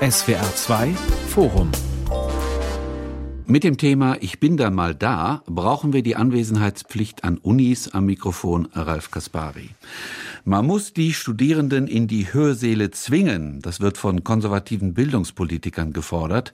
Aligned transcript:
SWR 0.00 0.54
2 0.54 0.94
Forum 1.28 1.70
mit 3.48 3.62
dem 3.62 3.78
Thema 3.78 4.16
Ich 4.20 4.40
bin 4.40 4.56
dann 4.56 4.74
mal 4.74 4.94
da 4.94 5.42
brauchen 5.46 5.92
wir 5.92 6.02
die 6.02 6.16
Anwesenheitspflicht 6.16 7.22
an 7.22 7.38
Unis 7.38 7.88
am 7.88 8.06
Mikrofon 8.06 8.68
Ralf 8.74 9.12
Kaspari. 9.12 9.70
Man 10.48 10.64
muss 10.64 10.92
die 10.92 11.12
Studierenden 11.12 11.88
in 11.88 12.06
die 12.06 12.32
Hörsäle 12.32 12.92
zwingen. 12.92 13.60
Das 13.62 13.80
wird 13.80 13.98
von 13.98 14.22
konservativen 14.22 14.94
Bildungspolitikern 14.94 15.92
gefordert. 15.92 16.52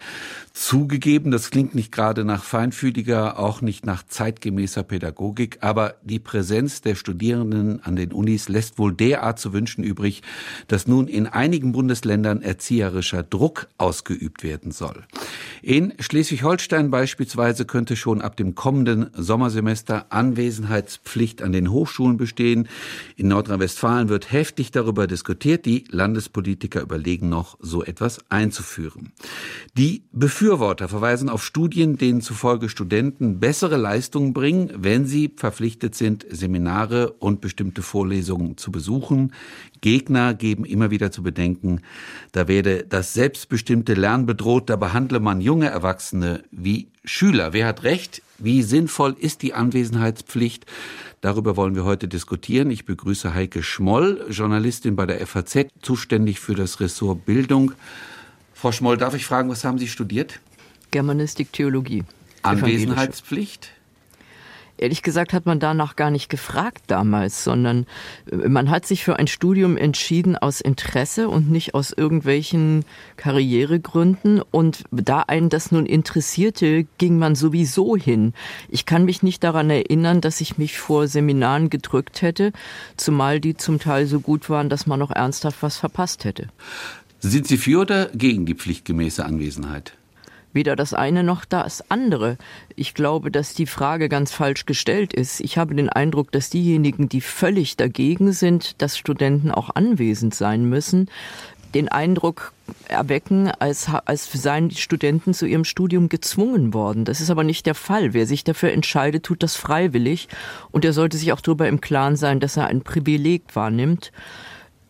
Zugegeben, 0.54 1.30
das 1.30 1.50
klingt 1.50 1.74
nicht 1.74 1.92
gerade 1.92 2.24
nach 2.24 2.42
feinfühliger, 2.42 3.38
auch 3.38 3.60
nicht 3.60 3.84
nach 3.84 4.02
zeitgemäßer 4.02 4.82
Pädagogik, 4.82 5.58
aber 5.60 5.96
die 6.04 6.20
Präsenz 6.20 6.80
der 6.80 6.94
Studierenden 6.94 7.84
an 7.84 7.96
den 7.96 8.12
Unis 8.12 8.48
lässt 8.48 8.78
wohl 8.78 8.94
derart 8.94 9.38
zu 9.38 9.52
wünschen 9.52 9.84
übrig, 9.84 10.22
dass 10.68 10.86
nun 10.86 11.06
in 11.06 11.26
einigen 11.26 11.72
Bundesländern 11.72 12.40
erzieherischer 12.40 13.22
Druck 13.22 13.68
ausgeübt 13.76 14.42
werden 14.42 14.72
soll. 14.72 15.04
In 15.60 15.92
Schleswig-Holstein 16.00 16.90
beispielsweise 16.90 17.66
könnte 17.66 17.94
schon 17.96 18.22
ab 18.22 18.38
dem 18.38 18.54
kommenden 18.54 19.10
Sommersemester 19.14 20.06
Anwesenheitspflicht 20.08 21.42
an 21.42 21.52
den 21.52 21.70
Hochschulen 21.70 22.16
bestehen. 22.16 22.68
In 23.16 23.28
Nordrhein-Westfalen 23.28 23.81
Nordrhein-Westfalen 23.82 24.08
wird 24.08 24.32
heftig 24.32 24.70
darüber 24.70 25.06
diskutiert. 25.06 25.66
Die 25.66 25.84
Landespolitiker 25.90 26.80
überlegen 26.80 27.28
noch, 27.28 27.58
so 27.60 27.82
etwas 27.82 28.20
einzuführen. 28.30 29.12
Die 29.76 30.04
Befürworter 30.12 30.88
verweisen 30.88 31.28
auf 31.28 31.44
Studien, 31.44 31.98
denen 31.98 32.20
zufolge 32.20 32.68
Studenten 32.68 33.40
bessere 33.40 33.76
Leistungen 33.76 34.32
bringen, 34.32 34.70
wenn 34.76 35.06
sie 35.06 35.32
verpflichtet 35.36 35.94
sind, 35.94 36.24
Seminare 36.30 37.12
und 37.12 37.40
bestimmte 37.40 37.82
Vorlesungen 37.82 38.56
zu 38.56 38.70
besuchen. 38.70 39.32
Gegner 39.80 40.34
geben 40.34 40.64
immer 40.64 40.90
wieder 40.90 41.10
zu 41.10 41.22
bedenken, 41.22 41.80
da 42.30 42.46
werde 42.46 42.84
das 42.88 43.14
selbstbestimmte 43.14 43.94
Lernen 43.94 44.26
bedroht, 44.26 44.70
da 44.70 44.76
behandle 44.76 45.18
man 45.18 45.40
junge 45.40 45.68
Erwachsene 45.68 46.44
wie 46.52 46.88
Schüler. 47.04 47.52
Wer 47.52 47.66
hat 47.66 47.82
recht? 47.82 48.22
Wie 48.38 48.62
sinnvoll 48.62 49.16
ist 49.18 49.42
die 49.42 49.54
Anwesenheitspflicht? 49.54 50.66
Darüber 51.22 51.56
wollen 51.56 51.76
wir 51.76 51.84
heute 51.84 52.08
diskutieren. 52.08 52.72
Ich 52.72 52.84
begrüße 52.84 53.32
Heike 53.32 53.62
Schmoll, 53.62 54.26
Journalistin 54.28 54.96
bei 54.96 55.06
der 55.06 55.24
FAZ, 55.24 55.68
zuständig 55.80 56.40
für 56.40 56.56
das 56.56 56.80
Ressort 56.80 57.24
Bildung. 57.24 57.72
Frau 58.52 58.72
Schmoll, 58.72 58.96
darf 58.96 59.14
ich 59.14 59.24
fragen, 59.24 59.48
was 59.48 59.62
haben 59.62 59.78
Sie 59.78 59.86
studiert? 59.86 60.40
Germanistik, 60.90 61.52
Theologie. 61.52 62.02
Anwesenheitspflicht? 62.42 63.70
Ehrlich 64.78 65.02
gesagt 65.02 65.32
hat 65.32 65.46
man 65.46 65.60
danach 65.60 65.96
gar 65.96 66.10
nicht 66.10 66.28
gefragt 66.28 66.84
damals, 66.88 67.44
sondern 67.44 67.86
äh, 68.30 68.48
man 68.48 68.70
hat 68.70 68.86
sich 68.86 69.04
für 69.04 69.18
ein 69.18 69.26
Studium 69.26 69.76
entschieden 69.76 70.36
aus 70.36 70.60
Interesse 70.60 71.28
und 71.28 71.50
nicht 71.50 71.74
aus 71.74 71.92
irgendwelchen 71.92 72.84
Karrieregründen. 73.16 74.42
Und 74.50 74.84
da 74.90 75.20
einen 75.20 75.50
das 75.50 75.70
nun 75.72 75.86
interessierte, 75.86 76.86
ging 76.98 77.18
man 77.18 77.34
sowieso 77.34 77.96
hin. 77.96 78.32
Ich 78.68 78.86
kann 78.86 79.04
mich 79.04 79.22
nicht 79.22 79.44
daran 79.44 79.70
erinnern, 79.70 80.20
dass 80.20 80.40
ich 80.40 80.58
mich 80.58 80.78
vor 80.78 81.06
Seminaren 81.06 81.70
gedrückt 81.70 82.22
hätte, 82.22 82.52
zumal 82.96 83.40
die 83.40 83.56
zum 83.56 83.78
Teil 83.78 84.06
so 84.06 84.20
gut 84.20 84.50
waren, 84.50 84.68
dass 84.68 84.86
man 84.86 84.98
noch 84.98 85.10
ernsthaft 85.10 85.62
was 85.62 85.76
verpasst 85.76 86.24
hätte. 86.24 86.48
Sind 87.20 87.46
Sie 87.46 87.56
für 87.56 87.80
oder 87.80 88.06
gegen 88.06 88.46
die 88.46 88.54
pflichtgemäße 88.54 89.24
Anwesenheit? 89.24 89.92
Weder 90.52 90.76
das 90.76 90.94
eine 90.94 91.22
noch 91.22 91.44
das 91.44 91.90
andere. 91.90 92.36
Ich 92.76 92.94
glaube, 92.94 93.30
dass 93.30 93.54
die 93.54 93.66
Frage 93.66 94.08
ganz 94.08 94.32
falsch 94.32 94.66
gestellt 94.66 95.12
ist. 95.12 95.40
Ich 95.40 95.58
habe 95.58 95.74
den 95.74 95.88
Eindruck, 95.88 96.32
dass 96.32 96.50
diejenigen, 96.50 97.08
die 97.08 97.20
völlig 97.20 97.76
dagegen 97.76 98.32
sind, 98.32 98.80
dass 98.82 98.98
Studenten 98.98 99.50
auch 99.50 99.70
anwesend 99.74 100.34
sein 100.34 100.68
müssen, 100.68 101.08
den 101.74 101.88
Eindruck 101.88 102.52
erwecken, 102.88 103.50
als, 103.58 103.88
als 104.04 104.30
seien 104.30 104.68
die 104.68 104.76
Studenten 104.76 105.34
zu 105.34 105.46
ihrem 105.46 105.64
Studium 105.64 106.08
gezwungen 106.08 106.74
worden. 106.74 107.04
Das 107.04 107.20
ist 107.20 107.30
aber 107.30 107.44
nicht 107.44 107.66
der 107.66 107.74
Fall. 107.74 108.12
Wer 108.14 108.26
sich 108.26 108.44
dafür 108.44 108.72
entscheidet, 108.72 109.24
tut 109.24 109.42
das 109.42 109.56
freiwillig 109.56 110.28
und 110.70 110.84
er 110.84 110.92
sollte 110.92 111.16
sich 111.16 111.32
auch 111.32 111.40
darüber 111.40 111.68
im 111.68 111.80
Klaren 111.80 112.16
sein, 112.16 112.40
dass 112.40 112.56
er 112.56 112.66
ein 112.66 112.82
Privileg 112.82 113.42
wahrnimmt. 113.54 114.12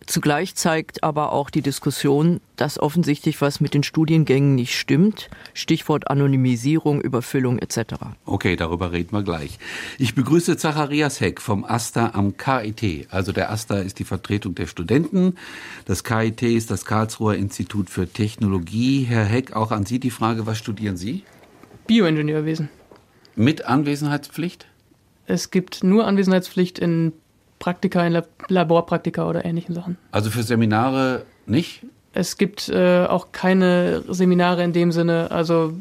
Zugleich 0.05 0.55
zeigt 0.55 1.03
aber 1.03 1.31
auch 1.31 1.49
die 1.49 1.61
Diskussion, 1.61 2.41
dass 2.55 2.79
offensichtlich 2.79 3.41
was 3.41 3.61
mit 3.61 3.73
den 3.73 3.83
Studiengängen 3.83 4.55
nicht 4.55 4.77
stimmt. 4.77 5.29
Stichwort 5.53 6.09
Anonymisierung, 6.09 7.01
Überfüllung 7.01 7.59
etc. 7.59 7.95
Okay, 8.25 8.55
darüber 8.55 8.91
reden 8.91 9.11
wir 9.11 9.23
gleich. 9.23 9.59
Ich 9.97 10.15
begrüße 10.15 10.57
Zacharias 10.57 11.21
Heck 11.21 11.41
vom 11.41 11.63
AStA 11.63 12.11
am 12.13 12.37
KIT. 12.37 13.07
Also 13.11 13.31
der 13.31 13.51
AStA 13.51 13.79
ist 13.79 13.99
die 13.99 14.03
Vertretung 14.03 14.55
der 14.55 14.67
Studenten. 14.67 15.35
Das 15.85 16.03
KIT 16.03 16.41
ist 16.43 16.69
das 16.69 16.85
Karlsruher 16.85 17.35
Institut 17.35 17.89
für 17.89 18.07
Technologie. 18.07 19.03
Herr 19.03 19.25
Heck, 19.25 19.55
auch 19.55 19.71
an 19.71 19.85
Sie 19.85 19.99
die 19.99 20.11
Frage, 20.11 20.45
was 20.45 20.57
studieren 20.57 20.97
Sie? 20.97 21.23
Bioingenieurwesen. 21.87 22.69
Mit 23.35 23.65
Anwesenheitspflicht? 23.65 24.67
Es 25.25 25.51
gibt 25.51 25.83
nur 25.83 26.05
Anwesenheitspflicht 26.05 26.79
in 26.79 27.13
Praktika, 27.63 28.05
in 28.05 28.21
Laborpraktika 28.49 29.25
oder 29.25 29.45
ähnlichen 29.45 29.73
Sachen. 29.73 29.97
Also 30.11 30.29
für 30.29 30.43
Seminare 30.43 31.23
nicht? 31.45 31.85
Es 32.11 32.35
gibt 32.37 32.67
äh, 32.67 33.05
auch 33.05 33.31
keine 33.31 34.03
Seminare 34.09 34.65
in 34.65 34.73
dem 34.73 34.91
Sinne. 34.91 35.31
Also 35.31 35.73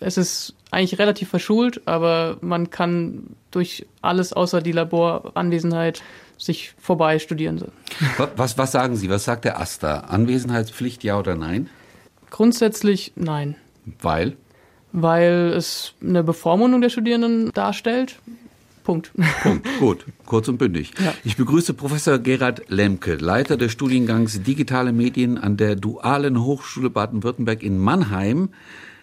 es 0.00 0.18
ist 0.18 0.54
eigentlich 0.72 0.98
relativ 0.98 1.28
verschult, 1.28 1.80
aber 1.86 2.38
man 2.40 2.70
kann 2.70 3.36
durch 3.52 3.86
alles 4.02 4.32
außer 4.32 4.60
die 4.60 4.72
Laboranwesenheit 4.72 6.02
sich 6.38 6.72
vorbei 6.76 7.20
studieren. 7.20 7.70
Was, 8.36 8.58
was 8.58 8.72
sagen 8.72 8.96
Sie? 8.96 9.08
Was 9.08 9.24
sagt 9.24 9.44
der 9.44 9.60
AStA? 9.60 10.00
Anwesenheitspflicht, 10.08 11.04
ja 11.04 11.20
oder 11.20 11.36
nein? 11.36 11.70
Grundsätzlich 12.30 13.12
nein. 13.14 13.54
Weil? 14.02 14.36
Weil 14.90 15.52
es 15.56 15.94
eine 16.02 16.24
Bevormundung 16.24 16.80
der 16.80 16.88
Studierenden 16.88 17.52
darstellt. 17.52 18.16
Punkt. 18.88 19.12
Punkt. 19.42 19.68
Gut, 19.80 20.06
kurz 20.24 20.48
und 20.48 20.56
bündig. 20.56 20.92
Ja. 20.98 21.12
Ich 21.22 21.36
begrüße 21.36 21.74
Professor 21.74 22.18
Gerhard 22.18 22.62
Lemke, 22.68 23.16
Leiter 23.16 23.58
des 23.58 23.70
Studiengangs 23.70 24.40
Digitale 24.40 24.94
Medien 24.94 25.36
an 25.36 25.58
der 25.58 25.76
Dualen 25.76 26.42
Hochschule 26.42 26.88
Baden-Württemberg 26.88 27.62
in 27.62 27.76
Mannheim. 27.76 28.48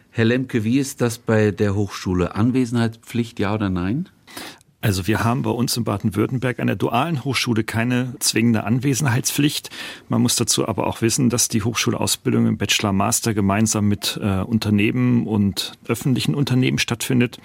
Herr 0.09 0.25
Lemke, 0.25 0.63
wie 0.63 0.79
ist 0.79 1.01
das 1.01 1.19
bei 1.19 1.51
der 1.51 1.75
Hochschule? 1.75 2.33
Anwesenheitspflicht, 2.33 3.39
ja 3.39 3.53
oder 3.53 3.69
nein? 3.69 4.09
Also 4.85 5.07
wir 5.07 5.23
haben 5.23 5.41
bei 5.41 5.49
uns 5.49 5.75
in 5.77 5.83
Baden-Württemberg 5.83 6.59
an 6.59 6.67
der 6.67 6.75
dualen 6.75 7.25
Hochschule 7.25 7.63
keine 7.63 8.13
zwingende 8.19 8.65
Anwesenheitspflicht. 8.65 9.71
Man 10.09 10.21
muss 10.21 10.35
dazu 10.35 10.67
aber 10.67 10.85
auch 10.85 11.01
wissen, 11.01 11.31
dass 11.31 11.47
die 11.47 11.63
Hochschulausbildung 11.63 12.45
im 12.45 12.57
Bachelor 12.59 12.93
Master 12.93 13.33
gemeinsam 13.33 13.87
mit 13.87 14.19
äh, 14.21 14.41
Unternehmen 14.41 15.25
und 15.25 15.71
öffentlichen 15.87 16.35
Unternehmen 16.35 16.77
stattfindet. 16.77 17.39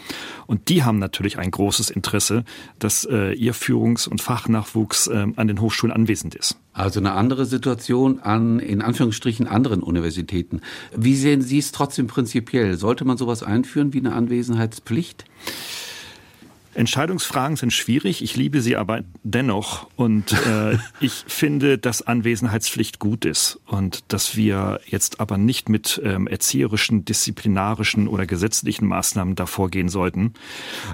Und 0.46 0.68
die 0.68 0.84
haben 0.84 0.98
natürlich 0.98 1.38
ein 1.38 1.50
großes 1.50 1.88
Interesse, 1.88 2.44
dass 2.78 3.06
äh, 3.06 3.32
ihr 3.32 3.54
Führungs- 3.54 4.06
und 4.06 4.20
Fachnachwuchs 4.20 5.06
äh, 5.06 5.28
an 5.34 5.48
den 5.48 5.62
Hochschulen 5.62 5.96
anwesend 5.96 6.34
ist. 6.34 6.58
Also 6.74 7.00
eine 7.00 7.12
andere 7.12 7.46
Situation 7.46 8.20
an, 8.20 8.58
in 8.60 8.82
Anführungsstrichen, 8.82 9.46
anderen 9.46 9.82
Universitäten. 9.82 10.60
Wie 10.94 11.16
sehen 11.16 11.40
Sie 11.40 11.56
es 11.56 11.72
trotzdem 11.72 12.06
prinzipiell? 12.06 12.76
Sollte 12.76 13.06
man 13.06 13.16
sowas 13.16 13.42
einführen 13.42 13.94
wie 13.94 14.00
eine 14.00 14.12
Anwesenheitspflicht? 14.12 15.24
Entscheidungsfragen 16.74 17.56
sind 17.56 17.72
schwierig, 17.72 18.22
ich 18.22 18.36
liebe 18.36 18.60
sie 18.60 18.76
aber 18.76 19.02
dennoch 19.24 19.88
und 19.96 20.32
äh, 20.32 20.78
ich 21.00 21.24
finde, 21.26 21.78
dass 21.78 22.02
Anwesenheitspflicht 22.02 22.98
gut 22.98 23.24
ist 23.24 23.58
und 23.66 24.04
dass 24.08 24.36
wir 24.36 24.80
jetzt 24.86 25.20
aber 25.20 25.36
nicht 25.36 25.68
mit 25.68 26.00
ähm, 26.04 26.28
erzieherischen, 26.28 27.04
disziplinarischen 27.04 28.06
oder 28.06 28.26
gesetzlichen 28.26 28.86
Maßnahmen 28.86 29.34
davor 29.34 29.68
gehen 29.68 29.88
sollten, 29.88 30.34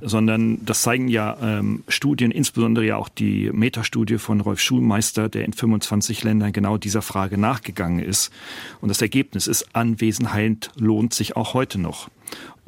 sondern 0.02 0.64
das 0.64 0.82
zeigen 0.82 1.08
ja 1.08 1.36
ähm, 1.40 1.84
Studien, 1.88 2.30
insbesondere 2.30 2.86
ja 2.86 2.96
auch 2.96 3.10
die 3.10 3.50
Metastudie 3.52 4.18
von 4.18 4.40
Rolf 4.40 4.60
Schulmeister, 4.60 5.28
der 5.28 5.44
in 5.44 5.52
25 5.52 6.24
Ländern 6.24 6.52
genau 6.52 6.78
dieser 6.78 7.02
Frage 7.02 7.36
nachgegangen 7.36 7.98
ist. 7.98 8.32
Und 8.80 8.88
das 8.88 9.02
Ergebnis 9.02 9.46
ist, 9.46 9.74
Anwesenheit 9.74 10.70
lohnt 10.76 11.12
sich 11.12 11.36
auch 11.36 11.54
heute 11.54 11.78
noch. 11.78 12.08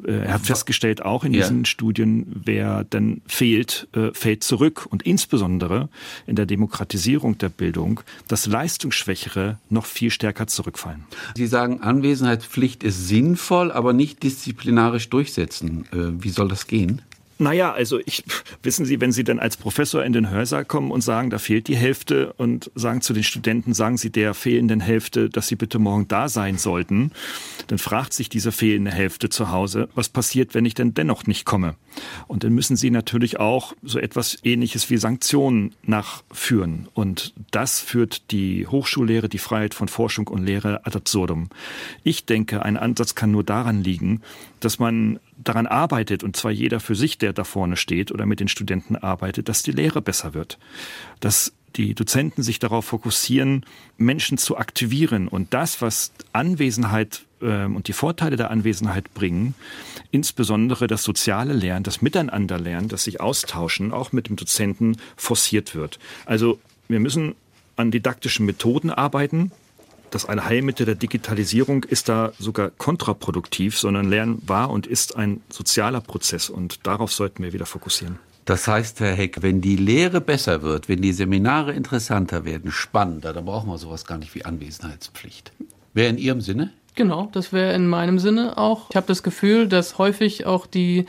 Äh, 0.05 0.25
er 0.25 0.33
hat 0.33 0.45
festgestellt, 0.45 1.03
auch 1.03 1.23
in 1.23 1.33
diesen 1.33 1.59
ja. 1.59 1.65
Studien, 1.65 2.25
wer 2.45 2.85
dann 2.89 3.21
fehlt, 3.27 3.87
äh, 3.93 4.11
fällt 4.13 4.43
zurück. 4.43 4.87
Und 4.89 5.03
insbesondere 5.03 5.89
in 6.27 6.35
der 6.35 6.45
Demokratisierung 6.45 7.37
der 7.37 7.49
Bildung, 7.49 8.01
dass 8.27 8.45
Leistungsschwächere 8.45 9.57
noch 9.69 9.85
viel 9.85 10.11
stärker 10.11 10.47
zurückfallen. 10.47 11.03
Sie 11.35 11.47
sagen, 11.47 11.81
Anwesenheitspflicht 11.81 12.83
ist 12.83 13.07
sinnvoll, 13.07 13.71
aber 13.71 13.93
nicht 13.93 14.23
disziplinarisch 14.23 15.09
durchsetzen. 15.09 15.85
Äh, 15.91 16.23
wie 16.23 16.29
soll 16.29 16.47
das 16.47 16.67
gehen? 16.67 17.01
Naja, 17.41 17.71
also 17.71 17.99
ich, 18.05 18.25
wissen 18.63 18.85
Sie, 18.85 18.99
wenn 18.99 19.13
Sie 19.13 19.23
dann 19.23 19.39
als 19.39 19.55
Professor 19.55 20.03
in 20.03 20.11
den 20.11 20.29
Hörsaal 20.29 20.65
kommen 20.65 20.91
und 20.91 21.01
sagen, 21.01 21.29
da 21.29 21.39
fehlt 21.39 21.69
die 21.69 21.77
Hälfte 21.77 22.33
und 22.33 22.69
sagen 22.75 22.99
zu 22.99 23.13
den 23.13 23.23
Studenten, 23.23 23.73
sagen 23.73 23.97
Sie 23.97 24.11
der 24.11 24.33
fehlenden 24.33 24.81
Hälfte, 24.81 25.29
dass 25.29 25.47
sie 25.47 25.55
bitte 25.55 25.79
morgen 25.79 26.07
da 26.09 26.27
sein 26.27 26.57
sollten, 26.57 27.11
dann 27.67 27.77
fragt 27.77 28.11
sich 28.11 28.27
diese 28.27 28.51
fehlende 28.51 28.91
Hälfte 28.91 29.29
zu 29.29 29.51
Hause, 29.51 29.87
was 29.95 30.09
passiert, 30.09 30.53
wenn 30.53 30.65
ich 30.65 30.73
denn 30.73 30.93
dennoch 30.93 31.27
nicht 31.27 31.45
komme? 31.45 31.75
Und 32.27 32.43
dann 32.43 32.53
müssen 32.53 32.75
Sie 32.75 32.91
natürlich 32.91 33.39
auch 33.39 33.73
so 33.83 33.99
etwas 33.99 34.37
ähnliches 34.43 34.89
wie 34.89 34.97
Sanktionen 34.97 35.73
nachführen. 35.83 36.89
Und 36.93 37.33
das 37.51 37.79
führt 37.79 38.31
die 38.31 38.67
Hochschullehre, 38.67 39.29
die 39.29 39.37
Freiheit 39.37 39.73
von 39.73 39.87
Forschung 39.87 40.27
und 40.27 40.45
Lehre 40.45 40.85
ad 40.85 40.97
absurdum. 40.97 41.49
Ich 42.03 42.25
denke, 42.25 42.63
ein 42.63 42.75
Ansatz 42.75 43.15
kann 43.15 43.31
nur 43.31 43.45
daran 43.45 43.81
liegen, 43.81 44.21
dass 44.59 44.79
man 44.79 45.19
daran 45.37 45.67
arbeitet, 45.67 46.23
und 46.23 46.35
zwar 46.35 46.51
jeder 46.51 46.79
für 46.79 46.95
sich, 46.95 47.17
der 47.17 47.33
da 47.33 47.43
vorne 47.43 47.77
steht 47.77 48.11
oder 48.11 48.25
mit 48.25 48.39
den 48.39 48.47
Studenten 48.47 48.95
arbeitet, 48.95 49.49
dass 49.49 49.63
die 49.63 49.71
Lehre 49.71 50.01
besser 50.01 50.33
wird. 50.33 50.57
Dass 51.19 51.53
die 51.75 51.93
Dozenten 51.93 52.43
sich 52.43 52.59
darauf 52.59 52.85
fokussieren, 52.85 53.65
Menschen 53.97 54.37
zu 54.37 54.57
aktivieren 54.57 55.27
und 55.27 55.53
das, 55.53 55.81
was 55.81 56.11
Anwesenheit 56.33 57.25
äh, 57.41 57.65
und 57.65 57.87
die 57.87 57.93
Vorteile 57.93 58.35
der 58.37 58.51
Anwesenheit 58.51 59.13
bringen, 59.13 59.53
insbesondere 60.11 60.87
das 60.87 61.03
soziale 61.03 61.53
Lernen, 61.53 61.83
das 61.83 62.01
Miteinanderlernen, 62.01 62.89
das 62.89 63.03
sich 63.03 63.21
austauschen, 63.21 63.91
auch 63.91 64.11
mit 64.11 64.29
dem 64.29 64.35
Dozenten 64.35 64.97
forciert 65.15 65.75
wird. 65.75 65.99
Also 66.25 66.59
wir 66.87 66.99
müssen 66.99 67.35
an 67.75 67.91
didaktischen 67.91 68.45
Methoden 68.45 68.89
arbeiten, 68.89 69.51
das 70.11 70.25
Allheilmittel 70.25 70.85
der 70.85 70.95
Digitalisierung 70.95 71.83
ist 71.83 72.09
da 72.09 72.31
sogar 72.39 72.69
kontraproduktiv, 72.71 73.77
sondern 73.77 74.09
Lernen 74.09 74.41
war 74.45 74.69
und 74.69 74.87
ist 74.87 75.15
ein 75.15 75.41
sozialer 75.49 76.01
Prozess 76.01 76.49
und 76.49 76.85
darauf 76.85 77.11
sollten 77.11 77.43
wir 77.43 77.53
wieder 77.53 77.65
fokussieren. 77.65 78.19
Das 78.45 78.67
heißt, 78.67 78.99
Herr 78.99 79.13
Heck, 79.13 79.43
wenn 79.43 79.61
die 79.61 79.75
Lehre 79.75 80.21
besser 80.21 80.63
wird, 80.63 80.89
wenn 80.89 81.01
die 81.01 81.13
Seminare 81.13 81.73
interessanter 81.73 82.45
werden, 82.45 82.71
spannender, 82.71 83.31
dann 83.31 83.45
brauchen 83.45 83.69
wir 83.69 83.77
sowas 83.77 84.05
gar 84.05 84.17
nicht 84.17 84.33
wie 84.33 84.43
Anwesenheitspflicht. 84.43 85.51
Wäre 85.93 86.09
in 86.09 86.17
Ihrem 86.17 86.41
Sinne? 86.41 86.71
Genau, 86.95 87.29
das 87.31 87.53
wäre 87.53 87.73
in 87.73 87.87
meinem 87.87 88.17
Sinne 88.17 88.57
auch. 88.57 88.89
Ich 88.89 88.95
habe 88.95 89.07
das 89.07 89.21
Gefühl, 89.23 89.67
dass 89.67 89.97
häufig 89.99 90.45
auch 90.45 90.65
die 90.65 91.05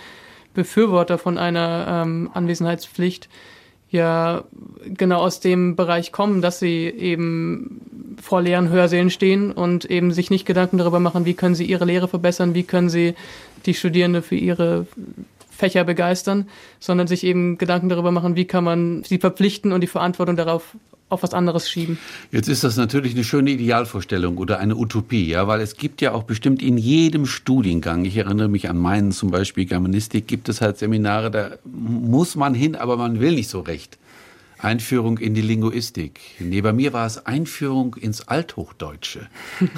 Befürworter 0.52 1.16
von 1.16 1.38
einer 1.38 2.04
ähm, 2.04 2.30
Anwesenheitspflicht 2.34 3.28
ja 3.90 4.44
genau 4.86 5.20
aus 5.20 5.40
dem 5.40 5.76
Bereich 5.76 6.12
kommen, 6.12 6.42
dass 6.42 6.58
sie 6.58 6.86
eben 6.86 8.16
vor 8.20 8.42
leeren 8.42 8.68
Hörsälen 8.68 9.10
stehen 9.10 9.52
und 9.52 9.84
eben 9.84 10.12
sich 10.12 10.30
nicht 10.30 10.46
Gedanken 10.46 10.78
darüber 10.78 11.00
machen, 11.00 11.24
wie 11.24 11.34
können 11.34 11.54
sie 11.54 11.64
ihre 11.64 11.84
Lehre 11.84 12.08
verbessern, 12.08 12.54
wie 12.54 12.62
können 12.62 12.88
sie 12.88 13.14
die 13.66 13.74
Studierende 13.74 14.22
für 14.22 14.36
ihre 14.36 14.86
Fächer 15.50 15.84
begeistern, 15.84 16.48
sondern 16.78 17.06
sich 17.06 17.24
eben 17.24 17.58
Gedanken 17.58 17.88
darüber 17.88 18.10
machen, 18.10 18.36
wie 18.36 18.46
kann 18.46 18.64
man 18.64 19.04
sie 19.04 19.18
verpflichten 19.18 19.72
und 19.72 19.80
die 19.82 19.86
Verantwortung 19.86 20.36
darauf 20.36 20.76
auf 21.10 21.22
was 21.22 21.34
anderes 21.34 21.68
schieben. 21.68 21.98
Jetzt 22.30 22.48
ist 22.48 22.64
das 22.64 22.76
natürlich 22.76 23.14
eine 23.14 23.24
schöne 23.24 23.50
Idealvorstellung 23.50 24.38
oder 24.38 24.58
eine 24.58 24.76
Utopie, 24.76 25.28
ja, 25.28 25.46
weil 25.46 25.60
es 25.60 25.76
gibt 25.76 26.00
ja 26.00 26.12
auch 26.12 26.22
bestimmt 26.22 26.62
in 26.62 26.78
jedem 26.78 27.26
Studiengang, 27.26 28.04
ich 28.04 28.16
erinnere 28.16 28.48
mich 28.48 28.68
an 28.68 28.78
meinen 28.78 29.12
zum 29.12 29.30
Beispiel 29.30 29.66
Germanistik, 29.66 30.26
gibt 30.26 30.48
es 30.48 30.60
halt 30.60 30.78
Seminare, 30.78 31.30
da 31.30 31.50
muss 31.64 32.36
man 32.36 32.54
hin, 32.54 32.76
aber 32.76 32.96
man 32.96 33.20
will 33.20 33.34
nicht 33.34 33.50
so 33.50 33.60
recht. 33.60 33.98
Einführung 34.62 35.18
in 35.18 35.34
die 35.34 35.42
Linguistik. 35.42 36.20
Nee, 36.38 36.60
bei 36.60 36.72
mir 36.72 36.92
war 36.92 37.06
es 37.06 37.26
Einführung 37.26 37.94
ins 37.94 38.28
Althochdeutsche. 38.28 39.28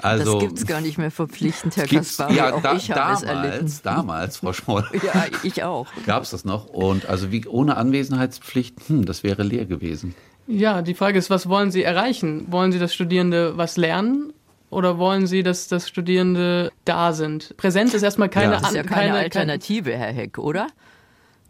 Also, 0.00 0.34
das 0.34 0.42
gibt 0.42 0.58
es 0.58 0.66
gar 0.66 0.80
nicht 0.80 0.98
mehr 0.98 1.10
verpflichtend, 1.10 1.76
Herr 1.76 1.86
Kaspar. 1.86 2.30
Ja, 2.30 2.54
auch 2.54 2.62
da, 2.62 2.76
ich 2.76 2.86
damals, 2.86 3.82
damals, 3.82 4.36
Frau 4.36 4.52
Schmoll. 4.52 4.84
ja, 4.92 5.26
ich 5.42 5.64
auch. 5.64 5.88
Gab 6.06 6.22
es 6.22 6.30
das 6.30 6.44
noch? 6.44 6.66
Und 6.66 7.06
also 7.06 7.32
wie 7.32 7.44
ohne 7.46 7.76
Anwesenheitspflicht, 7.76 8.76
hm, 8.88 9.06
das 9.06 9.24
wäre 9.24 9.42
leer 9.42 9.64
gewesen. 9.64 10.14
Ja, 10.46 10.82
die 10.82 10.94
Frage 10.94 11.18
ist, 11.18 11.30
was 11.30 11.48
wollen 11.48 11.70
Sie 11.70 11.82
erreichen? 11.82 12.46
Wollen 12.50 12.70
Sie, 12.70 12.78
dass 12.78 12.94
Studierende 12.94 13.56
was 13.56 13.76
lernen? 13.76 14.32
Oder 14.70 14.98
wollen 14.98 15.26
Sie, 15.26 15.42
dass 15.42 15.68
das 15.68 15.88
Studierende 15.88 16.70
da 16.84 17.12
sind? 17.12 17.56
Präsenz 17.56 17.94
ist 17.94 18.02
erstmal 18.02 18.28
keine, 18.28 18.52
ja. 18.52 18.60
das 18.60 18.68
ist 18.68 18.76
ja 18.76 18.82
keine, 18.82 19.08
keine 19.08 19.18
Alternative, 19.18 19.96
Herr 19.96 20.12
Heck, 20.12 20.38
oder? 20.38 20.68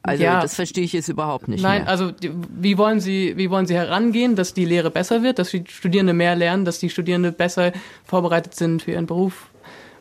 Also 0.08 0.24
ja. 0.24 0.40
das 0.40 0.54
verstehe 0.54 0.84
ich 0.84 0.92
jetzt 0.92 1.08
überhaupt 1.08 1.48
nicht. 1.48 1.62
Nein, 1.62 1.82
mehr. 1.82 1.90
also 1.90 2.12
wie 2.22 2.78
wollen 2.78 3.00
Sie, 3.00 3.34
wie 3.36 3.50
wollen 3.50 3.66
Sie 3.66 3.74
herangehen, 3.74 4.36
dass 4.36 4.54
die 4.54 4.64
Lehre 4.64 4.90
besser 4.90 5.22
wird, 5.22 5.38
dass 5.38 5.50
die 5.50 5.64
Studierende 5.68 6.12
mehr 6.12 6.36
lernen, 6.36 6.64
dass 6.64 6.78
die 6.78 6.90
Studierende 6.90 7.32
besser 7.32 7.72
vorbereitet 8.04 8.54
sind 8.54 8.82
für 8.82 8.92
ihren 8.92 9.06
Beruf 9.06 9.48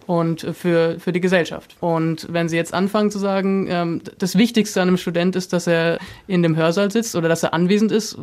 und 0.08 0.42
für, 0.42 1.00
für 1.00 1.12
die 1.12 1.20
Gesellschaft. 1.20 1.76
Und 1.82 2.28
wenn 2.32 2.50
Sie 2.50 2.56
jetzt 2.56 2.74
anfangen 2.74 3.12
zu 3.12 3.20
sagen, 3.20 3.68
ähm, 3.70 4.02
das 4.18 4.38
Wichtigste 4.38 4.82
an 4.82 4.88
einem 4.88 4.98
Student 4.98 5.36
ist, 5.36 5.54
dass 5.54 5.68
er 5.68 6.00
in 6.28 6.42
dem 6.44 6.56
Hörsaal 6.56 6.90
sitzt 6.92 7.16
oder 7.16 7.28
dass 7.28 7.44
er 7.44 7.54
anwesend 7.54 7.92
ist, 7.92 8.18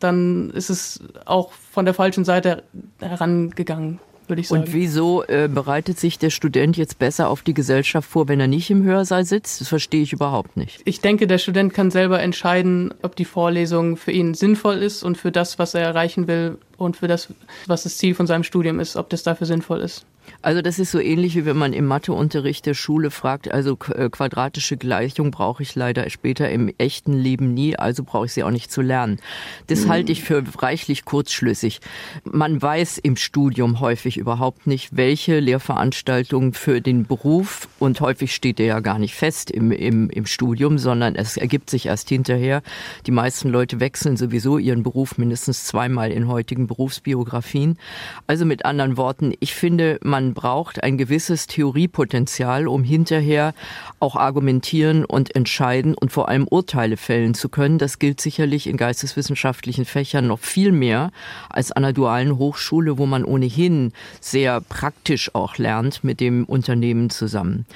dann 0.00 0.50
ist 0.50 0.70
es 0.70 1.00
auch 1.26 1.52
von 1.52 1.84
der 1.84 1.94
falschen 1.94 2.24
Seite 2.24 2.64
herangegangen 3.00 4.00
würde 4.28 4.40
ich 4.40 4.48
sagen. 4.48 4.62
Und 4.62 4.72
wieso 4.72 5.24
äh, 5.24 5.48
bereitet 5.52 5.98
sich 5.98 6.18
der 6.18 6.30
Student 6.30 6.76
jetzt 6.76 6.98
besser 6.98 7.28
auf 7.28 7.42
die 7.42 7.54
Gesellschaft 7.54 8.08
vor, 8.08 8.28
wenn 8.28 8.40
er 8.40 8.46
nicht 8.46 8.70
im 8.70 8.84
Hörsaal 8.84 9.24
sitzt? 9.24 9.60
Das 9.60 9.68
verstehe 9.68 10.02
ich 10.02 10.12
überhaupt 10.12 10.56
nicht. 10.56 10.80
Ich 10.84 11.00
denke, 11.00 11.26
der 11.26 11.38
Student 11.38 11.74
kann 11.74 11.90
selber 11.90 12.20
entscheiden, 12.20 12.92
ob 13.02 13.16
die 13.16 13.24
Vorlesung 13.24 13.96
für 13.96 14.12
ihn 14.12 14.34
sinnvoll 14.34 14.76
ist 14.76 15.02
und 15.02 15.16
für 15.18 15.32
das, 15.32 15.58
was 15.58 15.74
er 15.74 15.82
erreichen 15.82 16.26
will 16.26 16.58
und 16.76 16.96
für 16.96 17.08
das, 17.08 17.28
was 17.66 17.84
das 17.84 17.98
Ziel 17.98 18.14
von 18.14 18.26
seinem 18.26 18.42
Studium 18.42 18.80
ist, 18.80 18.96
ob 18.96 19.08
das 19.10 19.22
dafür 19.22 19.46
sinnvoll 19.46 19.80
ist. 19.80 20.06
Also 20.42 20.62
das 20.62 20.78
ist 20.78 20.92
so 20.92 21.00
ähnlich 21.00 21.34
wie 21.34 21.44
wenn 21.44 21.56
man 21.56 21.72
im 21.72 21.86
Matheunterricht 21.86 22.66
der 22.66 22.74
Schule 22.74 23.10
fragt, 23.10 23.50
also 23.50 23.76
äh, 23.94 24.08
quadratische 24.08 24.76
Gleichung 24.76 25.30
brauche 25.30 25.62
ich 25.62 25.74
leider 25.74 26.08
später 26.10 26.48
im 26.50 26.72
echten 26.78 27.12
Leben 27.12 27.52
nie, 27.52 27.76
also 27.76 28.04
brauche 28.04 28.26
ich 28.26 28.32
sie 28.32 28.44
auch 28.44 28.50
nicht 28.50 28.70
zu 28.70 28.80
lernen. 28.80 29.18
Das 29.66 29.84
mhm. 29.84 29.88
halte 29.90 30.12
ich 30.12 30.22
für 30.22 30.44
reichlich 30.58 31.04
kurzschlüssig. 31.04 31.80
Man 32.24 32.60
weiß 32.60 32.98
im 32.98 33.16
Studium 33.16 33.80
häufig 33.80 34.16
überhaupt 34.16 34.66
nicht, 34.66 34.96
welche 34.96 35.40
Lehrveranstaltung 35.40 36.54
für 36.54 36.80
den 36.80 37.06
Beruf 37.06 37.68
und 37.78 38.00
häufig 38.00 38.34
steht 38.34 38.58
der 38.58 38.66
ja 38.66 38.80
gar 38.80 38.98
nicht 38.98 39.14
fest 39.14 39.50
im, 39.50 39.72
im, 39.72 40.10
im 40.10 40.26
Studium, 40.26 40.78
sondern 40.78 41.16
es 41.16 41.36
ergibt 41.36 41.70
sich 41.70 41.86
erst 41.86 42.08
hinterher. 42.08 42.62
Die 43.06 43.10
meisten 43.10 43.48
Leute 43.48 43.80
wechseln 43.80 44.16
sowieso 44.16 44.58
ihren 44.58 44.82
Beruf 44.82 45.18
mindestens 45.18 45.64
zweimal 45.64 46.12
in 46.12 46.28
heutigen 46.28 46.66
Berufsbiografien. 46.66 47.78
Also 48.26 48.44
mit 48.44 48.64
anderen 48.64 48.96
Worten, 48.96 49.34
ich 49.40 49.54
finde, 49.54 49.98
man 50.02 50.15
man 50.16 50.32
braucht 50.32 50.82
ein 50.82 50.96
gewisses 50.96 51.46
Theoriepotenzial, 51.46 52.68
um 52.68 52.82
hinterher 52.82 53.52
auch 54.00 54.16
argumentieren 54.16 55.04
und 55.04 55.36
entscheiden 55.36 55.94
und 55.94 56.10
vor 56.10 56.30
allem 56.30 56.48
Urteile 56.48 56.96
fällen 56.96 57.34
zu 57.34 57.50
können. 57.50 57.76
Das 57.76 57.98
gilt 57.98 58.22
sicherlich 58.22 58.66
in 58.66 58.78
geisteswissenschaftlichen 58.78 59.84
Fächern 59.84 60.26
noch 60.26 60.38
viel 60.38 60.72
mehr 60.72 61.10
als 61.50 61.70
an 61.70 61.84
einer 61.84 61.92
dualen 61.92 62.38
Hochschule, 62.38 62.96
wo 62.96 63.04
man 63.04 63.26
ohnehin 63.26 63.92
sehr 64.22 64.62
praktisch 64.62 65.34
auch 65.34 65.58
lernt 65.58 66.02
mit 66.02 66.20
dem 66.20 66.46
Unternehmen 66.46 67.10
zusammen. 67.10 67.66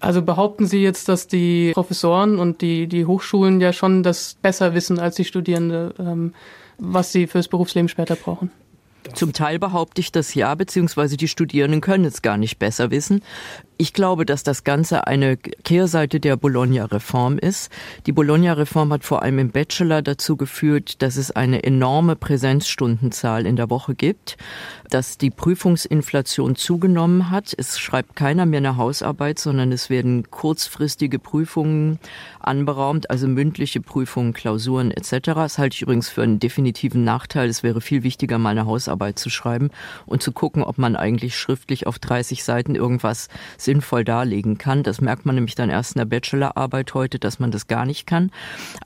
Also 0.00 0.22
behaupten 0.22 0.66
Sie 0.66 0.82
jetzt, 0.82 1.08
dass 1.08 1.28
die 1.28 1.70
Professoren 1.72 2.40
und 2.40 2.62
die, 2.62 2.88
die 2.88 3.06
Hochschulen 3.06 3.60
ja 3.60 3.72
schon 3.72 4.02
das 4.02 4.36
besser 4.42 4.74
wissen 4.74 4.98
als 4.98 5.14
die 5.14 5.24
Studierende, 5.24 5.94
ähm, 6.00 6.34
was 6.78 7.12
sie 7.12 7.28
fürs 7.28 7.46
Berufsleben 7.46 7.88
später 7.88 8.16
brauchen? 8.16 8.50
Zum 9.14 9.32
Teil 9.32 9.58
behaupte 9.58 10.00
ich 10.00 10.12
das 10.12 10.34
ja, 10.34 10.54
beziehungsweise 10.54 11.16
die 11.16 11.28
Studierenden 11.28 11.80
können 11.80 12.04
es 12.04 12.22
gar 12.22 12.36
nicht 12.36 12.58
besser 12.58 12.90
wissen. 12.90 13.22
Ich 13.80 13.92
glaube, 13.92 14.26
dass 14.26 14.42
das 14.42 14.64
Ganze 14.64 15.06
eine 15.06 15.36
Kehrseite 15.36 16.18
der 16.18 16.36
Bologna-Reform 16.36 17.38
ist. 17.38 17.70
Die 18.06 18.12
Bologna-Reform 18.12 18.92
hat 18.92 19.04
vor 19.04 19.22
allem 19.22 19.38
im 19.38 19.50
Bachelor 19.50 20.02
dazu 20.02 20.36
geführt, 20.36 21.00
dass 21.00 21.16
es 21.16 21.30
eine 21.30 21.62
enorme 21.62 22.16
Präsenzstundenzahl 22.16 23.46
in 23.46 23.54
der 23.54 23.70
Woche 23.70 23.94
gibt, 23.94 24.36
dass 24.90 25.16
die 25.16 25.30
Prüfungsinflation 25.30 26.56
zugenommen 26.56 27.30
hat. 27.30 27.54
Es 27.56 27.78
schreibt 27.78 28.16
keiner 28.16 28.46
mehr 28.46 28.58
eine 28.58 28.76
Hausarbeit, 28.76 29.38
sondern 29.38 29.70
es 29.70 29.90
werden 29.90 30.28
kurzfristige 30.28 31.20
Prüfungen 31.20 32.00
anberaumt, 32.40 33.10
also 33.10 33.28
mündliche 33.28 33.80
Prüfungen, 33.80 34.32
Klausuren 34.32 34.90
etc. 34.90 35.18
Das 35.34 35.58
halte 35.58 35.74
ich 35.74 35.82
übrigens 35.82 36.08
für 36.08 36.22
einen 36.22 36.40
definitiven 36.40 37.04
Nachteil. 37.04 37.48
Es 37.48 37.62
wäre 37.62 37.80
viel 37.80 38.02
wichtiger, 38.02 38.38
mal 38.38 38.50
eine 38.50 38.66
Hausarbeit 38.66 39.20
zu 39.20 39.30
schreiben 39.30 39.70
und 40.04 40.20
zu 40.20 40.32
gucken, 40.32 40.64
ob 40.64 40.78
man 40.78 40.96
eigentlich 40.96 41.36
schriftlich 41.36 41.86
auf 41.86 42.00
30 42.00 42.42
Seiten 42.42 42.74
irgendwas 42.74 43.28
sinnvoll 43.68 44.02
darlegen 44.02 44.56
kann. 44.56 44.82
Das 44.82 45.02
merkt 45.02 45.26
man 45.26 45.34
nämlich 45.34 45.54
dann 45.54 45.68
erst 45.68 45.94
in 45.94 45.98
der 45.98 46.06
Bachelorarbeit 46.06 46.94
heute, 46.94 47.18
dass 47.18 47.38
man 47.38 47.50
das 47.50 47.66
gar 47.66 47.84
nicht 47.84 48.06
kann. 48.06 48.30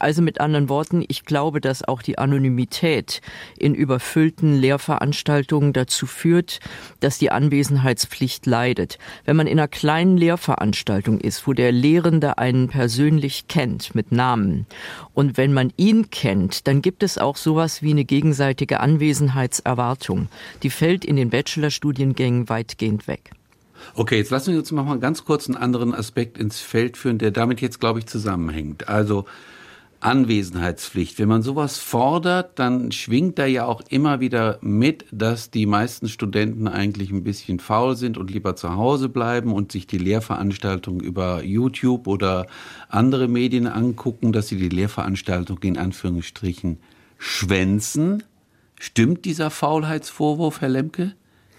Also 0.00 0.22
mit 0.22 0.40
anderen 0.40 0.68
Worten, 0.68 1.04
ich 1.06 1.24
glaube, 1.24 1.60
dass 1.60 1.86
auch 1.86 2.02
die 2.02 2.18
Anonymität 2.18 3.20
in 3.56 3.76
überfüllten 3.76 4.58
Lehrveranstaltungen 4.58 5.72
dazu 5.72 6.06
führt, 6.06 6.58
dass 6.98 7.18
die 7.18 7.30
Anwesenheitspflicht 7.30 8.44
leidet. 8.44 8.98
Wenn 9.24 9.36
man 9.36 9.46
in 9.46 9.60
einer 9.60 9.68
kleinen 9.68 10.16
Lehrveranstaltung 10.16 11.20
ist, 11.20 11.46
wo 11.46 11.52
der 11.52 11.70
Lehrende 11.70 12.38
einen 12.38 12.66
persönlich 12.66 13.46
kennt 13.46 13.94
mit 13.94 14.10
Namen 14.10 14.66
und 15.14 15.36
wenn 15.36 15.52
man 15.52 15.72
ihn 15.76 16.10
kennt, 16.10 16.66
dann 16.66 16.82
gibt 16.82 17.04
es 17.04 17.18
auch 17.18 17.36
sowas 17.36 17.82
wie 17.82 17.92
eine 17.92 18.04
gegenseitige 18.04 18.80
Anwesenheitserwartung. 18.80 20.26
Die 20.64 20.70
fällt 20.70 21.04
in 21.04 21.14
den 21.14 21.30
Bachelorstudiengängen 21.30 22.48
weitgehend 22.48 23.06
weg. 23.06 23.30
Okay, 23.94 24.18
jetzt 24.18 24.30
lassen 24.30 24.52
wir 24.52 24.58
uns 24.58 24.72
noch 24.72 24.84
mal 24.84 24.98
ganz 24.98 25.24
kurz 25.24 25.48
einen 25.48 25.56
anderen 25.56 25.94
Aspekt 25.94 26.38
ins 26.38 26.60
Feld 26.60 26.96
führen, 26.96 27.18
der 27.18 27.30
damit 27.30 27.60
jetzt, 27.60 27.80
glaube 27.80 27.98
ich, 27.98 28.06
zusammenhängt. 28.06 28.88
Also 28.88 29.24
Anwesenheitspflicht. 30.02 31.18
Wenn 31.18 31.28
man 31.28 31.42
sowas 31.42 31.78
fordert, 31.78 32.58
dann 32.58 32.90
schwingt 32.92 33.38
da 33.38 33.46
ja 33.46 33.64
auch 33.66 33.82
immer 33.88 34.20
wieder 34.20 34.58
mit, 34.60 35.06
dass 35.12 35.50
die 35.50 35.66
meisten 35.66 36.08
Studenten 36.08 36.66
eigentlich 36.66 37.10
ein 37.10 37.22
bisschen 37.22 37.60
faul 37.60 37.96
sind 37.96 38.18
und 38.18 38.30
lieber 38.30 38.56
zu 38.56 38.74
Hause 38.74 39.08
bleiben 39.08 39.52
und 39.52 39.70
sich 39.70 39.86
die 39.86 39.98
Lehrveranstaltung 39.98 41.00
über 41.00 41.44
YouTube 41.44 42.08
oder 42.08 42.46
andere 42.88 43.28
Medien 43.28 43.68
angucken, 43.68 44.32
dass 44.32 44.48
sie 44.48 44.56
die 44.56 44.68
Lehrveranstaltung 44.68 45.58
in 45.62 45.78
Anführungsstrichen 45.78 46.78
schwänzen. 47.18 48.24
Stimmt 48.80 49.24
dieser 49.24 49.50
Faulheitsvorwurf, 49.50 50.60
Herr 50.60 50.68
Lemke? 50.68 51.14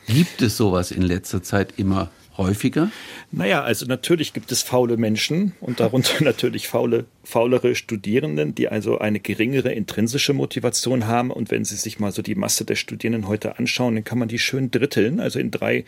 Gibt 0.07 0.41
es 0.41 0.57
sowas 0.57 0.91
in 0.91 1.01
letzter 1.01 1.41
Zeit 1.43 1.74
immer 1.77 2.12
häufiger? 2.38 2.91
Naja, 3.31 3.63
also 3.63 3.86
natürlich 3.86 4.33
gibt 4.33 4.51
es 4.51 4.62
faule 4.62 4.98
Menschen 4.98 5.53
und 5.62 5.79
darunter 5.79 6.13
natürlich 6.24 6.67
faule, 6.67 7.05
faulere 7.24 7.75
Studierenden, 7.75 8.55
die 8.55 8.69
also 8.69 9.00
eine 9.00 9.19
geringere 9.19 9.72
intrinsische 9.72 10.33
Motivation 10.33 11.07
haben. 11.07 11.31
Und 11.31 11.51
wenn 11.51 11.65
Sie 11.65 11.75
sich 11.75 12.00
mal 12.00 12.12
so 12.12 12.22
die 12.22 12.36
Masse 12.36 12.65
der 12.65 12.75
Studierenden 12.75 13.27
heute 13.27 13.57
anschauen, 13.60 13.95
dann 13.95 14.03
kann 14.03 14.19
man 14.19 14.27
die 14.27 14.39
schön 14.39 14.72
dritteln, 14.72 15.19
also 15.19 15.39
in 15.39 15.51
drei 15.51 15.86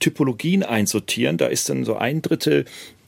Typologien 0.00 0.62
einsortieren. 0.62 1.36
Da 1.36 1.46
ist 1.46 1.68
dann 1.68 1.84
so 1.84 1.96
ein 1.96 2.22
Drittel, 2.22 2.64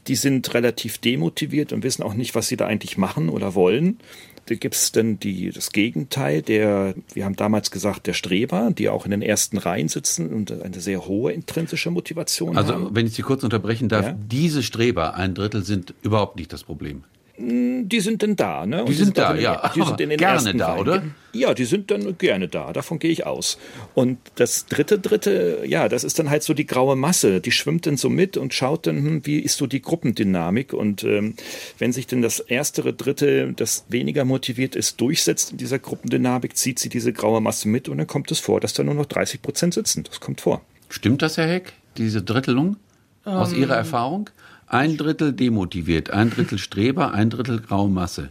die 0.06 0.16
sind 0.16 0.54
relativ 0.54 0.98
demotiviert 0.98 1.72
und 1.72 1.82
wissen 1.82 2.02
auch 2.02 2.14
nicht, 2.14 2.34
was 2.34 2.48
sie 2.48 2.56
da 2.56 2.66
eigentlich 2.66 2.96
machen 2.96 3.28
oder 3.28 3.54
wollen. 3.54 3.98
Da 4.46 4.54
gibt 4.54 4.74
es 4.76 4.92
dann 4.92 5.18
die, 5.18 5.50
das 5.50 5.72
Gegenteil, 5.72 6.40
der, 6.40 6.94
wir 7.12 7.24
haben 7.24 7.36
damals 7.36 7.70
gesagt, 7.70 8.06
der 8.06 8.12
Streber, 8.12 8.70
die 8.70 8.88
auch 8.88 9.04
in 9.04 9.10
den 9.10 9.22
ersten 9.22 9.58
Reihen 9.58 9.88
sitzen 9.88 10.32
und 10.32 10.52
eine 10.52 10.80
sehr 10.80 11.06
hohe 11.06 11.32
intrinsische 11.32 11.90
Motivation 11.90 12.56
also, 12.56 12.72
haben. 12.72 12.82
Also, 12.84 12.94
wenn 12.94 13.06
ich 13.06 13.14
Sie 13.14 13.22
kurz 13.22 13.42
unterbrechen 13.42 13.88
darf, 13.88 14.06
ja? 14.06 14.16
diese 14.16 14.62
Streber, 14.62 15.14
ein 15.14 15.34
Drittel, 15.34 15.64
sind 15.64 15.94
überhaupt 16.02 16.36
nicht 16.36 16.52
das 16.52 16.62
Problem. 16.62 17.04
Hm, 17.36 17.88
die 17.88 18.00
sind 18.00 18.22
denn 18.22 18.36
da, 18.36 18.64
ne? 18.66 18.84
Die, 18.84 18.90
die 18.90 18.94
sind, 18.94 19.04
sind, 19.06 19.18
da, 19.18 19.34
ja. 19.34 19.70
Die 19.74 19.82
sind 19.82 20.00
in 20.00 20.10
den 20.10 20.18
gerne 20.18 20.54
da, 20.54 20.72
Reihen. 20.72 20.80
oder? 20.80 21.02
Ja, 21.32 21.52
die 21.52 21.66
sind 21.66 21.90
dann 21.90 22.16
gerne 22.16 22.48
da. 22.48 22.72
Davon 22.72 22.98
gehe 22.98 23.10
ich 23.10 23.26
aus. 23.26 23.58
Und 23.94 24.18
das 24.36 24.66
dritte, 24.66 24.98
dritte, 24.98 25.62
ja, 25.66 25.88
das 25.88 26.04
ist 26.04 26.18
dann 26.18 26.30
halt 26.30 26.42
so 26.42 26.54
die 26.54 26.66
graue 26.66 26.96
Masse. 26.96 27.40
Die 27.40 27.52
schwimmt 27.52 27.86
dann 27.86 27.96
so 27.96 28.08
mit 28.08 28.36
und 28.36 28.54
schaut 28.54 28.86
dann, 28.86 28.96
hm, 28.96 29.26
wie 29.26 29.38
ist 29.38 29.58
so 29.58 29.66
die 29.66 29.82
Gruppendynamik. 29.82 30.72
Und 30.72 31.04
ähm, 31.04 31.34
wenn 31.78 31.92
sich 31.92 32.06
denn 32.06 32.22
das 32.22 32.40
erstere 32.40 32.94
Dritte, 32.94 33.52
das 33.54 33.84
weniger 33.88 34.24
motiviert 34.24 34.74
ist, 34.74 35.00
durchsetzt 35.00 35.52
in 35.52 35.58
dieser 35.58 35.78
Gruppendynamik, 35.78 36.56
zieht 36.56 36.78
sie 36.78 36.88
diese 36.88 37.12
graue 37.12 37.40
Masse 37.40 37.68
mit 37.68 37.88
und 37.88 37.98
dann 37.98 38.06
kommt 38.06 38.30
es 38.30 38.40
vor, 38.40 38.60
dass 38.60 38.72
da 38.72 38.82
nur 38.82 38.94
noch 38.94 39.06
30 39.06 39.42
Prozent 39.42 39.74
sitzen. 39.74 40.04
Das 40.04 40.20
kommt 40.20 40.40
vor. 40.40 40.62
Stimmt 40.88 41.22
das, 41.22 41.36
Herr 41.36 41.48
Heck? 41.48 41.72
Diese 41.98 42.22
Drittelung? 42.22 42.76
Aus 43.24 43.52
um, 43.52 43.58
Ihrer 43.58 43.74
ähm, 43.74 43.78
Erfahrung? 43.78 44.30
Ein 44.68 44.96
Drittel 44.96 45.32
demotiviert, 45.32 46.10
ein 46.10 46.30
Drittel 46.30 46.58
Streber, 46.58 47.12
ein 47.12 47.30
Drittel 47.30 47.60
graue 47.60 47.88
Masse. 47.88 48.30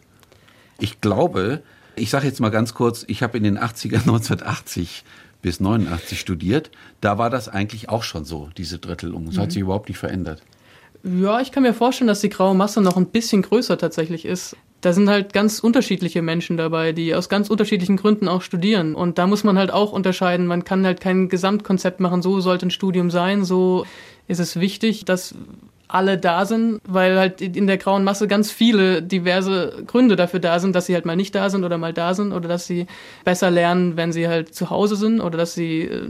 Ich 0.80 1.00
glaube, 1.00 1.62
ich 1.96 2.10
sage 2.10 2.28
jetzt 2.28 2.42
mal 2.42 2.50
ganz 2.50 2.74
kurz, 2.74 3.06
ich 3.08 3.24
habe 3.24 3.38
in 3.38 3.44
den 3.44 3.58
80er 3.58 4.00
1980 4.00 5.04
bis 5.42 5.60
89 5.60 6.20
studiert. 6.20 6.72
Da 7.02 7.18
war 7.18 7.30
das 7.30 7.48
eigentlich 7.48 7.90
auch 7.90 8.04
schon 8.04 8.26
so, 8.26 8.50
diese 8.58 8.80
Drittelung. 8.80 9.26
Das 9.28 9.36
mhm. 9.36 9.42
hat 9.42 9.52
sich 9.52 9.62
überhaupt 9.62 9.90
nicht 9.90 9.98
verändert. 9.98 10.42
Ja, 11.04 11.40
ich 11.40 11.52
kann 11.52 11.64
mir 11.64 11.74
vorstellen, 11.74 12.08
dass 12.08 12.22
die 12.22 12.30
graue 12.30 12.56
Masse 12.56 12.82
noch 12.82 12.98
ein 12.98 13.06
bisschen 13.06 13.44
größer 13.44 13.78
tatsächlich 13.78 14.26
ist. 14.26 14.58
Da 14.82 14.92
sind 14.92 15.08
halt 15.08 15.34
ganz 15.34 15.60
unterschiedliche 15.60 16.22
Menschen 16.22 16.58
dabei, 16.58 16.92
die 16.94 17.14
aus 17.16 17.30
ganz 17.30 17.50
unterschiedlichen 17.50 17.96
Gründen 17.96 18.28
auch 18.28 18.42
studieren. 18.42 18.96
Und 18.96 19.20
da 19.20 19.28
muss 19.28 19.44
man 19.44 19.58
halt 19.58 19.72
auch 19.72 19.92
unterscheiden. 19.94 20.48
Man 20.48 20.64
kann 20.64 20.86
halt 20.86 21.00
kein 21.00 21.30
Gesamtkonzept 21.30 22.00
machen, 22.00 22.22
so 22.22 22.42
sollte 22.42 22.68
ein 22.68 22.72
Studium 22.72 23.12
sein, 23.12 23.46
so 23.46 23.86
ist 24.28 24.40
es 24.40 24.60
wichtig, 24.60 25.06
dass 25.06 25.36
alle 25.96 26.18
da 26.18 26.46
sind, 26.46 26.82
weil 26.86 27.18
halt 27.18 27.42
in 27.42 27.68
der 27.68 27.78
grauen 27.78 28.04
Masse 28.04 28.28
ganz 28.28 28.52
viele 28.52 29.02
diverse 29.02 29.84
Gründe 29.88 30.18
dafür 30.18 30.42
da 30.42 30.60
sind, 30.60 30.76
dass 30.76 30.88
sie 30.88 30.94
halt 30.94 31.06
mal 31.06 31.16
nicht 31.16 31.34
da 31.34 31.50
sind 31.50 31.64
oder 31.64 31.78
mal 31.78 31.94
da 31.94 32.14
sind 32.14 32.34
oder 32.34 32.50
dass 32.50 32.68
sie 32.68 32.86
besser 33.24 33.50
lernen, 33.50 33.96
wenn 33.96 34.12
sie 34.12 34.28
halt 34.28 34.54
zu 34.54 34.70
Hause 34.70 34.98
sind 34.98 35.22
oder 35.22 35.38
dass 35.38 35.54
sie 35.54 35.84
äh, 35.84 36.10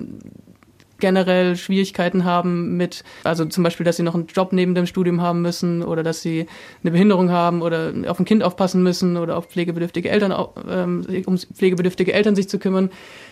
generell 0.99 1.55
Schwierigkeiten 1.55 2.23
haben 2.23 2.77
mit, 2.77 3.03
also 3.23 3.45
zum 3.45 3.63
Beispiel, 3.63 3.85
dass 3.85 3.97
sie 3.97 4.03
noch 4.03 4.15
einen 4.15 4.27
Job 4.27 4.53
neben 4.53 4.75
dem 4.75 4.85
Studium 4.85 5.21
haben 5.21 5.41
müssen 5.41 5.83
oder 5.83 6.03
dass 6.03 6.21
sie 6.21 6.47
eine 6.83 6.91
Behinderung 6.91 7.31
haben 7.31 7.61
oder 7.61 7.93
auf 8.07 8.19
ein 8.19 8.25
Kind 8.25 8.43
aufpassen 8.43 8.83
müssen 8.83 9.17
oder 9.17 9.37
auf 9.37 9.47
pflegebedürftige 9.47 10.09
Eltern, 10.09 10.33
ähm, 10.69 11.05
um 11.25 11.37
pflegebedürftige 11.37 12.13
Eltern 12.13 12.35
sich 12.35 12.49
zu 12.49 12.59
kümmern, 12.59 12.89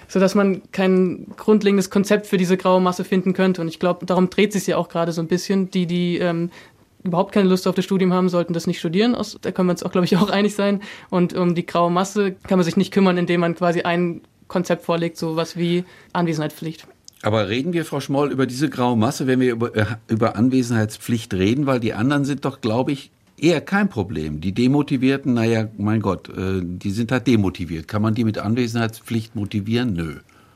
so 0.07 0.19
dass 0.19 0.35
man 0.35 0.61
kein 0.71 1.27
grundlegendes 1.37 1.89
Konzept 1.89 2.27
für 2.27 2.37
diese 2.37 2.57
graue 2.57 2.81
Masse 2.81 3.03
finden 3.03 3.33
könnte. 3.33 3.61
Und 3.61 3.67
ich 3.67 3.79
glaube, 3.79 4.05
darum 4.05 4.29
dreht 4.29 4.53
sich 4.53 4.67
ja 4.67 4.77
auch 4.77 4.89
gerade 4.89 5.11
so 5.11 5.21
ein 5.21 5.27
bisschen. 5.27 5.71
Die, 5.71 5.85
die 5.85 6.17
ähm, 6.17 6.49
überhaupt 7.03 7.33
keine 7.33 7.49
Lust 7.49 7.67
auf 7.67 7.75
das 7.75 7.85
Studium 7.85 8.13
haben, 8.13 8.29
sollten 8.29 8.53
das 8.53 8.67
nicht 8.67 8.79
studieren. 8.79 9.15
Da 9.41 9.51
können 9.51 9.67
wir 9.67 9.73
uns 9.73 9.83
auch, 9.83 9.91
glaube 9.91 10.05
ich, 10.05 10.17
auch 10.17 10.29
einig 10.31 10.55
sein. 10.55 10.81
Und 11.09 11.33
um 11.33 11.55
die 11.55 11.65
graue 11.65 11.91
Masse 11.91 12.33
kann 12.47 12.57
man 12.57 12.65
sich 12.65 12.77
nicht 12.77 12.93
kümmern, 12.93 13.17
indem 13.17 13.41
man 13.41 13.55
quasi 13.55 13.81
ein 13.81 14.21
Konzept 14.47 14.83
vorlegt, 14.83 15.17
so 15.17 15.35
was 15.35 15.57
wie 15.57 15.83
Anwesenheitspflicht. 16.13 16.87
Aber 17.23 17.47
reden 17.47 17.71
wir, 17.71 17.85
Frau 17.85 18.01
Schmoll, 18.01 18.33
über 18.33 18.45
diese 18.45 18.69
graue 18.69 18.97
Masse, 18.97 19.27
wenn 19.27 19.39
wir 19.39 19.53
über, 19.53 19.75
äh, 19.75 19.85
über 20.09 20.35
Anwesenheitspflicht 20.35 21.33
reden, 21.33 21.65
weil 21.65 21.79
die 21.79 21.93
anderen 21.93 22.25
sind 22.25 22.43
doch, 22.43 22.59
glaube 22.59 22.91
ich, 22.91 23.11
eher 23.37 23.61
kein 23.61 23.89
Problem. 23.89 24.41
Die 24.41 24.51
Demotivierten, 24.51 25.33
naja, 25.33 25.69
mein 25.77 26.01
Gott, 26.01 26.27
äh, 26.27 26.59
die 26.61 26.91
sind 26.91 27.13
halt 27.13 27.25
demotiviert. 27.25 27.87
Kann 27.87 28.01
man 28.01 28.13
die 28.13 28.25
mit 28.25 28.37
Anwesenheitspflicht 28.39 29.37
motivieren? 29.37 29.93
Nö. 29.93 30.15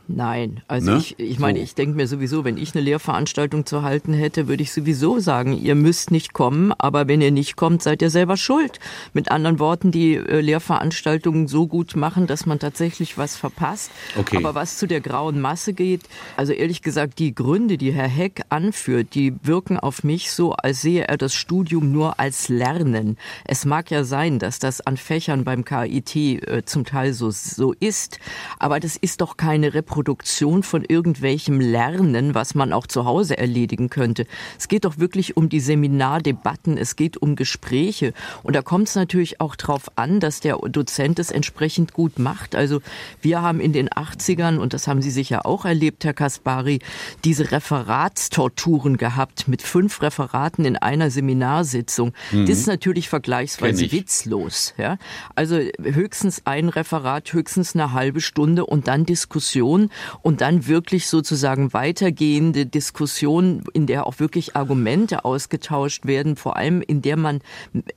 Nein, 0.09 0.61
also 0.69 0.91
ne? 0.91 0.97
ich, 0.97 1.19
ich 1.19 1.37
meine, 1.37 1.59
so. 1.59 1.63
ich 1.63 1.75
denke 1.75 1.97
mir 1.97 2.07
sowieso, 2.07 2.45
wenn 2.45 2.57
ich 2.57 2.73
eine 2.73 2.83
Lehrveranstaltung 2.83 3.65
zu 3.65 3.81
halten 3.81 4.13
hätte, 4.13 4.47
würde 4.47 4.63
ich 4.63 4.71
sowieso 4.71 5.19
sagen, 5.19 5.51
ihr 5.57 5.75
müsst 5.75 6.11
nicht 6.11 6.31
kommen, 6.31 6.71
aber 6.77 7.09
wenn 7.09 7.19
ihr 7.19 7.31
nicht 7.31 7.57
kommt, 7.57 7.83
seid 7.83 8.01
ihr 8.01 8.09
selber 8.09 8.37
schuld. 8.37 8.79
Mit 9.11 9.29
anderen 9.31 9.59
Worten, 9.59 9.91
die 9.91 10.15
äh, 10.15 10.39
Lehrveranstaltungen 10.39 11.49
so 11.49 11.67
gut 11.67 11.97
machen, 11.97 12.25
dass 12.25 12.45
man 12.45 12.57
tatsächlich 12.57 13.17
was 13.17 13.35
verpasst. 13.35 13.91
Okay. 14.17 14.37
Aber 14.37 14.55
was 14.55 14.77
zu 14.77 14.87
der 14.87 15.01
grauen 15.01 15.41
Masse 15.41 15.73
geht, 15.73 16.03
also 16.37 16.53
ehrlich 16.53 16.81
gesagt, 16.81 17.19
die 17.19 17.35
Gründe, 17.35 17.77
die 17.77 17.91
Herr 17.91 18.07
Heck 18.07 18.43
anführt, 18.47 19.13
die 19.13 19.33
wirken 19.43 19.77
auf 19.77 20.05
mich 20.05 20.31
so, 20.31 20.53
als 20.53 20.81
sehe 20.81 21.05
er 21.05 21.17
das 21.17 21.33
Studium 21.33 21.91
nur 21.91 22.17
als 22.17 22.47
Lernen. 22.47 23.17
Es 23.43 23.65
mag 23.65 23.91
ja 23.91 24.05
sein, 24.05 24.39
dass 24.39 24.59
das 24.59 24.79
an 24.79 24.95
Fächern 24.95 25.43
beim 25.43 25.65
KIT 25.65 26.15
äh, 26.15 26.63
zum 26.63 26.85
Teil 26.85 27.11
so, 27.11 27.29
so 27.29 27.73
ist, 27.73 28.19
aber 28.57 28.79
das 28.79 28.95
ist 28.95 29.19
doch 29.19 29.35
keine 29.35 29.73
Reproduktion 29.73 29.96
Reproduktion 29.97 30.61
von 30.61 30.85
irgendwelchem 30.87 31.59
Lernen, 31.59 32.35
was 32.35 32.53
man 32.53 32.71
auch 32.71 32.85
zu 32.85 33.05
Hause 33.05 33.37
erledigen 33.37 33.89
könnte. 33.89 34.27
Es 34.59 34.67
geht 34.67 34.85
doch 34.85 34.99
wirklich 34.99 35.35
um 35.35 35.49
die 35.49 35.59
Seminardebatten, 35.59 36.77
es 36.77 36.95
geht 36.95 37.17
um 37.17 37.35
Gespräche. 37.35 38.13
Und 38.43 38.55
da 38.55 38.61
kommt 38.61 38.89
es 38.89 38.95
natürlich 38.95 39.41
auch 39.41 39.55
darauf 39.55 39.91
an, 39.95 40.19
dass 40.19 40.39
der 40.39 40.57
Dozent 40.57 41.17
es 41.17 41.31
entsprechend 41.31 41.93
gut 41.93 42.19
macht. 42.19 42.55
Also 42.55 42.81
wir 43.21 43.41
haben 43.41 43.59
in 43.59 43.73
den 43.73 43.89
80ern, 43.89 44.57
und 44.57 44.75
das 44.75 44.87
haben 44.87 45.01
Sie 45.01 45.09
sicher 45.09 45.47
auch 45.47 45.65
erlebt, 45.65 46.05
Herr 46.05 46.13
Kaspari, 46.13 46.79
diese 47.23 47.51
Referatstorturen 47.51 48.97
gehabt 48.97 49.47
mit 49.47 49.63
fünf 49.63 50.03
Referaten 50.03 50.63
in 50.63 50.75
einer 50.75 51.09
Seminarsitzung. 51.09 52.13
Mhm. 52.31 52.45
Das 52.45 52.59
ist 52.59 52.67
natürlich 52.67 53.09
vergleichsweise 53.09 53.91
witzlos. 53.91 54.75
Ja? 54.77 54.97
Also 55.33 55.57
höchstens 55.81 56.43
ein 56.45 56.69
Referat, 56.69 57.33
höchstens 57.33 57.73
eine 57.73 57.93
halbe 57.93 58.21
Stunde 58.21 58.63
und 58.67 58.87
dann 58.87 59.07
Diskussion 59.07 59.86
und 60.21 60.41
dann 60.41 60.67
wirklich 60.67 61.07
sozusagen 61.07 61.73
weitergehende 61.73 62.65
Diskussion, 62.65 63.63
in 63.73 63.87
der 63.87 64.05
auch 64.07 64.19
wirklich 64.19 64.55
Argumente 64.55 65.25
ausgetauscht 65.25 66.05
werden, 66.05 66.35
vor 66.35 66.57
allem 66.57 66.81
in 66.81 67.01
der 67.01 67.17
man, 67.17 67.41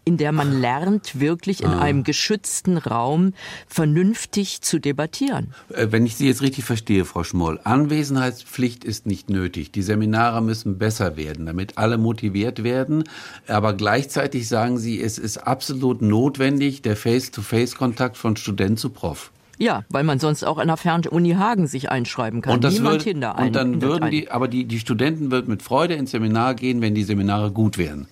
in 0.04 0.16
der 0.16 0.32
man 0.32 0.61
lernt, 0.61 1.20
wirklich 1.20 1.62
in 1.62 1.70
ah. 1.70 1.80
einem 1.80 2.04
geschützten 2.04 2.78
Raum 2.78 3.32
vernünftig 3.66 4.61
zu 4.62 4.78
debattieren. 4.78 5.54
Äh, 5.70 5.88
wenn 5.90 6.06
ich 6.06 6.16
Sie 6.16 6.26
jetzt 6.26 6.42
richtig 6.42 6.64
verstehe, 6.64 7.04
Frau 7.04 7.25
Schmoll, 7.25 7.61
Anwesenheitspflicht 7.64 8.85
ist 8.85 9.06
nicht 9.06 9.30
nötig. 9.30 9.73
Die 9.73 9.82
Seminare 9.82 10.42
müssen 10.42 10.78
besser 10.78 11.16
werden, 11.16 11.47
damit 11.47 11.78
alle 11.78 11.99
motiviert 11.99 12.62
werden. 12.62 13.04
Aber 13.47 13.75
gleichzeitig 13.75 14.49
sagen 14.49 14.78
Sie, 14.78 15.00
es 15.00 15.18
ist 15.18 15.38
absolut 15.38 16.02
notwendig, 16.02 16.82
der 16.82 16.97
Face-to-Face-Kontakt 16.97 18.16
von 18.16 18.37
Student 18.37 18.78
zu 18.78 18.90
Prof. 18.90 19.30
Ja, 19.61 19.85
weil 19.90 20.05
man 20.05 20.19
sonst 20.19 20.43
auch 20.43 20.57
an 20.57 20.69
der 20.69 20.79
Fernuni 20.79 21.33
Hagen 21.33 21.67
sich 21.67 21.90
einschreiben 21.90 22.40
kann. 22.40 22.55
Und 22.55 22.64
das 22.64 22.75
Niemand 22.75 23.07
ein, 23.07 23.47
Und 23.49 23.57
dann 23.57 23.83
würden 23.83 24.11
die, 24.11 24.31
aber 24.31 24.49
die, 24.49 24.64
die 24.64 24.79
Studenten 24.79 25.31
würden 25.31 25.50
mit 25.50 25.62
Freude 25.62 25.95
ins 25.95 26.12
Seminar 26.12 26.55
gehen, 26.55 26.81
wenn 26.81 26.95
die 26.95 27.02
Seminare 27.02 27.50
gut 27.50 27.76
wären. 27.76 28.09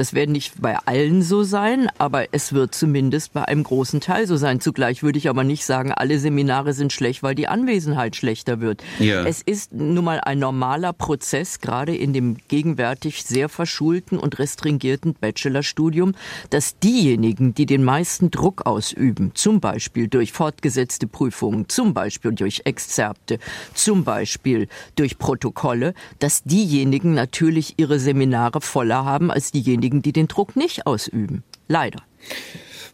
Das 0.00 0.14
wird 0.14 0.30
nicht 0.30 0.62
bei 0.62 0.78
allen 0.86 1.20
so 1.20 1.42
sein, 1.42 1.88
aber 1.98 2.32
es 2.32 2.54
wird 2.54 2.74
zumindest 2.74 3.34
bei 3.34 3.44
einem 3.44 3.62
großen 3.62 4.00
Teil 4.00 4.26
so 4.26 4.38
sein. 4.38 4.58
Zugleich 4.58 5.02
würde 5.02 5.18
ich 5.18 5.28
aber 5.28 5.44
nicht 5.44 5.66
sagen, 5.66 5.92
alle 5.92 6.18
Seminare 6.18 6.72
sind 6.72 6.90
schlecht, 6.90 7.22
weil 7.22 7.34
die 7.34 7.48
Anwesenheit 7.48 8.16
schlechter 8.16 8.62
wird. 8.62 8.82
Ja. 8.98 9.26
Es 9.26 9.42
ist 9.42 9.74
nun 9.74 10.02
mal 10.02 10.18
ein 10.20 10.38
normaler 10.38 10.94
Prozess, 10.94 11.60
gerade 11.60 11.94
in 11.94 12.14
dem 12.14 12.38
gegenwärtig 12.48 13.24
sehr 13.24 13.50
verschulten 13.50 14.18
und 14.18 14.38
restringierten 14.38 15.16
Bachelorstudium, 15.20 16.14
dass 16.48 16.78
diejenigen, 16.78 17.52
die 17.52 17.66
den 17.66 17.84
meisten 17.84 18.30
Druck 18.30 18.64
ausüben, 18.64 19.32
zum 19.34 19.60
Beispiel 19.60 20.08
durch 20.08 20.32
fortgesetzte 20.32 21.08
Prüfungen, 21.08 21.68
zum 21.68 21.92
Beispiel 21.92 22.32
durch 22.32 22.62
Exzerpte, 22.64 23.38
zum 23.74 24.04
Beispiel 24.04 24.66
durch 24.96 25.18
Protokolle, 25.18 25.92
dass 26.20 26.42
diejenigen 26.42 27.12
natürlich 27.12 27.74
ihre 27.76 27.98
Seminare 27.98 28.62
voller 28.62 29.04
haben 29.04 29.30
als 29.30 29.52
diejenigen, 29.52 29.89
die 30.02 30.12
den 30.12 30.28
Druck 30.28 30.56
nicht 30.56 30.86
ausüben. 30.86 31.42
Leider. 31.68 32.02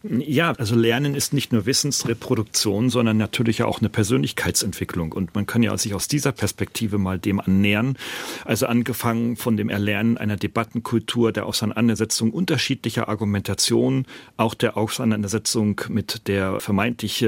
Ja, 0.03 0.53
also 0.53 0.77
Lernen 0.77 1.15
ist 1.15 1.33
nicht 1.33 1.53
nur 1.53 1.67
Wissensreproduktion, 1.67 2.91
sondern 2.91 3.17
natürlich 3.17 3.63
auch 3.63 3.81
eine 3.81 3.89
Persönlichkeitsentwicklung. 3.89 5.13
Und 5.13 5.35
man 5.35 5.47
kann 5.47 5.63
ja 5.63 5.77
sich 5.77 5.95
aus 5.95 6.07
dieser 6.07 6.33
Perspektive 6.33 6.99
mal 6.99 7.19
dem 7.19 7.41
annähern. 7.41 7.97
Also 8.45 8.67
angefangen 8.67 9.37
von 9.37 9.57
dem 9.57 9.69
Erlernen 9.69 10.17
einer 10.17 10.37
Debattenkultur, 10.37 11.33
der 11.33 11.47
Auseinandersetzung 11.47 12.31
unterschiedlicher 12.31 13.09
Argumentationen, 13.09 14.07
auch 14.37 14.55
der 14.55 14.77
Auseinandersetzung 14.77 15.81
mit 15.89 16.29
der 16.29 16.61
vermeintlich 16.61 17.27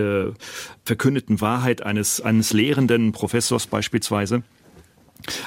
verkündeten 0.85 1.41
Wahrheit 1.41 1.83
eines, 1.83 2.21
eines 2.21 2.53
lehrenden 2.53 3.13
Professors 3.13 3.67
beispielsweise 3.67 4.43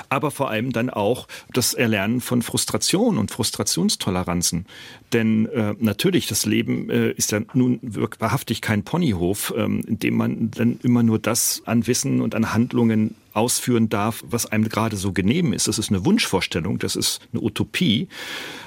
aber 0.09 0.31
vor 0.31 0.49
allem 0.49 0.71
dann 0.71 0.89
auch 0.89 1.27
das 1.53 1.73
Erlernen 1.73 2.21
von 2.21 2.41
Frustration 2.41 3.17
und 3.17 3.31
Frustrationstoleranzen. 3.31 4.65
Denn 5.13 5.45
äh, 5.47 5.73
natürlich, 5.79 6.27
das 6.27 6.45
Leben 6.45 6.89
äh, 6.89 7.11
ist 7.11 7.31
ja 7.31 7.41
nun 7.53 7.79
wahrhaftig 7.81 8.61
kein 8.61 8.83
Ponyhof, 8.83 9.53
ähm, 9.57 9.83
in 9.85 9.99
dem 9.99 10.15
man 10.15 10.51
dann 10.51 10.79
immer 10.83 11.03
nur 11.03 11.19
das 11.19 11.61
an 11.65 11.87
Wissen 11.87 12.21
und 12.21 12.35
an 12.35 12.53
Handlungen 12.53 13.15
ausführen 13.33 13.89
darf, 13.89 14.23
was 14.27 14.45
einem 14.45 14.67
gerade 14.67 14.97
so 14.97 15.13
genehm 15.13 15.53
ist. 15.53 15.67
Das 15.67 15.79
ist 15.79 15.89
eine 15.89 16.05
Wunschvorstellung, 16.05 16.79
das 16.79 16.95
ist 16.95 17.21
eine 17.31 17.41
Utopie. 17.41 18.07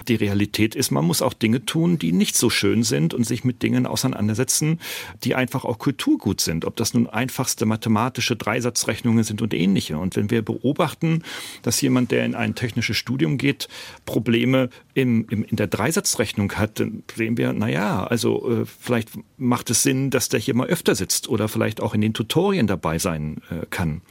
Die 0.09 0.15
Realität 0.15 0.75
ist, 0.75 0.91
man 0.91 1.05
muss 1.05 1.23
auch 1.23 1.35
Dinge 1.35 1.65
tun, 1.65 1.99
die 1.99 2.13
nicht 2.13 2.37
so 2.37 2.51
schön 2.51 2.83
sind 2.83 3.15
und 3.15 3.25
sich 3.25 3.45
mit 3.45 3.63
Dingen 3.63 3.87
auseinandersetzen, 3.87 4.81
die 5.23 5.35
einfach 5.35 5.65
auch 5.65 5.79
Kulturgut 5.79 6.41
sind. 6.41 6.65
Ob 6.65 6.77
das 6.77 6.95
nun 6.95 7.07
einfachste 7.07 7.67
mathematische 7.67 8.37
Dreisatzrechnungen 8.37 9.25
sind 9.25 9.43
und 9.43 9.53
ähnliche. 9.55 9.99
Und 9.99 10.17
wenn 10.17 10.31
wir 10.31 10.43
beobachten, 10.43 11.23
dass 11.63 11.81
jemand, 11.81 12.11
der 12.11 12.25
in 12.25 12.35
ein 12.35 12.55
technisches 12.55 12.97
Studium 12.97 13.39
geht, 13.39 13.69
Probleme 14.07 14.71
im, 14.95 15.27
im, 15.29 15.45
in 15.45 15.57
der 15.57 15.67
Dreisatzrechnung 15.67 16.34
hat, 16.39 16.81
dann 16.81 17.03
sehen 17.15 17.37
wir, 17.37 17.53
na 17.53 17.69
ja, 17.69 18.05
also 18.05 18.51
äh, 18.51 18.65
vielleicht 18.67 19.11
macht 19.37 19.71
es 19.71 19.83
Sinn, 19.83 20.11
dass 20.11 20.29
der 20.29 20.41
hier 20.41 20.55
mal 20.55 20.67
öfter 20.67 20.95
sitzt 20.95 21.29
oder 21.29 21.49
vielleicht 21.49 21.81
auch 21.81 21.95
in 21.95 22.01
den 22.01 22.15
Tutorien 22.15 22.67
dabei 22.67 22.99
sein 22.99 23.41
äh, 23.51 23.67
kann. 23.71 24.03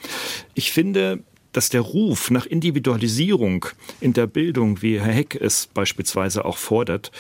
Ich 0.54 0.72
finde, 0.72 1.24
dass 1.54 1.70
der 1.70 1.82
Ruf 1.82 2.30
nach 2.30 2.46
Individualisierung 2.46 3.66
in 4.02 4.14
der 4.14 4.28
Bildung, 4.28 4.82
wie 4.82 5.00
Herr 5.00 5.14
Heck 5.14 5.36
es 5.40 5.68
beispielsweise 5.68 6.44
auch 6.44 6.58
fordert, 6.58 7.12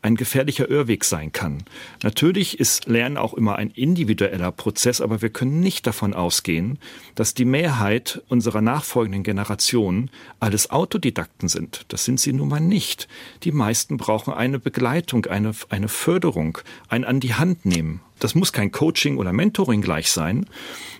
ein 0.00 0.14
gefährlicher 0.14 0.70
Irrweg 0.70 1.04
sein 1.04 1.32
kann. 1.32 1.64
Natürlich 2.02 2.60
ist 2.60 2.86
Lernen 2.86 3.16
auch 3.16 3.34
immer 3.34 3.56
ein 3.56 3.70
individueller 3.70 4.52
Prozess, 4.52 5.00
aber 5.00 5.22
wir 5.22 5.30
können 5.30 5.60
nicht 5.60 5.86
davon 5.86 6.14
ausgehen, 6.14 6.78
dass 7.16 7.34
die 7.34 7.44
Mehrheit 7.44 8.22
unserer 8.28 8.60
nachfolgenden 8.60 9.24
Generationen 9.24 10.10
alles 10.38 10.70
Autodidakten 10.70 11.48
sind. 11.48 11.84
Das 11.88 12.04
sind 12.04 12.20
sie 12.20 12.32
nun 12.32 12.48
mal 12.48 12.60
nicht. 12.60 13.08
Die 13.42 13.52
meisten 13.52 13.96
brauchen 13.96 14.32
eine 14.32 14.60
Begleitung, 14.60 15.26
eine, 15.26 15.52
eine 15.68 15.88
Förderung, 15.88 16.58
ein 16.88 17.04
an 17.04 17.18
die 17.18 17.34
Hand 17.34 17.66
nehmen. 17.66 18.00
Das 18.18 18.34
muss 18.34 18.52
kein 18.52 18.72
Coaching 18.72 19.16
oder 19.16 19.32
Mentoring 19.32 19.80
gleich 19.80 20.10
sein, 20.10 20.46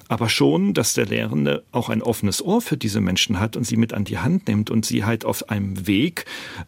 aber 0.09 0.29
schon, 0.29 0.75
dass 0.75 0.95
der 0.95 1.07
Lehrende 1.07 1.65
auch 1.71 1.91
ein 1.91 2.03
offenes 2.03 2.43
Ohr 2.43 2.61
für 2.61 2.77
diese 2.77 3.01
Menschen 3.01 3.39
hat 3.39 3.57
und 3.57 3.65
sie 3.65 3.77
mit 3.77 3.93
an 3.93 4.05
die 4.05 4.19
Hand 4.19 4.49
nimmt 4.49 4.71
und 4.71 4.87
sie 4.87 5.05
halt 5.05 5.25
auf 5.25 5.51
einem 5.51 5.87
Weg 5.87 6.25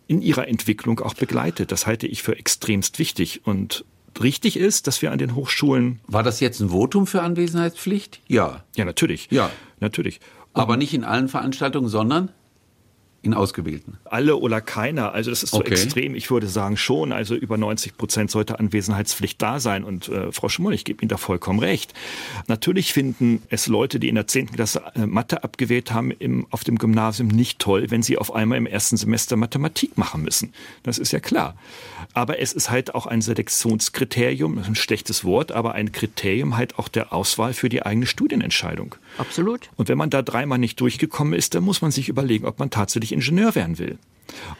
in 0.06 0.20
ihrer 0.20 0.46
Entwicklung 0.46 1.00
auch 1.00 1.14
begleitet. 1.14 1.72
Das 1.72 1.86
halte 1.86 2.06
ich 2.06 2.22
für 2.22 2.36
extremst 2.36 2.98
wichtig 2.98 3.40
und 3.46 3.84
richtig 4.20 4.56
ist, 4.56 4.86
dass 4.86 5.00
wir 5.02 5.10
an 5.10 5.18
den 5.18 5.34
Hochschulen. 5.34 6.00
War 6.06 6.22
das 6.22 6.40
jetzt 6.40 6.60
ein 6.60 6.70
Votum 6.70 7.06
für 7.06 7.22
Anwesenheitspflicht? 7.22 8.20
Ja. 8.28 8.62
Ja, 8.76 8.84
natürlich. 8.84 9.28
Ja. 9.30 9.50
Natürlich. 9.80 10.20
Aber 10.52 10.76
nicht 10.76 10.92
in 10.92 11.04
allen 11.04 11.28
Veranstaltungen, 11.28 11.88
sondern? 11.88 12.30
In 13.22 13.34
ausgewählten? 13.34 13.98
Alle 14.04 14.36
oder 14.36 14.60
keiner. 14.60 15.12
Also 15.12 15.30
das 15.30 15.42
ist 15.42 15.50
so 15.50 15.58
okay. 15.58 15.72
extrem. 15.72 16.14
Ich 16.14 16.30
würde 16.30 16.48
sagen 16.48 16.76
schon. 16.76 17.12
Also 17.12 17.34
über 17.34 17.56
90 17.58 17.96
Prozent 17.96 18.30
sollte 18.30 18.58
Anwesenheitspflicht 18.58 19.40
da 19.40 19.60
sein. 19.60 19.84
Und 19.84 20.08
äh, 20.08 20.32
Frau 20.32 20.48
Schumann, 20.48 20.72
ich 20.72 20.84
gebe 20.84 21.02
Ihnen 21.02 21.08
da 21.08 21.16
vollkommen 21.16 21.58
recht. 21.58 21.92
Natürlich 22.46 22.92
finden 22.92 23.42
es 23.48 23.66
Leute, 23.66 24.00
die 24.00 24.08
in 24.08 24.14
der 24.14 24.26
10. 24.26 24.52
Klasse 24.52 24.82
äh, 24.94 25.06
Mathe 25.06 25.44
abgewählt 25.44 25.92
haben, 25.92 26.10
im, 26.10 26.46
auf 26.50 26.64
dem 26.64 26.78
Gymnasium 26.78 27.28
nicht 27.28 27.58
toll, 27.58 27.90
wenn 27.90 28.02
sie 28.02 28.16
auf 28.18 28.34
einmal 28.34 28.58
im 28.58 28.66
ersten 28.66 28.96
Semester 28.96 29.36
Mathematik 29.36 29.98
machen 29.98 30.22
müssen. 30.22 30.52
Das 30.82 30.98
ist 30.98 31.12
ja 31.12 31.20
klar. 31.20 31.56
Aber 32.14 32.38
es 32.38 32.52
ist 32.52 32.70
halt 32.70 32.94
auch 32.94 33.06
ein 33.06 33.20
Selektionskriterium, 33.20 34.56
das 34.56 34.64
ist 34.64 34.70
ein 34.70 34.74
schlechtes 34.74 35.24
Wort, 35.24 35.52
aber 35.52 35.74
ein 35.74 35.92
Kriterium 35.92 36.56
halt 36.56 36.78
auch 36.78 36.88
der 36.88 37.12
Auswahl 37.12 37.52
für 37.52 37.68
die 37.68 37.82
eigene 37.84 38.06
Studienentscheidung. 38.06 38.94
Absolut. 39.18 39.70
Und 39.76 39.88
wenn 39.88 39.98
man 39.98 40.10
da 40.10 40.22
dreimal 40.22 40.58
nicht 40.58 40.80
durchgekommen 40.80 41.34
ist, 41.34 41.54
dann 41.54 41.64
muss 41.64 41.82
man 41.82 41.90
sich 41.90 42.08
überlegen, 42.08 42.46
ob 42.46 42.58
man 42.58 42.70
tatsächlich 42.70 43.12
Ingenieur 43.12 43.54
werden 43.54 43.78
will. 43.78 43.98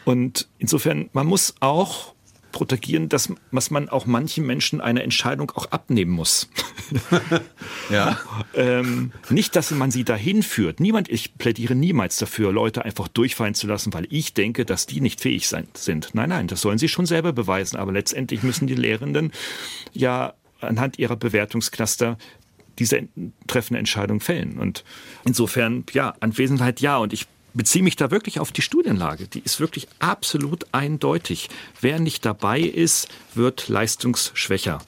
Und 0.05 0.49
insofern, 0.59 1.09
man 1.13 1.27
muss 1.27 1.55
auch 1.61 2.15
protegieren, 2.53 3.09
dass, 3.09 3.33
dass 3.53 3.71
man 3.71 3.89
auch 3.89 4.07
manchen 4.07 4.47
Menschen 4.47 4.81
eine 4.81 5.03
Entscheidung 5.03 5.51
auch 5.53 5.71
abnehmen 5.71 6.11
muss. 6.11 6.49
ja. 7.91 8.19
ähm, 8.55 9.13
nicht, 9.29 9.57
dass 9.57 9.71
man 9.71 9.91
sie 9.91 10.05
dahin 10.05 10.43
führt. 10.43 10.81
Niemand, 10.81 11.09
ich 11.09 11.37
plädiere 11.39 11.75
niemals 11.75 12.17
dafür, 12.17 12.53
Leute 12.53 12.85
einfach 12.85 13.09
durchfallen 13.09 13.55
zu 13.55 13.67
lassen, 13.67 13.93
weil 13.93 14.07
ich 14.11 14.35
denke, 14.35 14.65
dass 14.65 14.87
die 14.87 15.01
nicht 15.01 15.21
fähig 15.21 15.49
sein, 15.49 15.69
sind. 15.75 16.11
Nein, 16.15 16.31
nein, 16.31 16.47
das 16.49 16.61
sollen 16.61 16.79
sie 16.79 16.89
schon 16.89 17.07
selber 17.07 17.33
beweisen. 17.33 17.77
Aber 17.77 17.93
letztendlich 17.93 18.43
müssen 18.43 18.67
die 18.67 18.75
Lehrenden 18.75 19.33
ja 19.93 20.35
anhand 20.61 20.99
ihrer 20.99 21.17
Bewertungscluster 21.17 22.19
diese 22.79 23.09
treffende 23.47 23.79
Entscheidung 23.79 24.21
fällen. 24.21 24.59
Und 24.59 24.85
insofern, 25.25 25.85
ja, 25.93 26.15
Anwesenheit 26.21 26.81
ja. 26.81 26.99
Und 26.99 27.13
ich 27.13 27.27
beziehe 27.55 27.83
mich 27.83 27.97
da 27.97 28.11
wirklich 28.11 28.41
auf 28.41 28.53
die 28.53 28.63
Studienlage. 28.63 29.27
Die 29.27 29.41
ist 29.41 29.61
wirklich 29.61 29.89
absolut 29.99 30.67
eindeutig. 30.73 31.49
Wer 31.81 31.99
nicht 31.99 32.25
dabei 32.25 32.61
ist, 32.61 33.09
wird 33.35 33.69
leistungsschwächer. 33.69 34.79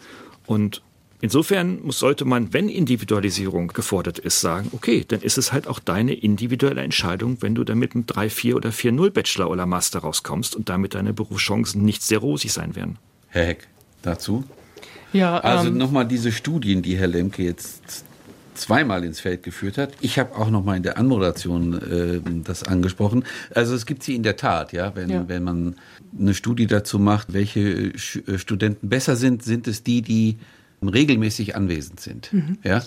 Und 0.47 0.83
Insofern 1.23 1.88
sollte 1.92 2.25
man, 2.25 2.53
wenn 2.53 2.68
Individualisierung 2.68 3.68
gefordert 3.68 4.18
ist, 4.18 4.40
sagen, 4.40 4.71
okay, 4.73 5.05
dann 5.07 5.21
ist 5.21 5.38
es 5.38 5.53
halt 5.53 5.68
auch 5.68 5.79
deine 5.79 6.14
individuelle 6.14 6.81
Entscheidung, 6.81 7.37
wenn 7.42 7.55
du 7.55 7.62
damit 7.62 7.95
mit 7.95 8.07
3, 8.09 8.29
4 8.29 8.57
oder 8.57 8.71
4-0 8.71 9.11
Bachelor 9.11 9.49
oder 9.49 9.64
Master 9.64 10.01
rauskommst 10.01 10.57
und 10.57 10.68
damit 10.68 10.97
deine 10.97 11.12
Berufschancen 11.12 11.85
nicht 11.85 12.03
sehr 12.03 12.18
rosig 12.18 12.53
sein 12.53 12.75
werden. 12.75 12.99
Herr 13.29 13.47
Heck, 13.47 13.68
dazu? 14.03 14.42
Ja, 15.12 15.38
also 15.38 15.68
ähm, 15.68 15.79
nochmal 15.79 16.07
diese 16.07 16.33
Studien, 16.33 16.83
die 16.83 16.96
Herr 16.96 17.09
Lemke 17.09 17.42
jetzt 17.42 18.05
zweimal 18.55 19.05
ins 19.05 19.20
Feld 19.20 19.42
geführt 19.42 19.79
hat. 19.79 19.92
Ich 20.01 20.18
habe 20.18 20.37
auch 20.37 20.51
noch 20.51 20.64
mal 20.64 20.77
in 20.77 20.83
der 20.83 20.98
Anmoderation 20.98 21.75
äh, 21.75 22.20
das 22.44 22.64
angesprochen. 22.64 23.25
Also 23.55 23.75
es 23.75 23.87
gibt 23.87 24.03
sie 24.03 24.14
in 24.14 24.22
der 24.22 24.37
Tat, 24.37 24.72
ja, 24.72 24.94
wenn, 24.94 25.11
ja. 25.11 25.29
wenn 25.29 25.42
man 25.42 25.77
eine 26.18 26.35
Studie 26.35 26.66
dazu 26.66 26.98
macht, 26.98 27.33
welche 27.33 27.61
äh, 27.61 28.38
Studenten 28.38 28.88
besser 28.88 29.16
sind, 29.16 29.42
sind 29.42 29.66
es 29.68 29.83
die, 29.83 30.03
die 30.03 30.38
regelmäßig 30.83 31.57
anwesend 31.57 32.01
sind. 32.01 32.33
Mhm. 32.33 32.59
Ja. 32.62 32.83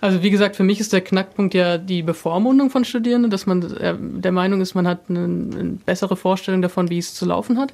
Also 0.00 0.22
wie 0.22 0.30
gesagt, 0.30 0.56
für 0.56 0.64
mich 0.64 0.80
ist 0.80 0.92
der 0.92 1.00
Knackpunkt 1.00 1.54
ja 1.54 1.78
die 1.78 2.02
Bevormundung 2.02 2.70
von 2.70 2.84
Studierenden, 2.84 3.30
dass 3.30 3.46
man 3.46 3.62
äh, 3.76 3.94
der 3.98 4.32
Meinung 4.32 4.60
ist, 4.60 4.74
man 4.74 4.86
hat 4.86 5.08
eine, 5.08 5.24
eine 5.24 5.78
bessere 5.86 6.16
Vorstellung 6.16 6.62
davon, 6.62 6.90
wie 6.90 6.98
es 6.98 7.14
zu 7.14 7.24
laufen 7.24 7.58
hat. 7.58 7.72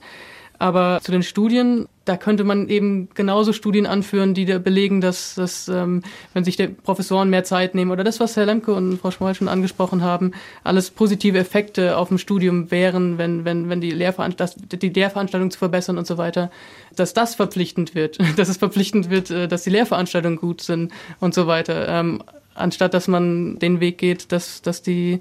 Aber 0.58 0.98
zu 1.02 1.12
den 1.12 1.22
Studien, 1.22 1.86
da 2.04 2.16
könnte 2.16 2.42
man 2.42 2.68
eben 2.68 3.08
genauso 3.14 3.52
Studien 3.52 3.86
anführen, 3.86 4.34
die 4.34 4.44
belegen, 4.44 5.00
dass, 5.00 5.36
dass 5.36 5.68
ähm, 5.68 6.02
wenn 6.34 6.42
sich 6.42 6.56
die 6.56 6.66
Professoren 6.66 7.30
mehr 7.30 7.44
Zeit 7.44 7.76
nehmen 7.76 7.92
oder 7.92 8.02
das, 8.02 8.18
was 8.18 8.36
Herr 8.36 8.46
Lemke 8.46 8.72
und 8.72 8.98
Frau 8.98 9.12
Schmoll 9.12 9.34
schon 9.34 9.46
angesprochen 9.46 10.02
haben, 10.02 10.32
alles 10.64 10.90
positive 10.90 11.38
Effekte 11.38 11.96
auf 11.96 12.08
dem 12.08 12.18
Studium 12.18 12.72
wären, 12.72 13.18
wenn, 13.18 13.44
wenn, 13.44 13.68
wenn 13.68 13.80
die, 13.80 13.92
Lehrveranstalt 13.92 14.82
die 14.82 14.88
Lehrveranstaltung 14.88 15.50
zu 15.52 15.58
verbessern 15.58 15.96
und 15.96 16.06
so 16.06 16.18
weiter, 16.18 16.50
dass 16.96 17.14
das 17.14 17.36
verpflichtend 17.36 17.94
wird, 17.94 18.18
dass 18.36 18.48
es 18.48 18.56
verpflichtend 18.56 19.10
wird, 19.10 19.30
äh, 19.30 19.46
dass 19.46 19.62
die 19.62 19.70
Lehrveranstaltungen 19.70 20.38
gut 20.38 20.60
sind 20.60 20.92
und 21.20 21.34
so 21.34 21.46
weiter, 21.46 21.88
ähm, 21.88 22.22
anstatt 22.54 22.94
dass 22.94 23.06
man 23.06 23.60
den 23.60 23.78
Weg 23.78 23.98
geht, 23.98 24.32
dass, 24.32 24.60
dass 24.62 24.82
die 24.82 25.20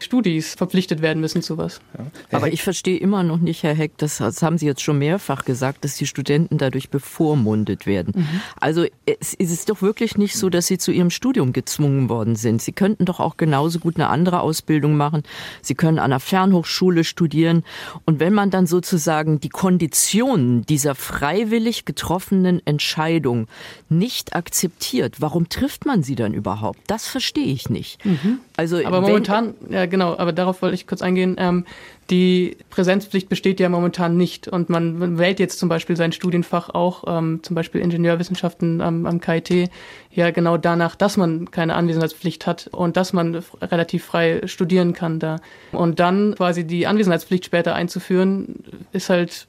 Studis 0.00 0.54
verpflichtet 0.54 1.02
werden 1.02 1.20
müssen 1.20 1.42
zu 1.42 1.58
was. 1.58 1.80
Ja. 1.96 2.06
Aber 2.36 2.52
ich 2.52 2.62
verstehe 2.62 2.98
immer 2.98 3.22
noch 3.22 3.38
nicht, 3.38 3.62
Herr 3.62 3.74
Heck, 3.74 3.92
das, 3.98 4.18
das, 4.18 4.42
haben 4.42 4.58
Sie 4.58 4.66
jetzt 4.66 4.82
schon 4.82 4.98
mehrfach 4.98 5.44
gesagt, 5.44 5.84
dass 5.84 5.96
die 5.96 6.06
Studenten 6.06 6.58
dadurch 6.58 6.90
bevormundet 6.90 7.86
werden. 7.86 8.12
Mhm. 8.16 8.40
Also 8.60 8.84
es, 9.06 9.34
es 9.38 9.50
ist 9.50 9.70
doch 9.70 9.82
wirklich 9.82 10.16
nicht 10.16 10.36
so, 10.36 10.50
dass 10.50 10.66
sie 10.66 10.78
zu 10.78 10.92
ihrem 10.92 11.10
Studium 11.10 11.52
gezwungen 11.52 12.08
worden 12.08 12.36
sind. 12.36 12.62
Sie 12.62 12.72
könnten 12.72 13.04
doch 13.04 13.20
auch 13.20 13.36
genauso 13.36 13.78
gut 13.78 13.96
eine 13.96 14.08
andere 14.08 14.40
Ausbildung 14.40 14.96
machen. 14.96 15.22
Sie 15.62 15.74
können 15.74 15.98
an 15.98 16.04
einer 16.04 16.20
Fernhochschule 16.20 17.04
studieren. 17.04 17.64
Und 18.04 18.20
wenn 18.20 18.32
man 18.32 18.50
dann 18.50 18.66
sozusagen 18.66 19.40
die 19.40 19.48
Konditionen 19.48 20.62
dieser 20.62 20.94
freiwillig 20.94 21.84
getroffenen 21.84 22.64
Entscheidung 22.66 23.46
nicht 23.88 24.34
akzeptiert, 24.34 25.20
warum 25.20 25.48
trifft 25.48 25.86
man 25.86 26.02
sie 26.02 26.14
dann 26.14 26.34
überhaupt? 26.34 26.80
Das 26.86 27.06
verstehe 27.06 27.46
ich 27.46 27.70
nicht. 27.70 28.04
Mhm. 28.04 28.38
Also, 28.56 28.84
aber 28.84 29.00
momentan, 29.00 29.54
ja 29.68 29.86
genau, 29.94 30.18
aber 30.18 30.32
darauf 30.32 30.60
wollte 30.60 30.74
ich 30.74 30.88
kurz 30.88 31.02
eingehen. 31.02 31.36
Ähm, 31.38 31.66
die 32.10 32.56
Präsenzpflicht 32.68 33.28
besteht 33.28 33.60
ja 33.60 33.68
momentan 33.68 34.16
nicht 34.16 34.48
und 34.48 34.68
man, 34.68 35.18
wählt 35.18 35.38
jetzt 35.38 35.60
zum 35.60 35.68
Beispiel 35.68 35.94
sein 35.96 36.10
Studienfach 36.10 36.68
auch, 36.70 37.04
ähm, 37.06 37.38
zum 37.44 37.54
Beispiel 37.54 37.80
Ingenieurwissenschaften 37.80 38.80
am, 38.80 39.06
am 39.06 39.20
KIT, 39.20 39.70
ja 40.10 40.32
genau 40.32 40.56
danach, 40.56 40.96
dass 40.96 41.16
man 41.16 41.48
keine 41.52 41.76
Anwesenheitspflicht 41.76 42.44
hat 42.44 42.66
und 42.72 42.96
dass 42.96 43.12
man 43.12 43.40
relativ 43.62 44.04
frei 44.04 44.42
studieren 44.46 44.94
kann 44.94 45.20
da. 45.20 45.36
Und 45.70 46.00
dann 46.00 46.34
quasi 46.34 46.64
die 46.64 46.88
Anwesenheitspflicht 46.88 47.44
später 47.44 47.76
einzuführen, 47.76 48.64
ist 48.92 49.10
halt, 49.10 49.46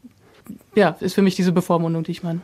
ja, 0.75 0.95
ist 0.99 1.15
für 1.15 1.23
mich 1.23 1.35
diese 1.35 1.53
Bevormundung, 1.53 2.03
die 2.03 2.11
ich 2.11 2.21
meine. 2.21 2.41